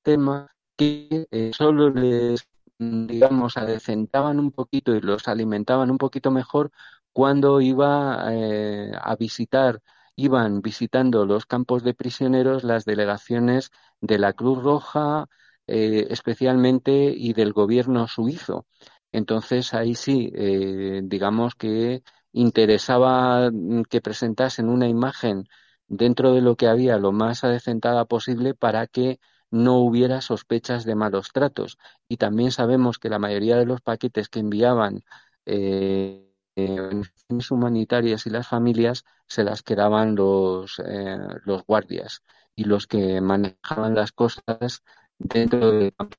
tema, 0.04 0.52
que 0.76 1.28
eh, 1.32 1.52
solo 1.54 1.92
les, 1.92 2.46
digamos, 2.78 3.56
adecentaban 3.56 4.38
un 4.38 4.52
poquito 4.52 4.94
y 4.94 5.00
los 5.00 5.30
alimentaban 5.30 5.92
un 5.92 5.98
poquito 5.98 6.30
mejor 6.30 6.72
cuando 7.14 7.62
iba 7.62 8.28
a 8.28 9.16
visitar 9.16 9.82
iban 10.18 10.62
visitando 10.62 11.26
los 11.26 11.46
campos 11.46 11.84
de 11.84 11.94
prisioneros 11.96 12.64
las 12.66 12.86
delegaciones 12.86 13.72
de 14.02 14.20
la 14.20 14.34
Cruz 14.34 14.62
Roja 14.64 15.28
eh, 15.68 16.08
especialmente 16.12 16.92
y 17.16 17.34
del 17.34 17.54
gobierno 17.54 18.08
suizo. 18.08 18.66
Entonces 19.12 19.74
ahí 19.74 19.96
sí, 19.96 20.32
eh, 20.36 21.02
digamos 21.04 21.56
que 21.56 22.04
interesaba 22.34 23.50
mm, 23.52 23.84
que 23.90 24.02
presentasen 24.02 24.70
una 24.70 24.88
imagen 24.90 25.46
dentro 25.88 26.34
de 26.34 26.42
lo 26.42 26.56
que 26.56 26.68
había 26.68 26.98
lo 26.98 27.12
más 27.12 27.44
adecentada 27.44 28.06
posible 28.06 28.54
para 28.56 28.88
que 28.88 29.20
no 29.52 29.78
hubiera 29.80 30.22
sospechas 30.22 30.86
de 30.86 30.96
malos 30.96 31.32
tratos. 31.34 31.78
Y 32.10 32.18
también 32.18 32.52
sabemos 32.52 33.00
que 33.00 33.10
la 33.10 33.20
mayoría 33.20 33.58
de 33.58 33.66
los 33.66 33.82
paquetes 33.82 34.30
que 34.30 34.40
enviaban 34.40 35.04
eh, 35.46 36.27
organizaciones 36.58 37.52
humanitarias 37.52 38.26
y 38.26 38.30
las 38.30 38.48
familias 38.48 39.04
se 39.28 39.44
las 39.44 39.64
quedaban 39.64 40.16
los, 40.16 40.80
eh, 40.86 41.18
los 41.46 41.64
guardias 41.66 42.24
y 42.56 42.66
los 42.66 42.88
que 42.88 43.22
manejaban 43.22 43.96
las 43.96 44.12
cosas 44.12 44.84
dentro 45.18 45.72
del 45.72 45.94
campo 45.94 46.18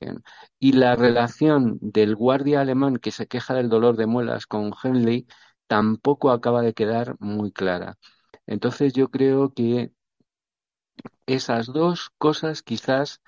de. 0.00 0.20
Y 0.58 0.72
la 0.72 0.96
relación 0.96 1.78
del 1.80 2.16
guardia 2.16 2.60
alemán 2.60 2.96
que 2.96 3.10
se 3.12 3.26
queja 3.26 3.54
del 3.54 3.68
dolor 3.68 3.96
de 3.96 4.06
muelas 4.06 4.46
con 4.46 4.72
Henley 4.82 5.26
tampoco 5.66 6.30
acaba 6.30 6.62
de 6.62 6.74
quedar 6.74 7.16
muy 7.20 7.52
clara. 7.52 7.98
Entonces 8.46 8.92
yo 8.92 9.10
creo 9.10 9.52
que 9.54 9.92
esas 11.26 11.66
dos 11.66 12.10
cosas 12.18 12.62
quizás 12.62 13.20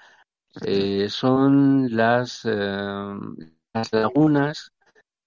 eh, 0.64 1.08
son 1.10 1.94
las, 1.96 2.42
eh, 2.44 3.14
las 3.74 3.92
lagunas 3.92 4.72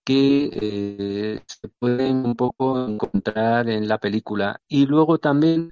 que 0.04 0.50
eh, 0.54 1.44
se 1.48 1.68
pueden 1.80 2.26
un 2.26 2.36
poco 2.36 2.86
encontrar 2.88 3.70
en 3.70 3.88
la 3.88 4.00
película. 4.00 4.62
Y 4.68 4.86
luego 4.88 5.20
también, 5.20 5.72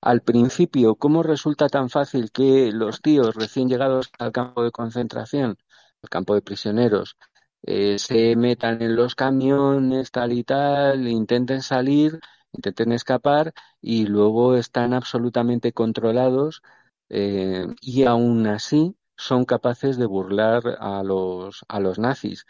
al 0.00 0.22
principio, 0.22 0.96
cómo 0.96 1.22
resulta 1.22 1.68
tan 1.68 1.90
fácil 1.90 2.30
que 2.32 2.72
los 2.72 3.00
tíos 3.02 3.34
recién 3.34 3.68
llegados 3.68 4.10
al 4.18 4.32
campo 4.32 4.62
de 4.64 4.70
concentración, 4.72 5.56
al 6.02 6.08
campo 6.10 6.34
de 6.34 6.42
prisioneros, 6.42 7.16
eh, 7.62 7.98
se 7.98 8.36
metan 8.36 8.82
en 8.82 8.96
los 8.96 9.14
camiones, 9.14 10.10
tal 10.10 10.32
y 10.32 10.44
tal, 10.44 11.08
intenten 11.08 11.62
salir, 11.62 12.18
intenten 12.52 12.92
escapar 12.92 13.52
y 13.80 14.06
luego 14.06 14.56
están 14.56 14.94
absolutamente 14.94 15.72
controlados 15.72 16.62
eh, 17.08 17.66
y 17.80 18.04
aún 18.04 18.46
así 18.46 18.96
son 19.16 19.44
capaces 19.44 19.98
de 19.98 20.06
burlar 20.06 20.62
a 20.80 21.02
los, 21.02 21.64
a 21.68 21.80
los 21.80 21.98
nazis. 21.98 22.46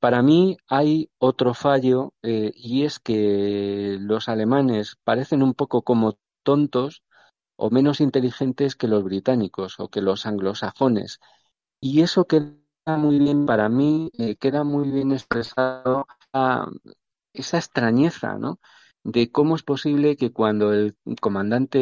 Para 0.00 0.22
mí 0.22 0.56
hay 0.68 1.10
otro 1.18 1.54
fallo 1.54 2.14
eh, 2.22 2.52
y 2.54 2.84
es 2.84 2.98
que 2.98 3.96
los 4.00 4.28
alemanes 4.28 4.96
parecen 5.04 5.42
un 5.42 5.54
poco 5.54 5.82
como 5.82 6.18
tontos 6.42 7.02
o 7.56 7.70
menos 7.70 8.00
inteligentes 8.00 8.76
que 8.76 8.88
los 8.88 9.02
británicos 9.04 9.80
o 9.80 9.88
que 9.88 10.02
los 10.02 10.26
anglosajones. 10.26 11.20
Y 11.80 12.02
eso 12.02 12.26
queda 12.26 12.52
muy 12.98 13.18
bien 13.18 13.46
para 13.46 13.68
mí, 13.68 14.10
eh, 14.18 14.36
queda 14.36 14.64
muy 14.64 14.90
bien 14.90 15.12
expresado 15.12 16.06
esa 17.32 17.58
extrañeza, 17.58 18.38
¿no? 18.38 18.60
De 19.02 19.30
cómo 19.30 19.56
es 19.56 19.62
posible 19.62 20.16
que 20.16 20.32
cuando 20.32 20.72
el 20.72 20.96
comandante 21.20 21.78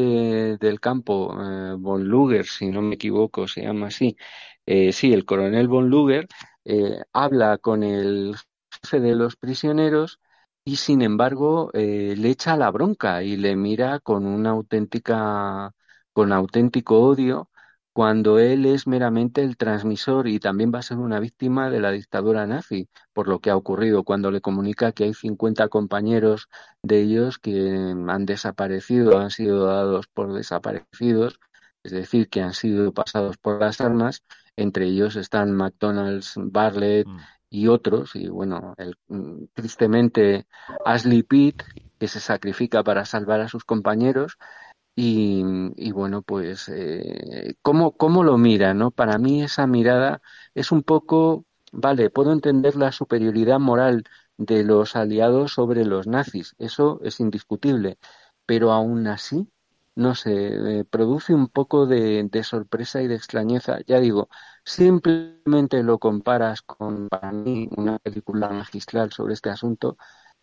del 0.58 0.80
campo, 0.80 1.34
eh, 1.40 1.74
von 1.78 2.04
Luger, 2.04 2.46
si 2.46 2.66
no 2.70 2.82
me 2.82 2.96
equivoco, 2.96 3.48
se 3.48 3.62
llama 3.62 3.86
así, 3.88 4.16
sí, 4.66 5.12
el 5.12 5.24
coronel 5.24 5.68
von 5.68 5.88
Luger, 5.90 6.28
eh, 6.64 7.02
habla 7.12 7.58
con 7.58 7.82
el 7.82 8.36
jefe 8.70 9.00
de 9.00 9.14
los 9.14 9.36
prisioneros 9.36 10.20
y 10.64 10.76
sin 10.76 11.02
embargo 11.02 11.70
eh, 11.74 12.14
le 12.16 12.30
echa 12.30 12.56
la 12.56 12.70
bronca 12.70 13.22
y 13.22 13.36
le 13.36 13.56
mira 13.56 14.00
con 14.00 14.26
una 14.26 14.50
auténtica 14.50 15.72
con 16.12 16.32
auténtico 16.32 17.00
odio 17.00 17.50
cuando 17.94 18.40
él 18.40 18.66
es 18.66 18.86
meramente 18.88 19.42
el 19.42 19.56
transmisor 19.56 20.26
y 20.26 20.40
también 20.40 20.72
va 20.74 20.80
a 20.80 20.82
ser 20.82 20.98
una 20.98 21.20
víctima 21.20 21.70
de 21.70 21.80
la 21.80 21.92
dictadura 21.92 22.44
nazi, 22.46 22.88
por 23.12 23.28
lo 23.28 23.40
que 23.40 23.50
ha 23.50 23.56
ocurrido 23.56 24.02
cuando 24.02 24.32
le 24.32 24.40
comunica 24.40 24.90
que 24.92 25.04
hay 25.04 25.14
50 25.14 25.68
compañeros 25.68 26.48
de 26.82 27.02
ellos 27.02 27.38
que 27.38 27.94
han 28.08 28.26
desaparecido, 28.26 29.18
han 29.20 29.30
sido 29.30 29.66
dados 29.66 30.08
por 30.08 30.32
desaparecidos, 30.34 31.38
es 31.84 31.92
decir, 31.92 32.28
que 32.28 32.42
han 32.42 32.52
sido 32.54 32.92
pasados 32.92 33.36
por 33.38 33.60
las 33.60 33.80
armas, 33.80 34.24
entre 34.56 34.86
ellos 34.86 35.16
están 35.16 35.52
McDonald's, 35.52 36.34
Bartlett 36.36 37.06
Mm. 37.06 37.18
y 37.50 37.68
otros, 37.68 38.16
y 38.16 38.28
bueno, 38.28 38.74
el, 38.78 38.96
mm, 39.08 39.44
tristemente 39.54 40.46
Ashley 40.84 41.22
Pitt, 41.22 41.62
que 41.98 42.08
se 42.08 42.20
sacrifica 42.20 42.82
para 42.82 43.04
salvar 43.04 43.40
a 43.40 43.48
sus 43.48 43.64
compañeros, 43.64 44.38
y, 44.96 45.42
y 45.76 45.92
bueno, 45.92 46.22
pues, 46.22 46.68
eh, 46.68 47.54
¿cómo, 47.62 47.96
cómo 47.96 48.22
lo 48.24 48.38
mira, 48.38 48.74
no? 48.74 48.90
Para 48.90 49.18
mí 49.18 49.42
esa 49.42 49.66
mirada 49.66 50.22
es 50.54 50.70
un 50.72 50.82
poco, 50.82 51.46
vale, 51.72 52.10
puedo 52.10 52.32
entender 52.32 52.76
la 52.76 52.92
superioridad 52.92 53.58
moral 53.58 54.04
de 54.36 54.64
los 54.64 54.96
aliados 54.96 55.52
sobre 55.52 55.84
los 55.84 56.06
nazis, 56.06 56.54
eso 56.58 57.00
es 57.02 57.20
indiscutible, 57.20 57.98
pero 58.46 58.72
aún 58.72 59.06
así, 59.06 59.48
no 59.96 60.14
sé, 60.14 60.80
eh, 60.80 60.84
produce 60.84 61.34
un 61.34 61.48
poco 61.48 61.86
de, 61.86 62.28
sorpresa 62.44 63.02
y 63.02 63.08
de 63.08 63.14
extrañeza. 63.16 63.78
Ya 63.86 64.00
digo, 64.00 64.28
simplemente 64.64 65.82
lo 65.82 65.98
comparas 65.98 66.62
con, 66.62 67.08
para 67.08 67.32
mí, 67.32 67.68
una 67.76 67.98
película 67.98 68.48
magistral 68.50 69.12
sobre 69.12 69.34
este 69.34 69.50
asunto 69.50 69.96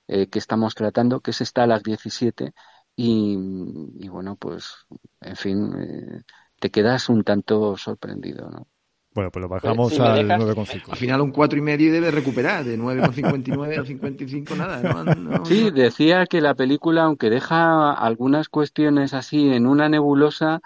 eh, 0.08 0.28
que 0.30 0.40
estamos 0.40 0.76
tratando, 0.76 1.22
que 1.22 1.32
es 1.32 1.40
Stalag 1.40 1.84
17, 1.84 2.54
y, 2.96 3.38
y 4.00 4.10
bueno, 4.10 4.36
pues, 4.38 4.76
en 5.22 5.36
fin, 5.36 5.74
eh, 5.80 6.24
te 6.60 6.72
quedas 6.72 7.10
un 7.10 7.24
tanto 7.24 7.78
sorprendido, 7.78 8.50
¿no? 8.50 8.68
Bueno, 9.14 9.30
pues 9.32 9.42
lo 9.42 9.50
bajamos 9.50 9.94
si 9.94 10.00
me 10.00 10.08
al 10.08 10.28
dejas- 10.28 10.38
9,5. 10.40 10.92
Al 10.92 10.98
final 10.98 11.22
un 11.22 11.32
cuatro 11.32 11.58
y 11.60 11.62
medio 11.62 11.88
y 11.88 11.90
debe 11.92 12.12
recuperar, 12.12 12.64
de 12.64 12.78
9,59 12.78 13.78
a 13.78 13.86
55 13.86 14.56
nada. 14.56 14.82
No, 14.82 15.04
no, 15.04 15.46
Sí, 15.46 15.66
no. 15.66 15.72
decía 15.72 16.26
que 16.28 16.40
la 16.42 16.56
película, 16.56 17.04
aunque 17.04 17.30
deja 17.30 17.92
algunas 17.94 18.48
cuestiones 18.48 19.14
así 19.14 19.50
en 19.54 19.68
una 19.68 19.90
nebulosa, 19.90 20.62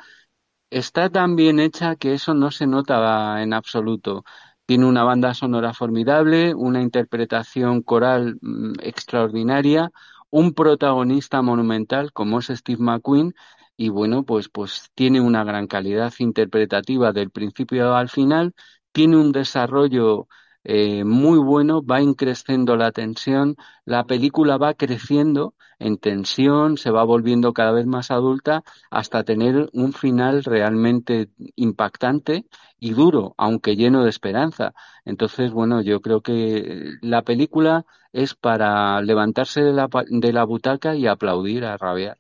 está 0.70 1.10
tan 1.10 1.36
bien 1.36 1.60
hecha 1.60 1.96
que 1.96 2.14
eso 2.14 2.34
no 2.34 2.52
se 2.52 2.68
nota 2.68 3.42
en 3.42 3.54
absoluto. 3.54 4.24
Tiene 4.66 4.86
una 4.86 5.04
banda 5.04 5.34
sonora 5.34 5.74
formidable, 5.74 6.54
una 6.56 6.82
interpretación 6.82 7.82
coral 7.82 8.38
mm, 8.42 8.74
extraordinaria, 8.82 9.92
un 10.30 10.54
protagonista 10.54 11.42
monumental 11.42 12.12
como 12.14 12.40
es 12.40 12.48
Steve 12.48 12.82
McQueen 12.84 13.34
y 13.78 13.90
bueno, 13.90 14.24
pues 14.24 14.50
pues 14.50 14.92
tiene 14.96 15.22
una 15.22 15.44
gran 15.44 15.68
calidad 15.68 16.14
interpretativa 16.20 17.12
del 17.12 17.32
principio 17.32 17.96
al 17.96 18.10
final, 18.10 18.54
tiene 18.92 19.18
un 19.18 19.32
desarrollo 19.32 20.28
eh, 20.64 21.04
muy 21.04 21.38
bueno, 21.38 21.84
va 21.86 22.02
increciendo 22.02 22.76
la 22.78 22.92
tensión, 22.92 23.56
la 23.86 24.06
película 24.06 24.58
va 24.58 24.74
creciendo 24.74 25.54
en 25.80 25.98
tensión, 25.98 26.78
se 26.78 26.90
va 26.92 27.04
volviendo 27.04 27.54
cada 27.54 27.72
vez 27.72 27.86
más 27.86 28.10
adulta 28.12 28.64
hasta 28.90 29.24
tener 29.24 29.70
un 29.74 29.94
final 29.94 30.44
realmente 30.44 31.30
impactante 31.56 32.46
y 32.80 32.94
duro, 32.94 33.36
aunque 33.38 33.76
lleno 33.76 34.04
de 34.04 34.10
esperanza. 34.10 34.74
Entonces, 35.06 35.52
bueno, 35.52 35.82
yo 35.82 36.02
creo 36.02 36.22
que 36.22 36.94
la 37.02 37.22
película 37.24 37.86
es 38.14 38.34
para 38.36 39.02
levantarse 39.02 39.62
de 39.62 39.74
la, 39.74 39.88
de 40.08 40.34
la 40.34 40.44
butaca 40.46 40.96
y 40.96 41.08
aplaudir 41.08 41.66
a 41.66 41.78
rabiar. 41.78 42.18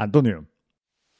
Antonio. 0.00 0.46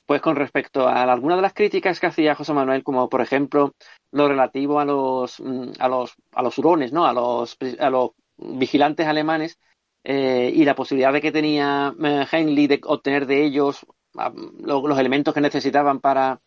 Pues 0.07 0.21
con 0.23 0.35
respecto 0.37 0.89
a 0.89 1.03
algunas 1.03 1.39
de 1.39 1.43
las 1.43 1.55
críticas 1.55 2.01
que 2.01 2.07
hacía 2.07 2.35
José 2.35 2.53
Manuel, 2.53 2.83
como 2.83 3.09
por 3.09 3.21
ejemplo 3.21 3.75
lo 4.13 4.29
relativo 4.29 4.81
a 4.81 4.85
los 4.85 5.39
mm, 5.41 5.73
a 5.79 5.89
los 5.89 6.15
a 6.33 6.43
los 6.43 6.59
hurones, 6.59 6.93
¿no? 6.93 7.07
A 7.07 7.13
los 7.13 7.57
a 7.79 7.91
los 7.91 8.11
vigilantes 8.37 9.07
alemanes 9.07 9.59
eh, 10.05 10.51
y 10.55 10.65
la 10.65 10.75
posibilidad 10.75 11.13
de 11.13 11.21
que 11.21 11.31
tenía 11.33 11.95
eh, 12.03 12.27
Heinlein 12.33 12.69
de 12.69 12.81
obtener 12.85 13.27
de 13.27 13.45
ellos 13.45 13.87
ah, 14.17 14.33
lo- 14.35 14.87
los 14.89 14.99
elementos 14.99 15.33
que 15.35 15.41
necesitaban 15.41 16.01
para 16.01 16.41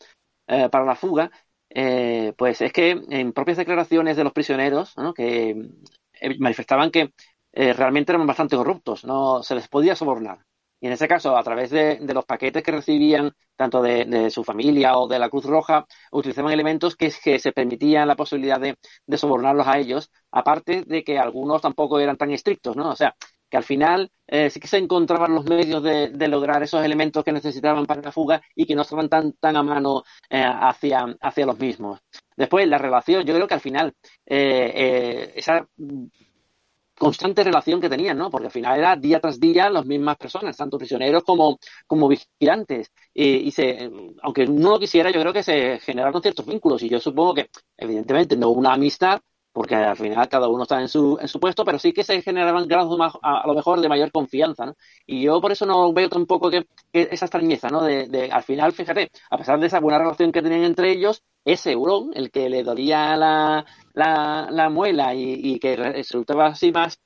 eh, 0.47 0.69
para 0.69 0.85
la 0.85 0.95
fuga, 0.95 1.31
eh, 1.69 2.33
pues 2.37 2.61
es 2.61 2.73
que 2.73 2.91
en 3.09 3.33
propias 3.33 3.57
declaraciones 3.57 4.17
de 4.17 4.23
los 4.25 4.33
prisioneros, 4.33 4.97
¿no? 4.97 5.13
que 5.13 5.51
eh, 6.21 6.39
manifestaban 6.39 6.91
que 6.91 7.13
eh, 7.53 7.73
realmente 7.73 8.11
eran 8.11 8.27
bastante 8.27 8.55
corruptos, 8.57 9.05
no 9.05 9.43
se 9.43 9.55
les 9.55 9.67
podía 9.69 9.95
sobornar. 9.95 10.39
Y 10.83 10.87
en 10.87 10.91
ese 10.91 11.07
caso, 11.07 11.37
a 11.37 11.43
través 11.43 11.69
de, 11.69 11.97
los 12.13 12.25
paquetes 12.25 12.61
que 12.61 12.73
recibían, 12.73 13.31
tanto 13.55 13.81
de, 13.81 14.29
su 14.29 14.43
familia 14.43 14.97
o 14.97 15.07
de 15.07 15.17
la 15.17 15.29
Cruz 15.29 15.45
Roja, 15.45 15.85
utilizaban 16.11 16.51
elementos 16.51 16.97
que, 16.97 17.09
se 17.09 17.51
permitían 17.53 18.05
la 18.05 18.17
posibilidad 18.17 18.59
de, 18.59 18.75
sobornarlos 19.17 19.65
a 19.65 19.77
ellos, 19.77 20.11
aparte 20.29 20.83
de 20.85 21.05
que 21.05 21.17
algunos 21.17 21.61
tampoco 21.61 22.01
eran 22.01 22.17
tan 22.17 22.31
estrictos, 22.31 22.75
¿no? 22.75 22.89
O 22.89 22.95
sea, 22.97 23.15
que 23.49 23.55
al 23.55 23.63
final 23.63 24.11
eh, 24.27 24.49
sí 24.49 24.59
que 24.59 24.67
se 24.67 24.77
encontraban 24.77 25.33
los 25.33 25.45
medios 25.45 25.81
de, 25.81 26.27
lograr 26.27 26.61
esos 26.61 26.83
elementos 26.83 27.23
que 27.23 27.31
necesitaban 27.31 27.85
para 27.85 28.01
la 28.01 28.11
fuga 28.11 28.41
y 28.53 28.65
que 28.65 28.75
no 28.75 28.81
estaban 28.81 29.07
tan, 29.07 29.33
a 29.41 29.63
mano 29.63 30.03
eh, 30.29 30.43
hacia, 30.43 31.45
los 31.45 31.59
mismos. 31.59 32.01
Después, 32.35 32.67
la 32.67 32.77
relación, 32.77 33.23
yo 33.23 33.33
creo 33.33 33.47
que 33.47 33.53
al 33.53 33.61
final, 33.61 33.93
eh, 34.25 35.31
esa 35.33 35.65
constante 36.97 37.43
relación 37.43 37.81
que 37.81 37.89
tenían, 37.89 38.17
¿no? 38.17 38.29
Porque 38.29 38.47
al 38.47 38.51
final 38.51 38.79
era 38.79 38.95
día 38.95 39.19
tras 39.19 39.39
día 39.39 39.69
las 39.69 39.85
mismas 39.85 40.17
personas, 40.17 40.57
tanto 40.57 40.77
prisioneros 40.77 41.23
como, 41.23 41.59
como 41.87 42.07
vigilantes. 42.07 42.91
Y, 43.13 43.47
y 43.47 43.51
se, 43.51 43.89
aunque 44.21 44.47
no 44.47 44.71
lo 44.71 44.79
quisiera, 44.79 45.11
yo 45.11 45.19
creo 45.21 45.33
que 45.33 45.43
se 45.43 45.79
generaron 45.79 46.21
ciertos 46.21 46.45
vínculos. 46.45 46.81
Y 46.83 46.89
yo 46.89 46.99
supongo 46.99 47.33
que, 47.35 47.49
evidentemente, 47.77 48.37
no 48.37 48.49
una 48.49 48.73
amistad, 48.73 49.21
porque 49.53 49.75
al 49.75 49.95
final 49.95 50.27
cada 50.27 50.49
uno 50.49 50.63
está 50.63 50.81
en 50.81 50.89
su, 50.89 51.17
en 51.21 51.27
su 51.27 51.39
puesto, 51.39 51.63
pero 51.63 51.77
sí 51.77 51.93
que 51.93 52.03
se 52.03 52.21
generaban 52.23 52.67
grados 52.67 52.97
más, 52.97 53.13
a, 53.21 53.45
lo 53.45 53.53
mejor 53.53 53.79
de 53.79 53.87
mayor 53.87 54.11
confianza, 54.11 54.65
¿no? 54.65 54.75
Y 55.05 55.21
yo 55.21 55.39
por 55.39 55.51
eso 55.51 55.67
no 55.67 55.93
veo 55.93 56.09
tampoco 56.09 56.49
que, 56.49 56.65
esa 56.91 57.25
extrañeza, 57.25 57.69
¿no? 57.69 57.83
De, 57.83 58.29
al 58.31 58.43
final, 58.43 58.73
fíjate, 58.73 59.11
a 59.29 59.37
pesar 59.37 59.59
de 59.59 59.67
esa 59.67 59.79
buena 59.79 59.99
relación 59.99 60.31
que 60.31 60.41
tenían 60.41 60.63
entre 60.63 60.91
ellos, 60.91 61.23
ese 61.45 61.75
hurón, 61.75 62.11
el 62.15 62.31
que 62.31 62.49
le 62.49 62.63
dolía 62.63 63.15
la, 63.15 63.65
la, 63.93 64.47
la 64.49 64.69
muela 64.69 65.13
y, 65.13 65.39
y 65.43 65.59
que 65.59 65.75
resultaba 65.75 66.47
así 66.47 66.71
más 66.71 66.99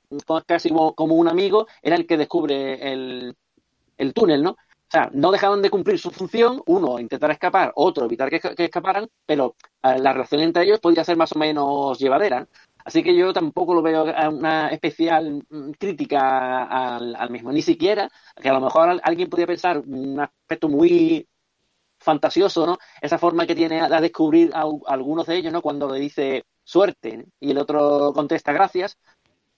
casi 0.46 0.70
como, 0.70 0.94
como 0.94 1.16
un 1.16 1.28
amigo, 1.28 1.66
era 1.82 1.96
el 1.96 2.06
que 2.06 2.16
descubre 2.16 2.92
el, 2.92 3.36
el 3.98 4.14
túnel, 4.14 4.42
¿no? 4.42 4.56
O 4.88 4.90
sea, 4.90 5.10
no 5.12 5.30
dejaban 5.30 5.60
de 5.60 5.68
cumplir 5.68 5.98
su 5.98 6.10
función, 6.10 6.62
uno 6.66 6.98
intentar 6.98 7.30
escapar, 7.30 7.72
otro 7.74 8.06
evitar 8.06 8.30
que, 8.30 8.40
escaparan, 8.64 9.06
pero 9.26 9.54
eh, 9.82 9.98
la 9.98 10.14
relación 10.14 10.40
entre 10.40 10.64
ellos 10.64 10.80
podía 10.80 11.04
ser 11.04 11.18
más 11.18 11.32
o 11.32 11.38
menos 11.38 11.98
llevadera. 11.98 12.48
Así 12.86 13.02
que 13.02 13.14
yo 13.14 13.34
tampoco 13.34 13.74
lo 13.74 13.82
veo 13.82 14.04
una 14.30 14.68
especial 14.68 15.44
mm, 15.50 15.72
crítica 15.72 16.96
al, 16.96 17.30
mismo, 17.30 17.52
ni 17.52 17.60
siquiera, 17.60 18.08
que 18.40 18.48
a 18.48 18.54
lo 18.54 18.62
mejor 18.62 18.98
alguien 19.02 19.28
podría 19.28 19.46
pensar 19.46 19.78
un 19.78 20.20
aspecto 20.20 20.70
muy 20.70 21.28
fantasioso, 21.98 22.66
¿no? 22.66 22.78
Esa 23.02 23.18
forma 23.18 23.46
que 23.46 23.54
tiene 23.54 23.82
a 23.82 24.00
descubrir 24.00 24.52
a, 24.54 24.62
a 24.62 24.94
algunos 24.94 25.26
de 25.26 25.36
ellos, 25.36 25.52
¿no? 25.52 25.60
Cuando 25.60 25.92
le 25.92 26.00
dice 26.00 26.46
suerte 26.64 27.26
y 27.40 27.50
el 27.50 27.58
otro 27.58 28.12
contesta 28.14 28.52
gracias, 28.52 28.96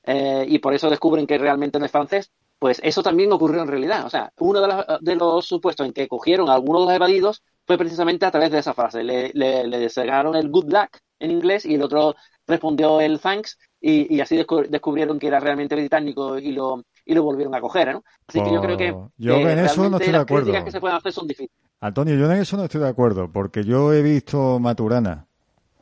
eh, 0.03 0.45
y 0.49 0.59
por 0.59 0.75
eso 0.75 0.89
descubren 0.89 1.27
que 1.27 1.39
realmente 1.39 1.79
no 1.79 1.85
es 1.85 1.93
francés, 1.93 2.33
pues 2.61 2.79
eso 2.85 3.03
también 3.03 3.33
ocurrió 3.33 3.63
en 3.63 3.69
realidad. 3.69 4.07
O 4.07 4.11
sea, 4.11 4.33
uno 4.39 4.61
de, 4.61 4.85
de 5.01 5.17
los 5.17 5.47
supuestos 5.47 5.87
en 5.87 5.95
que 5.95 6.07
cogieron 6.07 6.49
a 6.49 6.55
algunos 6.55 6.83
de 6.83 6.87
los 6.87 6.95
evadidos 6.95 7.43
fue 7.67 7.79
precisamente 7.79 8.27
a 8.27 8.31
través 8.31 8.51
de 8.51 8.59
esa 8.59 8.75
frase. 8.75 9.03
Le, 9.03 9.33
le, 9.33 9.67
le 9.67 9.87
el 9.87 10.51
good 10.51 10.71
luck 10.71 10.99
en 11.19 11.31
inglés 11.31 11.65
y 11.65 11.75
el 11.75 11.83
otro 11.83 12.15
respondió 12.47 13.01
el 13.01 13.19
thanks 13.19 13.59
y, 13.81 14.15
y 14.15 14.21
así 14.21 14.37
descu 14.37 14.65
descubrieron 14.69 15.19
que 15.19 15.29
era 15.29 15.41
realmente 15.41 15.75
británico 15.75 16.39
y 16.39 16.53
lo, 16.53 16.85
y 17.07 17.15
lo 17.15 17.23
volvieron 17.23 17.55
a 17.55 17.61
coger, 17.63 17.95
¿no? 17.95 18.05
Así 18.29 18.43
que 18.43 18.53
yo 18.53 18.61
creo 18.61 18.77
que, 18.77 18.95
yo 19.17 19.37
que 19.37 19.53
en 19.53 19.59
eso 19.61 19.89
no 19.89 19.97
estoy 19.97 20.13
de 20.13 20.19
acuerdo. 20.19 20.53
las 20.53 20.65
que 20.65 20.71
se 20.71 20.81
pueden 20.81 20.97
hacer 20.97 21.13
son 21.13 21.27
difíciles. 21.27 21.57
Antonio, 21.81 22.15
yo 22.15 22.31
en 22.31 22.39
eso 22.43 22.59
no 22.59 22.65
estoy 22.65 22.83
de 22.83 22.89
acuerdo, 22.89 23.33
porque 23.33 23.65
yo 23.65 23.95
he 23.95 24.03
visto 24.03 24.59
Maturana 24.59 25.27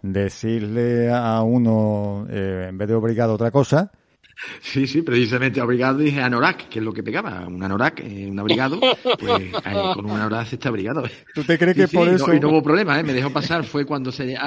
decirle 0.00 1.10
a 1.12 1.42
uno, 1.42 2.26
eh, 2.30 2.66
en 2.68 2.78
vez 2.78 2.86
de 2.86 2.94
obligado 2.94 3.34
otra 3.34 3.50
cosa, 3.50 3.90
Sí, 4.60 4.86
sí, 4.86 5.02
precisamente 5.02 5.60
abrigado 5.60 5.98
dije 5.98 6.20
anorak, 6.20 6.68
que 6.68 6.78
es 6.78 6.84
lo 6.84 6.92
que 6.92 7.02
pegaba. 7.02 7.46
Un 7.46 7.62
anorak, 7.62 8.00
eh, 8.00 8.28
un 8.30 8.38
abrigado, 8.38 8.80
pues 9.18 9.42
eh, 9.42 9.52
con 9.94 10.04
un 10.04 10.12
anorak 10.12 10.46
se 10.46 10.56
está 10.56 10.68
abrigado. 10.68 11.04
¿Tú 11.34 11.44
te 11.44 11.58
crees 11.58 11.76
que 11.76 11.86
sí, 11.86 11.96
por 11.96 12.08
sí, 12.08 12.14
eso...? 12.14 12.28
No, 12.28 12.34
y 12.34 12.40
no 12.40 12.48
hubo 12.48 12.62
problema, 12.62 12.98
¿eh? 12.98 13.02
Me 13.02 13.12
dejó 13.12 13.30
pasar, 13.30 13.64
fue 13.64 13.84
cuando 13.84 14.12
se... 14.12 14.36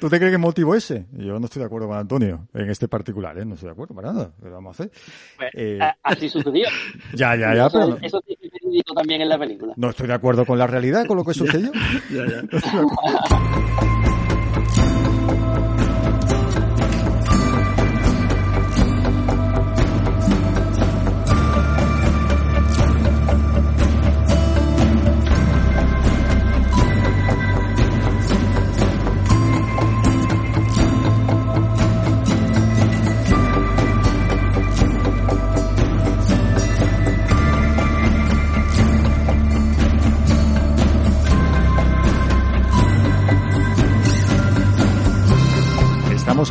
¿Tú 0.00 0.08
te 0.08 0.18
crees 0.18 0.32
que 0.32 0.38
motivo 0.38 0.74
ese? 0.74 1.06
Yo 1.12 1.38
no 1.38 1.44
estoy 1.44 1.60
de 1.60 1.66
acuerdo 1.66 1.86
con 1.86 1.96
Antonio 1.96 2.48
en 2.54 2.70
este 2.70 2.88
particular, 2.88 3.38
¿eh? 3.38 3.44
No 3.44 3.54
estoy 3.54 3.68
de 3.68 3.72
acuerdo 3.72 3.94
para 3.94 4.12
nada. 4.12 4.32
¿Qué 4.42 4.48
vamos 4.48 4.70
a 4.70 4.82
hacer? 4.82 4.92
Pues, 5.36 5.50
eh... 5.54 5.78
Así 6.02 6.28
sucedió. 6.28 6.66
Ya, 7.14 7.36
ya, 7.36 7.54
ya, 7.54 7.66
eso, 7.66 7.78
pero... 7.78 7.98
Eso 8.02 8.20
verídico 8.26 8.94
también 8.94 9.20
en 9.20 9.28
la 9.28 9.38
película. 9.38 9.74
No 9.76 9.90
estoy 9.90 10.08
de 10.08 10.14
acuerdo 10.14 10.44
con 10.44 10.58
la 10.58 10.66
realidad, 10.66 11.06
con 11.06 11.16
lo 11.16 11.24
que 11.24 11.34
sucedió. 11.34 11.70
ya, 12.10 12.26
ya. 12.26 13.96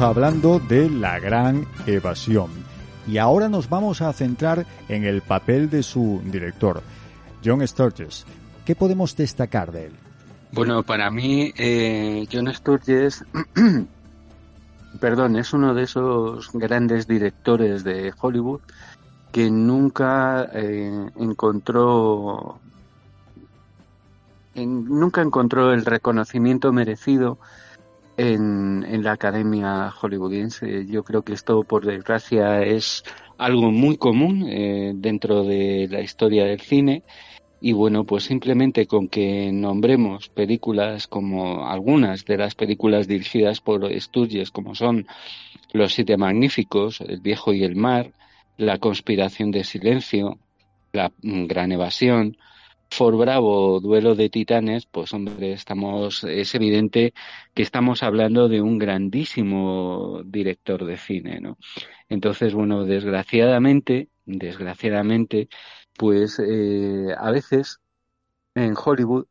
Hablando 0.01 0.59
de 0.59 0.89
La 0.89 1.19
Gran 1.19 1.67
Evasión. 1.85 2.49
Y 3.05 3.17
ahora 3.17 3.49
nos 3.49 3.67
vamos 3.67 4.01
a 4.01 4.13
centrar 4.13 4.65
en 4.87 5.03
el 5.03 5.21
papel 5.21 5.69
de 5.69 5.83
su 5.83 6.21
director, 6.23 6.81
John 7.43 7.67
Sturges. 7.67 8.25
¿Qué 8.65 8.75
podemos 8.75 9.17
destacar 9.17 9.73
de 9.73 9.87
él? 9.87 9.91
Bueno, 10.53 10.83
para 10.83 11.11
mí, 11.11 11.51
eh, 11.57 12.25
John 12.31 12.47
Sturges, 12.53 13.25
perdón, 15.01 15.35
es 15.35 15.51
uno 15.51 15.73
de 15.73 15.83
esos 15.83 16.49
grandes 16.53 17.05
directores 17.05 17.83
de 17.83 18.13
Hollywood 18.21 18.61
que 19.33 19.51
nunca 19.51 20.49
eh, 20.53 21.09
encontró 21.17 22.57
nunca 24.55 25.21
encontró 25.21 25.73
el 25.73 25.85
reconocimiento 25.85 26.71
merecido 26.71 27.37
en, 28.19 29.03
la 29.03 29.13
academia 29.13 29.91
hollywoodiense. 29.91 30.85
Yo 30.85 31.03
creo 31.03 31.21
que 31.23 31.33
esto, 31.33 31.63
por 31.63 31.85
desgracia, 31.85 32.61
es 32.63 33.03
algo 33.37 33.71
muy 33.71 33.97
común 33.97 34.45
eh, 34.49 34.91
dentro 34.95 35.43
de 35.43 35.87
la 35.89 36.01
historia 36.01 36.45
del 36.45 36.59
cine. 36.59 37.03
Y 37.61 37.73
bueno, 37.73 38.05
pues 38.05 38.23
simplemente 38.23 38.87
con 38.87 39.09
que 39.09 39.51
nombremos 39.51 40.29
películas 40.29 41.07
como 41.07 41.67
algunas 41.67 42.25
de 42.25 42.37
las 42.37 42.55
películas 42.55 43.07
dirigidas 43.07 43.59
por 43.59 43.89
Sturges, 43.99 44.51
como 44.51 44.75
son 44.75 45.07
Los 45.73 45.93
Siete 45.93 46.15
Magníficos, 46.15 47.01
El 47.01 47.19
Viejo 47.19 47.53
y 47.53 47.63
el 47.63 47.75
Mar, 47.75 48.11
La 48.57 48.77
Conspiración 48.77 49.51
de 49.51 49.65
Silencio, 49.65 50.39
La 50.93 51.11
Gran 51.21 51.73
Evasión, 51.73 52.37
For 52.91 53.15
Bravo, 53.17 53.79
Duelo 53.79 54.15
de 54.15 54.29
Titanes, 54.29 54.85
pues 54.85 55.13
hombre, 55.13 55.53
estamos, 55.53 56.23
es 56.23 56.55
evidente 56.55 57.13
que 57.53 57.61
estamos 57.61 58.03
hablando 58.03 58.49
de 58.49 58.61
un 58.61 58.77
grandísimo 58.79 60.21
director 60.25 60.85
de 60.85 60.97
cine, 60.97 61.39
¿no? 61.39 61.57
Entonces, 62.09 62.53
bueno, 62.53 62.85
desgraciadamente, 62.85 64.09
desgraciadamente, 64.25 65.49
pues 65.97 66.39
eh, 66.39 67.13
a 67.17 67.31
veces 67.31 67.79
en 68.55 68.73
Hollywood 68.75 69.25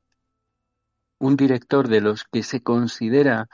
un 1.19 1.37
director 1.37 1.89
de 1.89 2.01
los 2.01 2.25
que 2.25 2.43
se 2.43 2.63
considera 2.63 3.49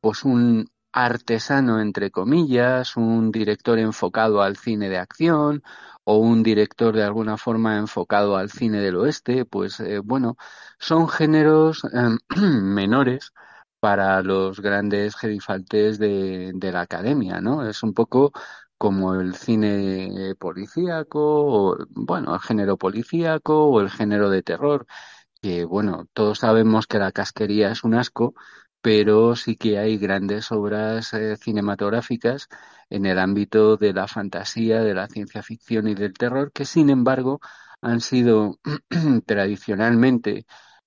pues 0.00 0.24
un 0.24 0.70
artesano 0.92 1.80
entre 1.80 2.10
comillas, 2.10 2.96
un 2.96 3.30
director 3.32 3.78
enfocado 3.78 4.42
al 4.42 4.56
cine 4.56 4.88
de 4.88 4.98
acción 4.98 5.62
o 6.04 6.18
un 6.18 6.42
director 6.42 6.94
de 6.94 7.04
alguna 7.04 7.36
forma 7.36 7.78
enfocado 7.78 8.36
al 8.36 8.50
cine 8.50 8.80
del 8.80 8.96
oeste, 8.96 9.44
pues 9.44 9.80
eh, 9.80 10.00
bueno, 10.00 10.36
son 10.78 11.08
géneros 11.08 11.82
em, 11.92 12.18
menores 12.74 13.32
para 13.80 14.22
los 14.22 14.60
grandes 14.60 15.16
gerifaltes 15.16 15.98
de, 15.98 16.52
de, 16.54 16.72
la 16.72 16.82
academia, 16.82 17.40
¿no? 17.40 17.66
Es 17.66 17.82
un 17.82 17.94
poco 17.94 18.32
como 18.78 19.14
el 19.14 19.34
cine 19.34 20.34
policíaco, 20.38 21.20
o, 21.20 21.76
bueno, 21.90 22.34
el 22.34 22.40
género 22.40 22.76
policíaco 22.78 23.66
o 23.66 23.80
el 23.80 23.90
género 23.90 24.30
de 24.30 24.42
terror, 24.42 24.86
que 25.42 25.64
bueno, 25.64 26.06
todos 26.14 26.38
sabemos 26.40 26.86
que 26.86 26.98
la 26.98 27.12
casquería 27.12 27.70
es 27.72 27.84
un 27.84 27.94
asco, 27.94 28.34
pero 28.82 29.36
sí 29.36 29.56
que 29.56 29.78
hay 29.78 29.98
grandes 29.98 30.52
obras 30.52 31.12
eh, 31.14 31.36
cinematográficas 31.36 32.48
en 32.88 33.06
el 33.06 33.18
ámbito 33.18 33.76
de 33.76 33.92
la 33.92 34.08
fantasía, 34.08 34.80
de 34.82 34.94
la 34.94 35.08
ciencia 35.08 35.42
ficción 35.42 35.88
y 35.88 35.94
del 35.94 36.14
terror, 36.14 36.52
que 36.52 36.64
sin 36.64 36.90
embargo 36.90 37.40
han 37.80 38.00
sido 38.00 38.58
tradicionalmente 39.26 40.46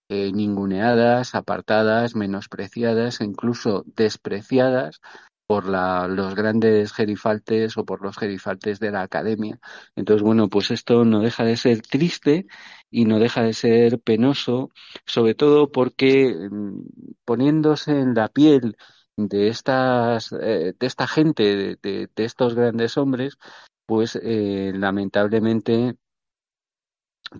eh, 0.10 0.32
ninguneadas, 0.34 1.36
apartadas, 1.36 2.16
menospreciadas 2.16 3.22
e 3.22 3.26
incluso 3.26 3.84
despreciadas 3.96 5.02
por 5.46 5.68
la, 5.68 6.08
los 6.08 6.36
grandes 6.36 6.94
gerifaltes 6.94 7.78
o 7.78 7.86
por 7.86 8.02
los 8.02 8.18
gerifaltes 8.18 8.80
de 8.80 8.92
la 8.92 9.02
academia. 9.04 9.60
Entonces, 9.96 10.24
bueno, 10.24 10.50
pues 10.50 10.72
esto 10.72 11.06
no 11.06 11.20
deja 11.22 11.44
de 11.44 11.58
ser 11.58 11.82
triste 11.82 12.48
y 12.90 13.06
no 13.06 13.20
deja 13.20 13.44
de 13.44 13.54
ser 13.54 14.00
penoso, 14.00 14.72
sobre 15.06 15.36
todo 15.36 15.72
porque 15.72 16.34
mm, 16.50 16.80
poniéndose 17.26 18.00
en 18.00 18.14
la 18.16 18.30
piel 18.30 18.78
de 19.16 19.48
estas 19.50 20.32
eh, 20.34 20.74
de 20.80 20.88
esta 20.88 21.08
gente 21.08 21.78
de, 21.82 22.10
estos 22.16 22.56
grandes 22.56 22.98
hombres 22.98 23.38
pues 23.86 24.18
eh, 24.22 24.72
lamentablemente 24.74 25.96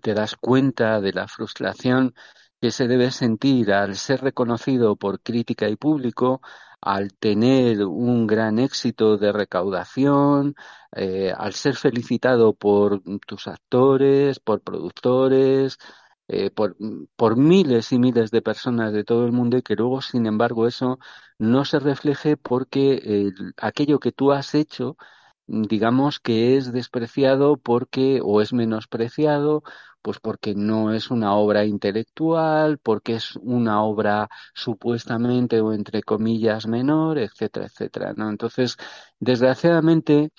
te 0.02 0.14
das 0.14 0.36
cuenta 0.36 1.02
de 1.02 1.14
la 1.14 1.28
frustración 1.28 2.14
que 2.64 2.72
se 2.72 2.88
debe 2.88 3.12
sentir 3.12 3.74
al 3.74 3.98
ser 3.98 4.22
reconocido 4.22 4.96
por 4.96 5.20
crítica 5.22 5.68
y 5.68 5.76
público 5.76 6.42
al 6.80 7.14
tener 7.14 7.84
un 7.86 8.26
gran 8.26 8.58
éxito 8.58 9.18
de 9.18 9.34
recaudación, 9.34 10.56
eh, 10.96 11.34
al 11.38 11.52
ser 11.54 11.76
felicitado 11.76 12.54
por 12.54 13.02
tus 13.28 13.48
actores, 13.48 14.40
por 14.40 14.62
productores, 14.62 15.78
eh, 16.30 16.52
por, 16.52 17.36
miles 17.38 17.92
y 17.92 18.00
miles 18.00 18.32
de 18.32 18.42
personas 18.42 18.94
de 18.94 19.04
todo 19.04 19.26
el 19.26 19.34
mundo 19.34 19.58
y 19.58 19.62
que 19.62 19.76
luego, 19.76 20.02
sin 20.02 20.26
embargo, 20.26 20.66
eso 20.66 21.00
no 21.38 21.66
se 21.66 21.80
refleje 21.80 22.38
porque 22.38 23.30
aquello 23.58 24.00
que 24.00 24.14
tú 24.14 24.32
has 24.32 24.56
hecho, 24.56 24.96
digamos 25.48 26.20
que 26.20 26.58
es 26.58 26.72
despreciado 26.72 27.58
porque 27.58 28.20
o 28.24 28.42
es 28.42 28.54
menospreciado 28.54 29.64
pues 30.02 30.20
porque 30.20 30.54
no 30.54 30.94
es 30.94 31.12
una 31.12 31.34
obra 31.36 31.64
intelectual, 31.66 32.78
porque 32.78 33.16
es 33.16 33.38
una 33.38 33.82
obra 33.84 34.28
supuestamente 34.54 35.62
o 35.62 35.72
entre 35.74 36.04
comillas 36.04 36.68
menor, 36.68 37.18
etcétera, 37.20 37.68
etcétera, 37.68 38.14
¿no? 38.16 38.30
Entonces, 38.30 38.76
desgraciadamente, 39.20 40.32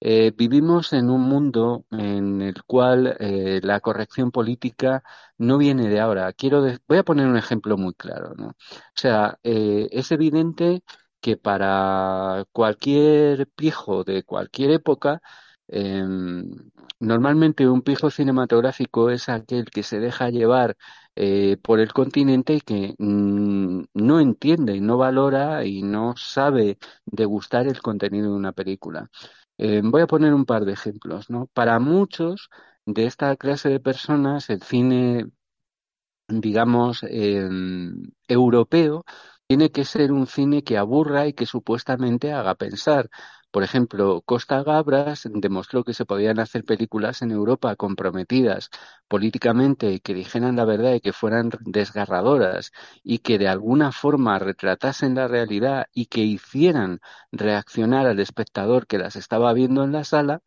eh, 0.00 0.32
vivimos 0.36 0.92
en 0.92 1.10
un 1.10 1.20
mundo 1.22 1.84
en 1.92 2.42
el 2.42 2.64
cual 2.64 3.16
eh, 3.20 3.60
la 3.62 3.78
corrección 3.80 4.32
política 4.32 5.04
no 5.38 5.58
viene 5.58 5.88
de 5.88 6.00
ahora. 6.00 6.32
Quiero 6.32 6.62
voy 6.88 6.98
a 6.98 7.04
poner 7.04 7.26
un 7.28 7.36
ejemplo 7.36 7.76
muy 7.76 7.94
claro, 7.94 8.34
¿no? 8.36 8.48
O 8.48 8.54
sea, 8.94 9.38
eh, 9.44 9.88
es 9.92 10.10
evidente 10.10 10.82
que 11.22 11.36
para 11.38 12.44
cualquier 12.52 13.48
pijo 13.48 14.04
de 14.04 14.24
cualquier 14.24 14.72
época 14.72 15.22
eh, 15.68 16.04
normalmente 17.00 17.68
un 17.68 17.82
pijo 17.82 18.10
cinematográfico 18.10 19.10
es 19.10 19.28
aquel 19.28 19.66
que 19.70 19.82
se 19.82 20.00
deja 20.00 20.30
llevar 20.30 20.76
eh, 21.16 21.56
por 21.62 21.80
el 21.80 21.92
continente 21.92 22.54
y 22.54 22.60
que 22.60 22.94
mm, 22.98 23.84
no 23.94 24.20
entiende, 24.20 24.80
no 24.80 24.98
valora 24.98 25.64
y 25.64 25.82
no 25.82 26.14
sabe 26.16 26.78
degustar 27.06 27.66
el 27.66 27.80
contenido 27.82 28.30
de 28.30 28.36
una 28.36 28.52
película. 28.52 29.10
Eh, 29.58 29.82
voy 29.84 30.02
a 30.02 30.06
poner 30.06 30.34
un 30.34 30.44
par 30.46 30.64
de 30.64 30.72
ejemplos. 30.72 31.30
¿no? 31.30 31.46
Para 31.54 31.78
muchos 31.78 32.50
de 32.86 33.06
esta 33.06 33.36
clase 33.36 33.68
de 33.68 33.80
personas, 33.80 34.50
el 34.50 34.62
cine, 34.62 35.26
digamos, 36.28 37.02
em, 37.08 38.10
europeo, 38.28 39.04
tiene 39.52 39.70
que 39.70 39.84
ser 39.84 40.12
un 40.12 40.26
cine 40.26 40.64
que 40.64 40.78
aburra 40.78 41.26
y 41.26 41.34
que 41.34 41.44
supuestamente 41.44 42.32
haga 42.32 42.54
pensar. 42.54 43.10
Por 43.50 43.62
ejemplo, 43.62 44.22
Costa 44.22 44.62
Gabras 44.62 45.28
demostró 45.30 45.84
que 45.84 45.92
se 45.92 46.06
podían 46.06 46.40
hacer 46.40 46.64
películas 46.64 47.20
en 47.20 47.32
Europa 47.32 47.76
comprometidas 47.76 48.70
políticamente, 49.08 50.00
que 50.00 50.14
dijeran 50.14 50.56
la 50.56 50.64
verdad 50.64 50.94
y 50.94 51.00
que 51.02 51.12
fueran 51.12 51.50
desgarradoras 51.66 52.72
y 53.04 53.18
que 53.18 53.36
de 53.38 53.48
alguna 53.48 53.92
forma 53.92 54.38
retratasen 54.38 55.14
la 55.16 55.28
realidad 55.28 55.84
y 55.92 56.06
que 56.06 56.20
hicieran 56.20 57.00
reaccionar 57.30 58.06
al 58.06 58.20
espectador 58.20 58.86
que 58.86 58.96
las 58.96 59.16
estaba 59.16 59.52
viendo 59.52 59.84
en 59.84 59.92
la 59.92 60.04
sala 60.04 60.40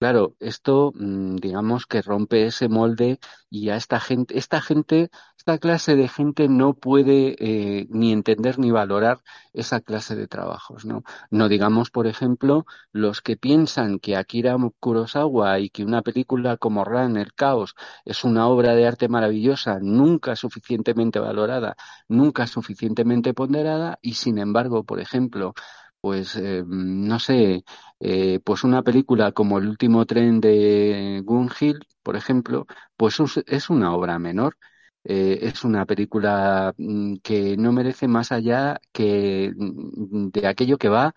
Claro, 0.00 0.36
esto 0.38 0.92
mm, 0.94 1.36
digamos 1.36 1.86
que 1.86 2.02
rompe 2.02 2.46
ese 2.46 2.68
molde 2.68 3.18
y 3.50 3.70
a 3.70 3.76
esta 3.76 3.98
gente, 3.98 4.38
esta 4.38 4.60
gente, 4.60 5.10
esta 5.36 5.58
clase 5.58 5.96
de 5.96 6.06
gente 6.06 6.48
no 6.48 6.74
puede 6.74 7.34
eh, 7.40 7.86
ni 7.90 8.12
entender 8.12 8.60
ni 8.60 8.70
valorar 8.70 9.18
esa 9.52 9.80
clase 9.80 10.14
de 10.14 10.28
trabajos, 10.28 10.84
¿no? 10.84 11.02
No 11.30 11.48
digamos, 11.48 11.90
por 11.90 12.06
ejemplo, 12.06 12.64
los 12.92 13.22
que 13.22 13.36
piensan 13.36 13.98
que 13.98 14.14
Akira 14.16 14.56
Kurosawa 14.78 15.58
y 15.58 15.68
que 15.70 15.82
una 15.84 16.02
película 16.02 16.56
como 16.58 16.84
Ran, 16.84 17.16
el 17.16 17.32
caos, 17.34 17.74
es 18.04 18.22
una 18.22 18.46
obra 18.46 18.76
de 18.76 18.86
arte 18.86 19.08
maravillosa, 19.08 19.80
nunca 19.80 20.36
suficientemente 20.36 21.18
valorada, 21.18 21.74
nunca 22.06 22.46
suficientemente 22.46 23.34
ponderada, 23.34 23.98
y 24.00 24.14
sin 24.14 24.38
embargo, 24.38 24.84
por 24.84 25.00
ejemplo, 25.00 25.54
pues 26.00 26.36
eh, 26.36 26.64
no 26.66 27.18
sé, 27.20 27.64
eh, 28.00 28.40
pues 28.44 28.64
una 28.64 28.82
película 28.82 29.32
como 29.32 29.58
El 29.58 29.68
último 29.68 30.06
tren 30.06 30.40
de 30.40 31.22
Gun 31.24 31.50
Hill, 31.60 31.80
por 32.02 32.16
ejemplo, 32.16 32.66
pues 32.96 33.16
es 33.46 33.70
una 33.70 33.94
obra 33.94 34.18
menor. 34.18 34.56
Eh, 35.04 35.38
es 35.42 35.64
una 35.64 35.86
película 35.86 36.74
mm, 36.76 37.16
que 37.22 37.56
no 37.56 37.72
merece 37.72 38.08
más 38.08 38.32
allá 38.32 38.80
que 38.92 39.52
mm, 39.56 40.28
de 40.30 40.46
aquello 40.46 40.76
que 40.78 40.88
va 40.88 41.14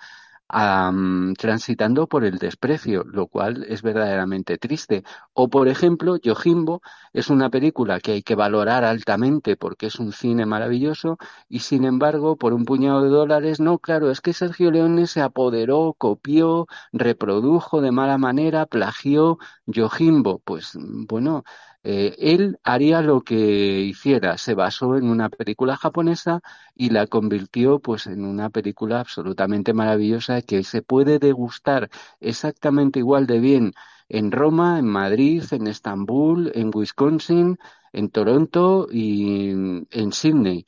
transitando 1.37 2.07
por 2.07 2.25
el 2.25 2.37
desprecio, 2.37 3.03
lo 3.05 3.27
cual 3.27 3.63
es 3.69 3.81
verdaderamente 3.81 4.57
triste. 4.57 5.03
O, 5.33 5.49
por 5.49 5.67
ejemplo, 5.67 6.17
Yojimbo 6.17 6.81
es 7.13 7.29
una 7.29 7.49
película 7.49 7.99
que 7.99 8.11
hay 8.13 8.23
que 8.23 8.35
valorar 8.35 8.83
altamente 8.83 9.55
porque 9.55 9.87
es 9.87 9.95
un 9.99 10.11
cine 10.11 10.45
maravilloso 10.45 11.17
y, 11.47 11.59
sin 11.59 11.85
embargo, 11.85 12.35
por 12.37 12.53
un 12.53 12.65
puñado 12.65 13.01
de 13.03 13.09
dólares, 13.09 13.59
no, 13.59 13.79
claro, 13.79 14.11
es 14.11 14.21
que 14.21 14.33
Sergio 14.33 14.71
Leone 14.71 15.07
se 15.07 15.21
apoderó, 15.21 15.95
copió, 15.97 16.67
reprodujo 16.91 17.81
de 17.81 17.91
mala 17.91 18.17
manera, 18.17 18.65
plagió 18.65 19.37
Yojimbo. 19.65 20.39
Pues, 20.39 20.77
bueno, 20.81 21.43
eh, 21.83 22.15
él 22.19 22.59
haría 22.63 23.01
lo 23.01 23.21
que 23.21 23.35
hiciera, 23.81 24.37
se 24.37 24.53
basó 24.53 24.97
en 24.97 25.09
una 25.09 25.29
película 25.29 25.77
japonesa 25.77 26.41
y 26.75 26.89
la 26.91 27.07
convirtió 27.07 27.79
pues 27.79 28.07
en 28.07 28.25
una 28.25 28.49
película 28.49 28.99
absolutamente 28.99 29.73
maravillosa 29.73 30.41
que 30.41 30.63
se 30.63 30.81
puede 30.83 31.19
degustar 31.19 31.89
exactamente 32.19 32.99
igual 32.99 33.25
de 33.27 33.39
bien 33.39 33.73
en 34.09 34.31
Roma, 34.31 34.77
en 34.79 34.85
Madrid, 34.87 35.43
en 35.51 35.67
Estambul, 35.67 36.51
en 36.55 36.71
Wisconsin, 36.73 37.57
en 37.93 38.09
Toronto 38.09 38.87
y 38.91 39.49
en 39.51 40.11
Sydney. 40.11 40.65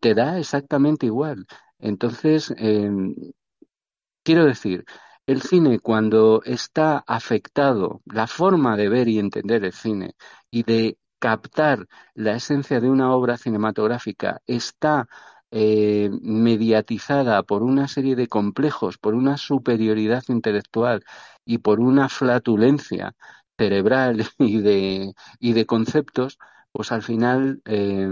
Te 0.00 0.14
da 0.14 0.38
exactamente 0.38 1.06
igual. 1.06 1.46
Entonces, 1.78 2.52
em, 2.56 3.14
quiero 4.22 4.44
decir, 4.44 4.84
el 5.26 5.42
cine 5.42 5.78
cuando 5.80 6.42
está 6.44 7.04
afectado, 7.06 8.02
la 8.06 8.26
forma 8.26 8.76
de 8.76 8.88
ver 8.88 9.08
y 9.08 9.18
entender 9.18 9.64
el 9.64 9.72
cine 9.72 10.14
y 10.50 10.62
de 10.64 10.98
captar 11.18 11.86
la 12.14 12.34
esencia 12.36 12.80
de 12.80 12.90
una 12.90 13.14
obra 13.14 13.38
cinematográfica 13.38 14.42
está 14.46 15.08
eh, 15.50 16.10
mediatizada 16.22 17.42
por 17.44 17.62
una 17.62 17.88
serie 17.88 18.16
de 18.16 18.28
complejos, 18.28 18.98
por 18.98 19.14
una 19.14 19.36
superioridad 19.38 20.24
intelectual 20.28 21.04
y 21.44 21.58
por 21.58 21.80
una 21.80 22.08
flatulencia 22.08 23.14
cerebral 23.56 24.26
y 24.38 24.60
de, 24.60 25.14
y 25.38 25.52
de 25.52 25.66
conceptos, 25.66 26.38
pues 26.72 26.90
al 26.92 27.02
final 27.02 27.62
eh, 27.66 28.08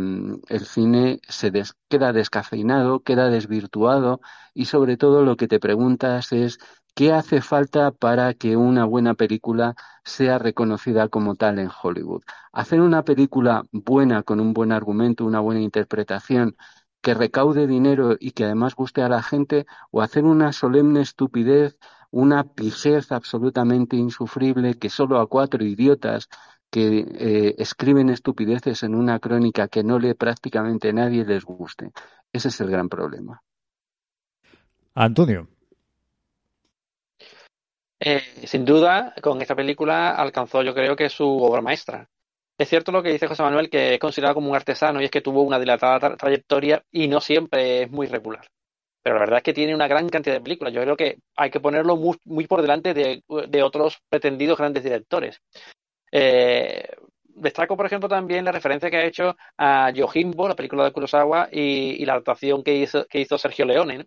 el 0.48 0.66
cine 0.66 1.20
se 1.28 1.52
queda 1.88 2.12
descafeinado, 2.12 3.00
queda 3.00 3.28
desvirtuado 3.28 4.20
y 4.54 4.66
sobre 4.66 4.96
todo 4.96 5.24
lo 5.24 5.36
que 5.36 5.48
te 5.48 5.58
preguntas 5.58 6.32
es 6.32 6.58
¿Qué 6.95 7.11
hace 7.12 7.40
falta 7.40 7.90
para 7.90 8.34
que 8.34 8.57
una 8.57 8.84
buena 8.84 9.14
película 9.14 9.74
sea 10.05 10.38
reconocida 10.38 11.09
como 11.09 11.36
tal 11.36 11.59
en 11.59 11.70
Hollywood? 11.82 12.22
Hacer 12.53 12.82
una 12.82 13.03
película 13.03 13.64
buena, 13.72 14.22
con 14.22 14.40
un 14.40 14.53
buen 14.53 14.72
argumento, 14.72 15.24
una 15.24 15.40
buena 15.40 15.62
interpretación, 15.62 16.55
que 17.01 17.14
recaude 17.14 17.66
dinero 17.66 18.16
y 18.20 18.32
que 18.32 18.45
además 18.45 18.74
guste 18.74 19.03
a 19.03 19.09
la 19.09 19.22
gente, 19.22 19.64
o 19.90 20.03
hacer 20.03 20.24
una 20.24 20.53
solemne 20.53 21.01
estupidez, 21.01 21.78
una 22.11 22.45
pijez 22.45 23.11
absolutamente 23.11 23.97
insufrible 23.97 24.74
que 24.74 24.90
solo 24.90 25.18
a 25.18 25.26
cuatro 25.26 25.64
idiotas 25.64 26.28
que 26.70 26.99
eh, 26.99 27.55
escriben 27.59 28.11
estupideces 28.11 28.82
en 28.82 28.95
una 28.95 29.18
crónica 29.18 29.68
que 29.68 29.82
no 29.82 29.99
lee 29.99 30.14
prácticamente 30.14 30.93
nadie 30.93 31.24
les 31.24 31.45
guste. 31.45 31.90
Ese 32.32 32.49
es 32.49 32.61
el 32.61 32.70
gran 32.70 32.88
problema. 32.90 33.43
Antonio. 34.95 35.49
Eh, 38.05 38.20
sin 38.46 38.64
duda, 38.64 39.14
con 39.22 39.40
esta 39.40 39.55
película 39.55 40.11
alcanzó, 40.11 40.62
yo 40.62 40.74
creo 40.74 40.96
que 40.96 41.09
su 41.09 41.24
obra 41.24 41.62
maestra. 41.62 42.09
Es 42.59 42.68
cierto 42.68 42.90
lo 42.90 43.00
que 43.00 43.12
dice 43.12 43.28
José 43.28 43.44
Manuel, 43.44 43.70
que 43.70 43.94
es 43.94 44.00
considerado 44.00 44.34
como 44.34 44.50
un 44.50 44.57
artesano 44.57 45.00
y 45.00 45.05
es 45.05 45.11
que 45.11 45.20
tuvo 45.20 45.42
una 45.42 45.61
dilatada 45.61 46.16
trayectoria 46.16 46.82
y 46.90 47.07
no 47.07 47.20
siempre 47.20 47.82
es 47.82 47.90
muy 47.90 48.09
regular. 48.09 48.44
Pero 49.05 49.16
la 49.16 49.20
verdad 49.20 49.38
es 49.38 49.44
que 49.44 49.53
tiene 49.53 49.74
una 49.74 49.86
gran 49.86 50.09
cantidad 50.09 50.34
de 50.34 50.40
películas. 50.40 50.72
Yo 50.74 50.82
creo 50.82 50.96
que 50.96 51.18
hay 51.36 51.50
que 51.50 51.61
ponerlo 51.61 51.96
muy, 51.96 52.46
por 52.48 52.62
delante 52.62 52.92
de, 52.92 53.62
otros 53.62 53.98
pretendidos 54.09 54.59
grandes 54.59 54.82
directores. 54.82 55.40
Eh, 56.11 56.88
destaco, 57.35 57.76
por 57.76 57.87
ejemplo, 57.87 58.09
también 58.09 58.45
la 58.45 58.53
referencia 58.53 58.91
que 58.91 58.97
ha 58.97 59.05
hecho 59.05 59.37
a 59.59 59.91
Yojimbo, 59.91 60.49
la 60.49 60.57
película 60.57 60.85
de 60.85 60.93
Kurosawa, 60.93 61.49
y, 61.53 62.05
la 62.05 62.14
adaptación 62.14 62.62
que 62.62 62.74
hizo, 62.74 63.07
que 63.07 63.20
hizo 63.20 63.39
Sergio 63.39 63.64
Leone. 63.64 64.07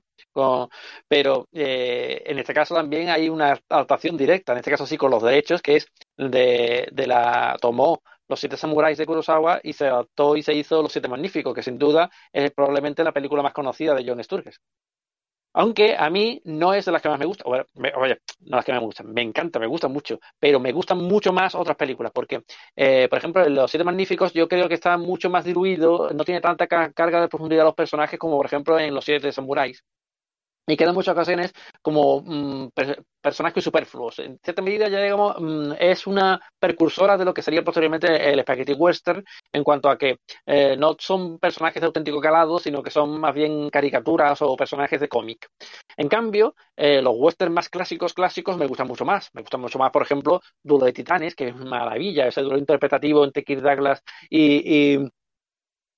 pero 1.08 1.48
eh, 1.54 2.24
en 2.26 2.40
este 2.40 2.54
caso 2.54 2.76
también 2.76 3.10
hay 3.10 3.30
una 3.30 3.60
adaptación 3.70 4.18
directa, 4.18 4.52
en 4.54 4.60
este 4.60 4.72
caso 4.72 4.86
sí 4.86 4.98
con 4.98 5.12
los 5.12 5.24
derechos, 5.24 5.62
que 5.62 5.78
es 5.78 5.88
de, 6.18 6.88
de 6.92 7.08
la 7.08 7.58
tomó 7.62 8.02
los 8.28 8.40
siete 8.40 8.58
samuráis 8.58 8.98
de 8.98 9.06
Kurosawa 9.06 9.60
y 9.64 9.74
se 9.74 9.88
adaptó 9.88 10.36
y 10.36 10.42
se 10.44 10.54
hizo 10.54 10.82
Los 10.82 10.92
siete 10.92 11.08
magníficos, 11.08 11.54
que 11.54 11.64
sin 11.64 11.78
duda 11.78 12.10
es 12.34 12.52
probablemente 12.52 13.04
la 13.04 13.12
película 13.12 13.44
más 13.44 13.54
conocida 13.54 13.94
de 13.94 14.04
John 14.08 14.24
Sturges. 14.24 14.60
Aunque 15.58 15.96
a 15.98 16.10
mí 16.10 16.42
no 16.44 16.74
es 16.74 16.84
de 16.86 16.92
las 16.92 17.02
que 17.02 17.08
más 17.08 17.18
me 17.18 17.26
gusta. 17.26 17.46
Oye, 17.48 17.66
no 18.42 18.58
las 18.58 18.66
que 18.66 18.74
me 18.74 18.80
gustan. 18.80 19.14
Me 19.14 19.22
encanta, 19.22 19.58
me 19.58 19.68
gustan 19.68 19.92
mucho. 19.92 20.20
Pero 20.38 20.60
me 20.60 20.74
gustan 20.74 20.98
mucho 20.98 21.32
más 21.32 21.56
otras 21.56 21.78
películas. 21.78 22.12
Porque, 22.14 22.44
eh, 22.76 23.08
por 23.10 23.18
ejemplo, 23.20 23.46
en 23.46 23.56
Los 23.56 23.72
Siete 23.72 23.86
Magníficos 23.86 24.34
yo 24.34 24.50
creo 24.50 24.68
que 24.68 24.74
está 24.74 24.98
mucho 24.98 25.30
más 25.30 25.46
diluido. 25.46 26.10
No 26.14 26.26
tiene 26.26 26.42
tanta 26.42 26.68
carga 26.68 27.22
de 27.22 27.30
profundidad 27.30 27.64
los 27.64 27.74
personajes 27.74 28.20
como, 28.20 28.36
por 28.38 28.46
ejemplo, 28.46 28.78
en 28.78 28.94
Los 28.94 29.06
Siete 29.06 29.32
Samuráis 29.32 29.82
y 30.68 30.78
quedan 30.78 30.96
muchas 30.96 31.14
ocasiones 31.14 31.54
como 31.82 32.22
mm, 32.22 32.70
personajes 33.22 33.64
superfluos. 33.64 34.20
En 34.20 34.40
cierta 34.44 34.62
medida 34.62 34.88
ya 34.88 35.02
digamos 35.02 35.36
mm, 35.40 35.74
es 35.80 36.08
una 36.08 36.40
precursora 36.60 37.18
de 37.18 37.26
lo 37.26 37.34
que 37.34 37.42
sería 37.42 37.64
posteriormente 37.64 38.32
el 38.32 38.42
spaghetti 38.42 38.74
western 38.74 39.24
en 39.52 39.64
cuanto 39.64 39.90
a 39.90 39.98
que 39.98 40.20
eh, 40.46 40.76
no 40.78 40.96
son 41.00 41.40
personajes 41.40 41.82
de 41.82 41.88
auténtico 41.88 42.20
calado, 42.22 42.60
sino 42.60 42.82
que 42.84 42.92
son 42.92 43.20
más 43.20 43.34
bien 43.34 43.70
caricaturas 43.70 44.42
o 44.42 44.56
personajes 44.56 45.00
de 45.00 45.10
cómic. 45.10 45.48
En 45.98 46.08
cambio, 46.10 46.56
eh, 46.76 47.02
los 47.02 47.16
western 47.18 47.54
más 47.54 47.70
clásicos 47.70 48.14
clásicos 48.14 48.58
me 48.58 48.68
gustan 48.68 48.88
mucho 48.88 49.06
más. 49.06 49.30
Me 49.34 49.42
gustan 49.42 49.62
mucho 49.62 49.80
más, 49.80 49.92
por 49.92 50.02
ejemplo, 50.04 50.42
Duelo 50.64 50.86
de 50.86 50.94
Titanes, 50.94 51.36
que 51.36 51.50
es 51.50 51.56
maravilla, 51.56 52.28
ese 52.28 52.42
duelo 52.42 52.58
interpretativo 52.58 53.24
entre 53.24 53.44
Kirk 53.44 53.62
Douglas 53.62 54.02
y 54.30 54.56
y 54.96 55.10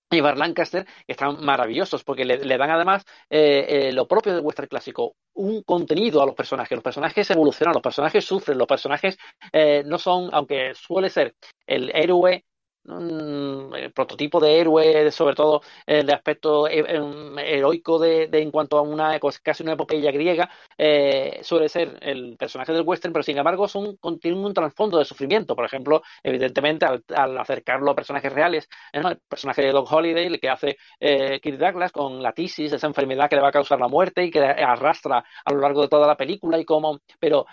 Bar 0.09 0.37
Lancaster 0.37 0.85
están 1.05 1.43
maravillosos 1.43 2.03
porque 2.03 2.23
le, 2.25 2.57
dan 2.57 2.71
además 2.71 3.05
eh, 3.29 3.65
eh, 3.89 3.91
lo 3.91 4.07
propio 4.07 4.33
del 4.33 4.43
western 4.43 4.67
clásico, 4.67 5.15
un 5.33 5.63
contenido 5.63 6.21
a 6.21 6.25
los 6.25 6.35
personajes. 6.35 6.75
Los 6.75 6.83
personajes 6.83 7.29
evolucionan, 7.29 7.73
los 7.73 7.83
personajes 7.83 8.23
sufren, 8.23 8.57
los 8.57 8.67
personajes 8.67 9.17
eh, 9.51 9.83
no 9.85 9.97
son, 9.97 10.29
aunque 10.33 10.73
suele 10.75 11.09
ser 11.09 11.35
el 11.65 11.91
héroe 11.93 12.45
un 12.87 13.71
prototipo 13.93 14.39
de 14.39 14.59
héroe, 14.59 15.11
sobre 15.11 15.35
todo 15.35 15.61
de 15.85 16.13
aspecto 16.13 16.67
em, 16.67 17.37
heroico 17.39 17.99
de, 17.99 18.29
en 18.31 18.51
cuanto 18.51 18.77
a 18.77 18.81
una 18.81 19.19
casi 19.43 19.63
una 19.63 19.73
epopeya 19.73 20.11
griega, 20.11 20.49
eh, 20.77 21.39
suele 21.43 21.69
ser 21.69 21.97
el 22.01 22.37
personaje 22.37 22.73
del 22.73 22.83
western, 22.83 23.13
pero 23.13 23.23
sin 23.23 23.37
embargo 23.37 23.67
son, 23.67 23.97
tienen 24.19 24.43
un 24.43 24.53
trasfondo 24.53 24.97
de 24.97 25.05
sufrimiento. 25.05 25.55
Por 25.55 25.65
ejemplo, 25.65 26.01
evidentemente 26.23 26.85
al, 26.85 27.37
acercarlo 27.37 27.91
a 27.91 27.95
personajes 27.95 28.31
reales, 28.31 28.69
¿eh? 28.93 29.01
el 29.03 29.17
personaje 29.27 29.61
de 29.61 29.71
Doug 29.71 29.87
Holiday, 29.91 30.25
el 30.25 30.39
que 30.39 30.49
hace 30.49 30.77
eh, 30.99 31.39
Kirk 31.41 31.57
Douglas 31.57 31.91
con 31.91 32.21
la 32.21 32.33
tisis, 32.33 32.71
esa 32.73 32.87
enfermedad 32.87 33.29
que 33.29 33.35
le 33.35 33.41
va 33.41 33.49
a 33.49 33.51
causar 33.51 33.79
la 33.79 33.87
muerte 33.87 34.23
y 34.23 34.31
que 34.31 34.39
arrastra 34.39 35.23
a 35.45 35.53
lo 35.53 35.59
largo 35.59 35.81
de 35.81 35.87
toda 35.87 36.07
la 36.07 36.15
película 36.15 36.59
y 36.59 36.65
cómo, 36.65 36.99
pero 37.19 37.45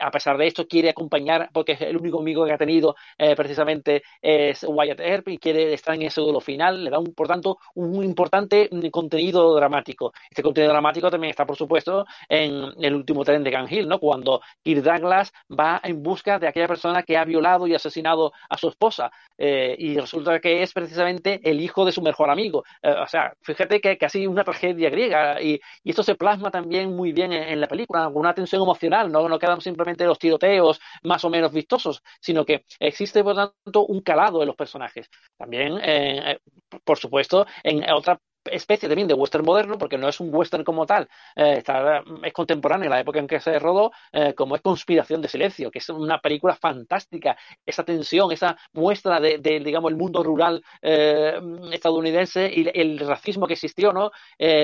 a 0.00 0.10
pesar 0.10 0.36
de 0.36 0.46
esto 0.46 0.66
quiere 0.66 0.90
acompañar 0.90 1.50
porque 1.52 1.72
es 1.72 1.80
el 1.80 1.96
único 1.96 2.20
amigo 2.20 2.44
que 2.44 2.52
ha 2.52 2.58
tenido 2.58 2.94
precisamente 3.36 4.01
es 4.20 4.64
Wyatt 4.68 5.00
Earp 5.00 5.28
y 5.28 5.38
quiere 5.38 5.72
estar 5.72 5.94
en 5.94 6.02
ese 6.02 6.20
duelo 6.20 6.40
final, 6.40 6.84
le 6.84 6.90
da 6.90 6.98
un, 6.98 7.14
por 7.14 7.28
tanto 7.28 7.58
un 7.74 8.02
importante 8.04 8.68
contenido 8.90 9.54
dramático. 9.54 10.12
Este 10.30 10.42
contenido 10.42 10.72
dramático 10.72 11.10
también 11.10 11.30
está, 11.30 11.46
por 11.46 11.56
supuesto, 11.56 12.06
en 12.28 12.72
el 12.80 12.94
último 12.94 13.24
tren 13.24 13.42
de 13.42 13.50
Gang 13.50 13.70
Hill, 13.70 13.88
¿no? 13.88 13.98
Cuando 13.98 14.40
Kirk 14.62 14.82
Douglas 14.82 15.32
va 15.50 15.80
en 15.82 16.02
busca 16.02 16.38
de 16.38 16.48
aquella 16.48 16.68
persona 16.68 17.02
que 17.02 17.16
ha 17.16 17.24
violado 17.24 17.66
y 17.66 17.74
asesinado 17.74 18.32
a 18.48 18.56
su 18.58 18.68
esposa 18.68 19.10
eh, 19.38 19.74
y 19.78 19.98
resulta 19.98 20.38
que 20.40 20.62
es 20.62 20.72
precisamente 20.72 21.40
el 21.42 21.60
hijo 21.60 21.84
de 21.84 21.92
su 21.92 22.02
mejor 22.02 22.30
amigo. 22.30 22.64
Eh, 22.82 22.90
o 22.90 23.06
sea, 23.06 23.34
fíjate 23.42 23.80
que 23.80 23.98
casi 23.98 24.26
una 24.26 24.44
tragedia 24.44 24.90
griega 24.90 25.42
y, 25.42 25.60
esto 25.84 26.02
se 26.02 26.14
plasma 26.14 26.50
también 26.50 26.96
muy 26.96 27.12
bien 27.12 27.32
en, 27.32 27.60
la 27.60 27.68
película, 27.68 28.04
con 28.04 28.16
una 28.16 28.32
tensión 28.34 28.62
emocional, 28.62 29.12
¿no? 29.12 29.28
No 29.28 29.38
quedan 29.38 29.60
simplemente 29.60 30.06
los 30.06 30.18
tiroteos 30.18 30.80
más 31.02 31.22
o 31.24 31.30
menos 31.30 31.52
vistosos, 31.52 32.02
sino 32.18 32.46
que 32.46 32.64
existe, 32.80 33.22
por 33.22 33.34
tanto, 33.34 33.84
un 33.92 34.00
calado 34.00 34.40
de 34.40 34.46
los 34.46 34.56
personajes. 34.56 35.08
También, 35.36 35.78
eh, 35.82 36.38
por 36.84 36.98
supuesto, 36.98 37.46
en 37.62 37.88
otra 37.90 38.18
especie 38.50 38.88
también 38.88 39.08
de 39.08 39.14
western 39.14 39.44
moderno, 39.44 39.78
porque 39.78 39.98
no 39.98 40.08
es 40.08 40.20
un 40.20 40.34
western 40.34 40.64
como 40.64 40.86
tal, 40.86 41.08
eh, 41.36 41.56
está, 41.58 42.02
es 42.22 42.32
contemporáneo 42.32 42.86
en 42.86 42.90
la 42.90 43.00
época 43.00 43.18
en 43.18 43.26
que 43.26 43.40
se 43.40 43.58
rodó, 43.58 43.92
eh, 44.12 44.34
como 44.34 44.56
es 44.56 44.62
Conspiración 44.62 45.22
de 45.22 45.28
Silencio, 45.28 45.70
que 45.70 45.78
es 45.78 45.88
una 45.88 46.20
película 46.20 46.54
fantástica, 46.54 47.36
esa 47.64 47.84
tensión, 47.84 48.32
esa 48.32 48.56
muestra 48.72 49.20
de, 49.20 49.38
digamos, 49.38 49.90
el 49.90 49.96
mundo 49.96 50.22
rural 50.22 50.62
eh, 50.80 51.38
estadounidense 51.72 52.50
y 52.52 52.68
el 52.74 52.98
racismo 52.98 53.46
que 53.46 53.54
existió 53.54 53.92
¿no? 53.92 54.10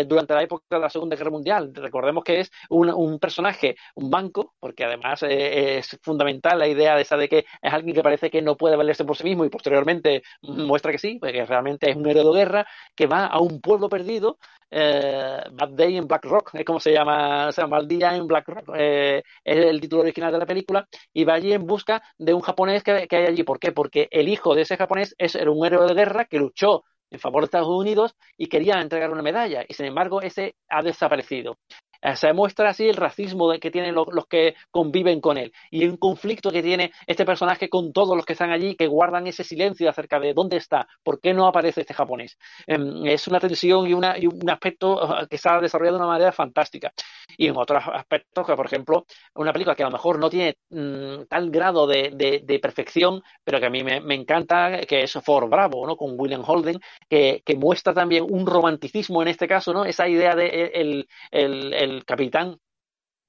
durante 0.06 0.34
la 0.34 0.42
época 0.42 0.64
de 0.70 0.78
la 0.78 0.90
Segunda 0.90 1.16
Guerra 1.16 1.30
Mundial. 1.30 1.72
Recordemos 1.74 2.24
que 2.24 2.40
es 2.40 2.50
un, 2.70 3.18
personaje, 3.18 3.76
un 3.94 4.10
banco, 4.10 4.54
porque 4.58 4.84
además 4.84 5.22
es 5.22 5.98
fundamental 6.02 6.58
la 6.58 6.68
idea 6.68 6.96
de 6.96 7.02
esa 7.02 7.16
de 7.16 7.28
que 7.28 7.38
es 7.38 7.72
alguien 7.72 7.94
que 7.94 8.02
parece 8.02 8.30
que 8.30 8.42
no 8.42 8.56
puede 8.56 8.76
valerse 8.76 9.04
por 9.04 9.16
sí 9.16 9.24
mismo 9.24 9.44
y 9.44 9.50
posteriormente 9.50 10.22
muestra 10.42 10.92
que 10.92 10.98
sí, 10.98 11.18
porque 11.20 11.44
realmente 11.44 11.90
es 11.90 11.96
un 11.96 12.06
héroe 12.06 12.24
de 12.24 12.38
guerra 12.38 12.66
que 12.94 13.06
va 13.06 13.26
a 13.26 13.40
un 13.40 13.60
pueblo 13.68 13.88
perdido, 13.90 14.38
eh, 14.70 15.42
Bad 15.52 15.70
Day 15.70 15.96
in 15.98 16.06
Black 16.06 16.24
Rock, 16.24 16.50
es 16.54 16.64
como 16.64 16.80
se 16.80 16.92
llama, 16.92 17.48
o 17.48 17.52
sea, 17.52 17.66
Mal 17.66 17.86
Día 17.86 18.16
en 18.16 18.26
Black 18.26 18.48
Rock, 18.48 18.70
eh, 18.74 19.22
es 19.44 19.66
el 19.66 19.78
título 19.80 20.02
original 20.02 20.32
de 20.32 20.38
la 20.38 20.46
película, 20.46 20.88
y 21.12 21.24
va 21.24 21.34
allí 21.34 21.52
en 21.52 21.66
busca 21.66 22.02
de 22.16 22.32
un 22.32 22.40
japonés 22.40 22.82
que, 22.82 23.06
hay 23.10 23.26
allí. 23.26 23.42
¿Por 23.44 23.58
qué? 23.58 23.72
Porque 23.72 24.08
el 24.10 24.28
hijo 24.28 24.54
de 24.54 24.62
ese 24.62 24.78
japonés 24.78 25.14
es, 25.18 25.34
era 25.34 25.50
un 25.50 25.64
héroe 25.66 25.86
de 25.86 25.94
guerra 25.94 26.24
que 26.24 26.38
luchó 26.38 26.84
en 27.10 27.18
favor 27.20 27.42
de 27.42 27.46
Estados 27.46 27.68
Unidos 27.68 28.14
y 28.38 28.48
quería 28.48 28.80
entregar 28.80 29.10
una 29.10 29.22
medalla, 29.22 29.64
y 29.68 29.74
sin 29.74 29.86
embargo 29.86 30.22
ese 30.22 30.54
ha 30.70 30.82
desaparecido. 30.82 31.58
Eh, 32.02 32.16
se 32.16 32.32
muestra 32.32 32.70
así 32.70 32.88
el 32.88 32.96
racismo 32.96 33.52
que 33.60 33.70
tienen 33.70 33.94
los, 33.94 34.06
que 34.28 34.54
conviven 34.70 35.20
con 35.20 35.36
él 35.36 35.52
y 35.70 35.86
un 35.86 35.96
conflicto 35.96 36.50
que 36.50 36.62
tiene 36.62 36.92
este 37.06 37.24
personaje 37.24 37.68
con 37.68 37.92
todos 37.92 38.16
los 38.16 38.24
que 38.24 38.34
están 38.34 38.50
allí 38.50 38.76
que 38.76 38.86
guardan 38.86 39.26
ese 39.26 39.42
silencio 39.42 39.90
acerca 39.90 40.20
de 40.20 40.32
dónde 40.32 40.56
está, 40.58 40.86
por 41.02 41.20
qué 41.20 41.34
no 41.34 41.46
aparece 41.46 41.80
este 41.80 41.94
japonés. 41.94 42.38
Em, 42.66 43.06
es 43.06 43.26
una 43.26 43.40
tensión 43.40 43.86
y, 43.88 43.94
una, 43.94 44.16
un 44.22 44.50
aspecto 44.50 44.94
uh, 44.94 45.26
que 45.28 45.38
se 45.38 45.48
ha 45.48 45.60
desarrollado 45.60 45.98
de 45.98 46.04
una 46.04 46.12
manera 46.12 46.32
fantástica. 46.32 46.92
Y 47.36 47.48
en 47.48 47.56
otros 47.56 47.82
aspectos, 47.92 48.46
que 48.46 48.54
por 48.54 48.66
ejemplo, 48.66 49.04
una 49.34 49.52
película 49.52 49.74
que 49.74 49.82
a 49.82 49.86
lo 49.86 49.92
mejor 49.92 50.18
no 50.18 50.30
tiene 50.30 50.56
mm, 50.70 51.24
tal 51.28 51.50
grado 51.50 51.86
de, 51.86 52.58
perfección, 52.62 53.22
pero 53.44 53.60
que 53.60 53.66
a 53.66 53.70
mí 53.70 53.82
me, 53.84 54.14
encanta, 54.14 54.80
que 54.80 55.02
es 55.02 55.12
Ford 55.24 55.48
Bravo, 55.48 55.86
¿no? 55.86 55.96
Con 55.96 56.18
William 56.18 56.42
Holden, 56.46 56.80
que, 57.08 57.42
muestra 57.56 57.92
también 57.92 58.24
un 58.28 58.46
romanticismo 58.46 59.20
en 59.22 59.28
este 59.28 59.48
caso, 59.48 59.72
¿no? 59.72 59.84
Esa 59.84 60.08
idea 60.08 60.34
de 60.36 60.70
el 60.74 61.08
el 61.30 61.87
capitán 62.06 62.56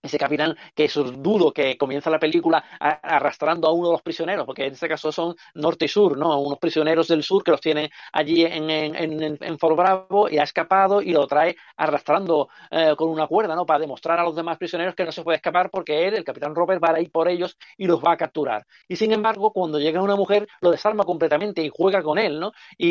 ese 0.01 0.17
capitán 0.17 0.55
que 0.75 0.85
es 0.85 0.93
dudo 0.93 1.51
que 1.51 1.77
comienza 1.77 2.09
la 2.09 2.19
película 2.19 2.63
arrastrando 2.79 3.67
a 3.67 3.73
uno 3.73 3.87
de 3.87 3.93
los 3.93 4.01
prisioneros, 4.01 4.45
porque 4.45 4.65
en 4.65 4.73
este 4.73 4.87
caso 4.87 5.11
son 5.11 5.35
norte 5.55 5.85
y 5.85 5.87
sur, 5.87 6.17
¿no? 6.17 6.39
Unos 6.39 6.59
prisioneros 6.59 7.07
del 7.07 7.23
sur 7.23 7.43
que 7.43 7.51
los 7.51 7.61
tiene 7.61 7.89
allí 8.13 8.43
en, 8.45 8.69
en, 8.69 9.37
en, 9.41 9.59
Fort 9.59 9.75
Bravo 9.75 10.29
y 10.29 10.37
ha 10.37 10.43
escapado 10.43 11.01
y 11.01 11.11
lo 11.11 11.27
trae 11.27 11.55
arrastrando 11.77 12.49
eh, 12.71 12.93
con 12.97 13.09
una 13.09 13.27
cuerda, 13.27 13.55
¿no? 13.55 13.65
Para 13.65 13.79
demostrar 13.79 14.19
a 14.19 14.23
los 14.23 14.35
demás 14.35 14.57
prisioneros 14.57 14.95
que 14.95 15.03
no 15.03 15.11
se 15.11 15.23
puede 15.23 15.37
escapar 15.37 15.69
porque 15.69 16.07
él, 16.07 16.15
el 16.15 16.23
capitán 16.23 16.55
Robert, 16.55 16.81
va 16.83 16.95
a 16.95 17.01
ir 17.01 17.11
por 17.11 17.27
ellos 17.27 17.57
y 17.77 17.85
los 17.85 17.99
va 17.99 18.13
a 18.13 18.17
capturar. 18.17 18.65
Y 18.87 18.95
sin 18.95 19.11
embargo, 19.11 19.51
cuando 19.51 19.79
llega 19.79 20.01
una 20.01 20.15
mujer, 20.15 20.47
lo 20.61 20.71
desarma 20.71 21.03
completamente 21.03 21.61
y 21.61 21.69
juega 21.69 22.01
con 22.01 22.17
él, 22.17 22.39
¿no? 22.39 22.51
Y, 22.77 22.89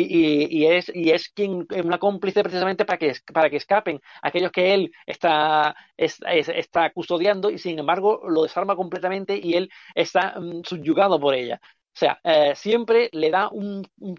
y, 0.59 0.65
es, 0.67 0.91
y 0.93 1.11
es 1.11 1.29
quien, 1.29 1.65
una 1.83 1.97
cómplice 1.97 2.43
precisamente 2.43 2.85
para 2.85 2.97
que, 2.97 3.13
para 3.33 3.49
que 3.49 3.57
escapen 3.57 3.99
aquellos 4.21 4.51
que 4.51 4.73
él 4.73 4.91
está, 5.05 5.75
está 5.97 6.91
custodiando 6.99 7.49
y 7.49 7.57
sin 7.57 7.79
embargo 7.79 8.21
lo 8.27 8.43
desarma 8.43 8.75
completamente 8.75 9.39
y 9.41 9.53
él 9.53 9.69
está 9.95 10.37
mm, 10.37 10.63
subyugado 10.65 11.17
por 11.17 11.33
ella. 11.33 11.61
O 11.95 11.99
sea, 11.99 12.19
eh, 12.23 12.53
siempre 12.55 13.09
le 13.11 13.29
da 13.29 13.49
un, 13.49 13.85
un, 13.99 14.15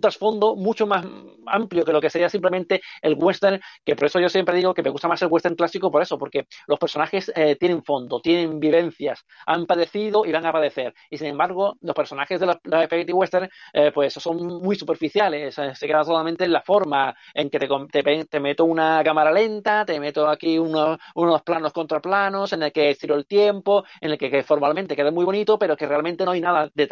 trasfondo 0.00 0.54
mucho 0.54 0.86
más 0.86 1.04
amplio 1.46 1.84
que 1.84 1.92
lo 1.92 2.00
que 2.00 2.10
sería 2.10 2.28
simplemente 2.28 2.82
el 3.02 3.14
western, 3.14 3.60
que 3.84 3.96
por 3.96 4.06
eso 4.06 4.20
yo 4.20 4.28
siempre 4.28 4.54
digo 4.54 4.74
que 4.74 4.82
me 4.82 4.90
gusta 4.90 5.08
más 5.08 5.20
el 5.22 5.28
western 5.28 5.56
clásico 5.56 5.90
por 5.90 6.02
eso, 6.02 6.18
porque 6.18 6.46
los 6.68 6.78
personajes 6.78 7.32
eh, 7.34 7.56
tienen 7.56 7.82
fondo, 7.82 8.20
tienen 8.20 8.60
vivencias, 8.60 9.24
han 9.46 9.66
padecido 9.66 10.24
y 10.24 10.32
van 10.32 10.46
a 10.46 10.52
padecer. 10.52 10.94
Y 11.10 11.18
sin 11.18 11.28
embargo, 11.28 11.76
los 11.80 11.94
personajes 11.96 12.38
de 12.38 12.46
la, 12.46 12.60
la 12.64 12.88
western, 13.12 13.48
eh, 13.72 13.90
pues 13.92 14.14
son 14.14 14.60
muy 14.60 14.76
superficiales, 14.76 15.54
se 15.54 15.86
quedan 15.86 16.04
solamente 16.04 16.44
en 16.44 16.52
la 16.52 16.62
forma, 16.62 17.14
en 17.34 17.50
que 17.50 17.58
te, 17.58 18.24
te, 18.26 18.40
meto 18.40 18.64
una 18.64 19.02
cámara 19.02 19.32
lenta, 19.32 19.84
te 19.84 19.98
meto 19.98 20.28
aquí 20.28 20.58
unos, 20.58 20.98
unos 21.14 21.42
planos 21.42 21.72
contra 21.72 22.00
planos, 22.00 22.52
en 22.52 22.62
el 22.62 22.72
que 22.72 22.90
estiro 22.90 23.16
el 23.16 23.26
tiempo, 23.26 23.84
en 24.00 24.12
el 24.12 24.18
que, 24.18 24.30
que 24.30 24.42
formalmente 24.42 24.94
queda 24.94 25.10
muy 25.10 25.24
bonito, 25.24 25.58
pero 25.58 25.76
que 25.76 25.86
realmente 25.86 26.24
no 26.24 26.32
hay 26.32 26.40
nada 26.40 26.70
detrás. 26.74 26.89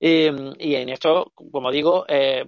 Y 0.00 0.74
en 0.74 0.88
esto, 0.88 1.32
como 1.34 1.70
digo, 1.70 2.04
eh, 2.08 2.46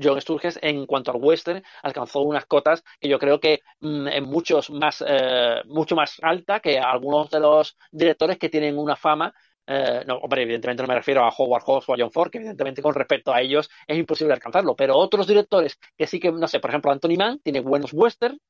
John 0.00 0.20
Sturges 0.20 0.58
en 0.62 0.86
cuanto 0.86 1.10
al 1.10 1.18
western 1.20 1.62
alcanzó 1.82 2.20
unas 2.20 2.46
cotas 2.46 2.82
que 3.00 3.08
yo 3.08 3.18
creo 3.18 3.40
que 3.40 3.60
mm, 3.80 4.08
en 4.08 4.24
muchos 4.24 4.70
más 4.70 5.02
eh, 5.06 5.62
mucho 5.66 5.96
más 5.96 6.16
alta 6.22 6.60
que 6.60 6.78
algunos 6.78 7.30
de 7.30 7.40
los 7.40 7.76
directores 7.90 8.38
que 8.38 8.48
tienen 8.48 8.78
una 8.78 8.96
fama 8.96 9.34
eh, 9.66 10.02
no, 10.06 10.16
hombre, 10.16 10.42
evidentemente 10.42 10.82
no 10.82 10.88
me 10.88 10.96
refiero 10.96 11.24
a 11.24 11.28
Howard 11.28 11.62
Hawks 11.64 11.88
o 11.88 11.94
a 11.94 11.96
John 11.96 12.10
Ford, 12.10 12.30
que 12.30 12.38
evidentemente 12.38 12.82
con 12.82 12.92
respecto 12.94 13.32
a 13.32 13.40
ellos 13.40 13.70
es 13.86 13.96
imposible 13.96 14.34
alcanzarlo, 14.34 14.74
pero 14.74 14.96
otros 14.96 15.28
directores 15.28 15.78
que 15.96 16.08
sí 16.08 16.18
que, 16.18 16.32
no 16.32 16.48
sé, 16.48 16.58
por 16.58 16.70
ejemplo, 16.70 16.90
Anthony 16.90 17.16
Mann 17.16 17.38
tiene 17.40 17.60
buenos 17.60 17.92
westerns, 17.92 18.40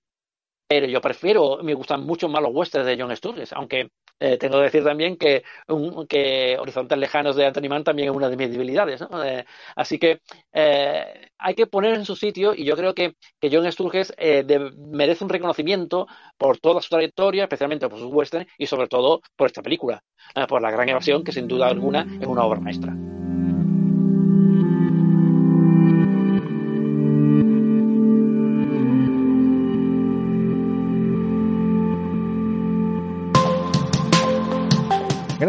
pero 0.71 0.87
yo 0.87 1.01
prefiero, 1.01 1.59
me 1.64 1.75
gustan 1.75 2.07
mucho 2.07 2.29
más 2.29 2.41
los 2.41 2.55
westerns 2.55 2.87
de 2.87 2.97
John 2.97 3.16
Sturges, 3.16 3.53
aunque 3.55 3.91
eh, 4.21 4.37
tengo 4.39 4.59
que 4.59 4.64
decir 4.64 4.85
también 4.85 5.16
que, 5.16 5.43
que 6.09 6.57
Horizontes 6.61 6.97
Lejanos 6.97 7.35
de 7.35 7.47
Anthony 7.47 7.68
Mann 7.68 7.83
también 7.83 8.09
es 8.09 8.14
una 8.14 8.29
de 8.29 8.37
mis 8.37 8.53
debilidades. 8.53 9.05
Eh, 9.25 9.45
así 9.75 9.99
que 9.99 10.21
eh, 10.53 11.29
hay 11.39 11.55
que 11.57 11.66
poner 11.66 11.95
en 11.95 12.05
su 12.05 12.14
sitio 12.14 12.55
y 12.55 12.64
yo 12.64 12.77
creo 12.77 12.95
que, 12.95 13.16
que 13.41 13.51
John 13.51 13.71
Sturges 13.73 14.14
merece 14.77 15.25
un 15.25 15.31
reconocimiento 15.31 16.07
por 16.39 16.59
toda 16.59 16.81
su 16.81 16.91
trayectoria, 16.91 17.43
especialmente 17.43 17.89
por 17.89 17.99
sus 17.99 18.12
westerns 18.12 18.47
y 18.57 18.66
sobre 18.66 18.87
todo 18.87 19.23
por 19.35 19.49
esta 19.49 19.62
película, 19.62 20.05
por 20.49 20.62
la 20.62 20.71
gran 20.71 20.89
evasión 20.89 21.25
que 21.25 21.33
sin 21.33 21.49
duda 21.49 21.66
alguna 21.66 22.07
es 22.21 22.29
una 22.29 22.45
obra 22.45 22.61
maestra. 22.61 22.95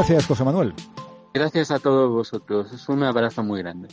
Gracias, 0.02 0.26
José 0.26 0.44
Manuel. 0.44 0.74
Gracias 1.32 1.70
a 1.70 1.78
todos 1.78 2.10
vosotros. 2.10 2.74
Es 2.74 2.90
un 2.90 3.04
abrazo 3.04 3.44
muy 3.44 3.62
grande. 3.62 3.88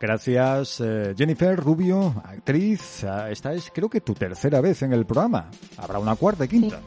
Gracias, 0.00 0.80
eh, 0.80 1.12
Jennifer 1.14 1.54
Rubio, 1.54 2.14
actriz. 2.24 3.04
Ah, 3.04 3.30
esta 3.30 3.52
es, 3.52 3.70
creo 3.70 3.90
que, 3.90 4.00
tu 4.00 4.14
tercera 4.14 4.62
vez 4.62 4.80
en 4.80 4.94
el 4.94 5.04
programa. 5.04 5.50
Habrá 5.76 5.98
una 5.98 6.16
cuarta 6.16 6.46
y 6.46 6.48
quinta. 6.48 6.80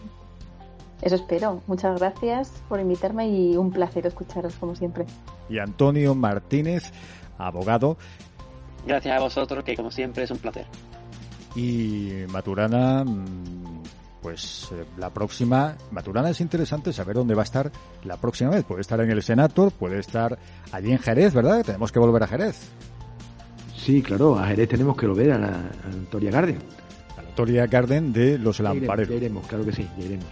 Eso 1.04 1.14
espero. 1.14 1.62
Muchas 1.68 2.00
gracias 2.00 2.52
por 2.68 2.80
invitarme 2.80 3.30
y 3.30 3.56
un 3.56 3.70
placer 3.70 4.08
escucharos 4.08 4.56
como 4.56 4.76
siempre. 4.76 5.06
Y 5.50 5.60
Antonio 5.60 6.16
Martínez, 6.16 6.92
abogado. 7.38 7.98
Gracias 8.88 9.16
a 9.16 9.20
vosotros, 9.20 9.64
que 9.64 9.76
como 9.76 9.92
siempre 9.92 10.24
es 10.24 10.32
un 10.32 10.40
placer. 10.40 10.66
Y 11.56 12.24
Maturana, 12.28 13.04
mm, 13.04 13.84
pues 14.24 14.70
eh, 14.72 14.86
la 14.98 15.14
próxima, 15.14 15.76
Maturana 15.92 16.30
es 16.30 16.40
interesante 16.40 16.94
saber 16.94 17.18
dónde 17.18 17.36
va 17.36 17.42
a 17.42 17.44
estar 17.44 17.70
la 18.06 18.16
próxima 18.18 18.52
vez. 18.52 18.64
Puede 18.64 18.82
estar 18.82 19.00
en 19.02 19.12
el 19.12 19.22
Senator, 19.22 19.72
puede 19.74 20.00
estar 20.00 20.40
allí 20.72 20.94
en 20.94 21.00
Jerez, 21.00 21.34
¿verdad? 21.34 21.64
Tenemos 21.64 21.92
que 21.92 22.00
volver 22.00 22.24
a 22.24 22.28
Jerez. 22.28 22.70
Sí, 23.76 24.02
claro, 24.02 24.40
a 24.40 24.48
Jerez 24.48 24.70
tenemos 24.70 24.96
que 24.96 25.06
volver 25.06 25.34
a 25.34 25.38
la, 25.38 25.50
a 25.50 26.32
Garden. 26.32 26.58
A 27.18 27.22
la 27.22 27.30
Toria 27.36 27.68
Garden 27.68 28.14
de 28.14 28.40
los 28.40 28.62
Lampareros. 28.62 29.10
Ya 29.10 29.16
iremos, 29.16 29.46
claro 29.46 29.66
que 29.66 29.74
sí, 29.74 29.88
ya 29.98 30.06
iremos. 30.06 30.26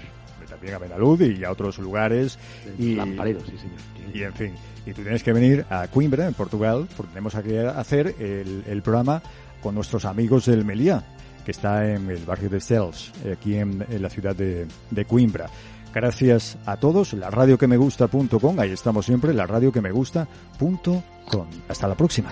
También 0.50 0.76
a 0.76 0.80
Benalud 0.80 1.22
y 1.22 1.44
a 1.44 1.52
otros 1.52 1.80
lugares. 1.80 2.39
y, 2.78 2.96
Lampareros, 2.96 3.44
sí, 3.44 3.58
señor. 3.58 3.80
Y 4.14 4.24
en 4.24 4.34
fin, 4.34 4.54
y 4.86 4.94
tú 4.94 5.02
tienes 5.02 5.24
que 5.24 5.34
venir 5.34 5.66
a 5.70 5.88
Coimbra, 5.88 6.28
en 6.28 6.34
Portugal, 6.34 6.88
porque 6.96 7.12
tenemos 7.12 7.34
que 7.36 7.60
hacer 7.60 8.16
el, 8.20 8.64
el 8.68 8.82
programa 8.82 9.22
con 9.62 9.76
nuestros 9.76 10.06
amigos 10.06 10.46
del 10.46 10.64
Meliá 10.64 11.04
que 11.44 11.52
está 11.52 11.89
en 11.89 12.10
el 12.10 12.26
barrio 12.26 12.50
de 12.50 12.60
Cels, 12.60 13.12
aquí 13.32 13.56
en, 13.56 13.86
la 14.00 14.10
ciudad 14.10 14.36
de, 14.36 14.68
de, 14.89 15.06
Coimbra. 15.06 15.50
Gracias 15.94 16.58
a 16.66 16.78
todos, 16.78 17.14
la 17.14 17.30
radio 17.30 17.58
que 17.58 17.68
me 17.68 17.78
gusta.com, 17.78 18.60
ahí 18.60 18.72
estamos 18.72 19.06
siempre, 19.06 19.34
la 19.34 19.46
radio 19.46 19.72
que 19.72 19.82
me 19.82 19.92
gusta.com. 19.92 21.48
Hasta 21.68 21.88
la 21.88 21.96
próxima. 21.96 22.32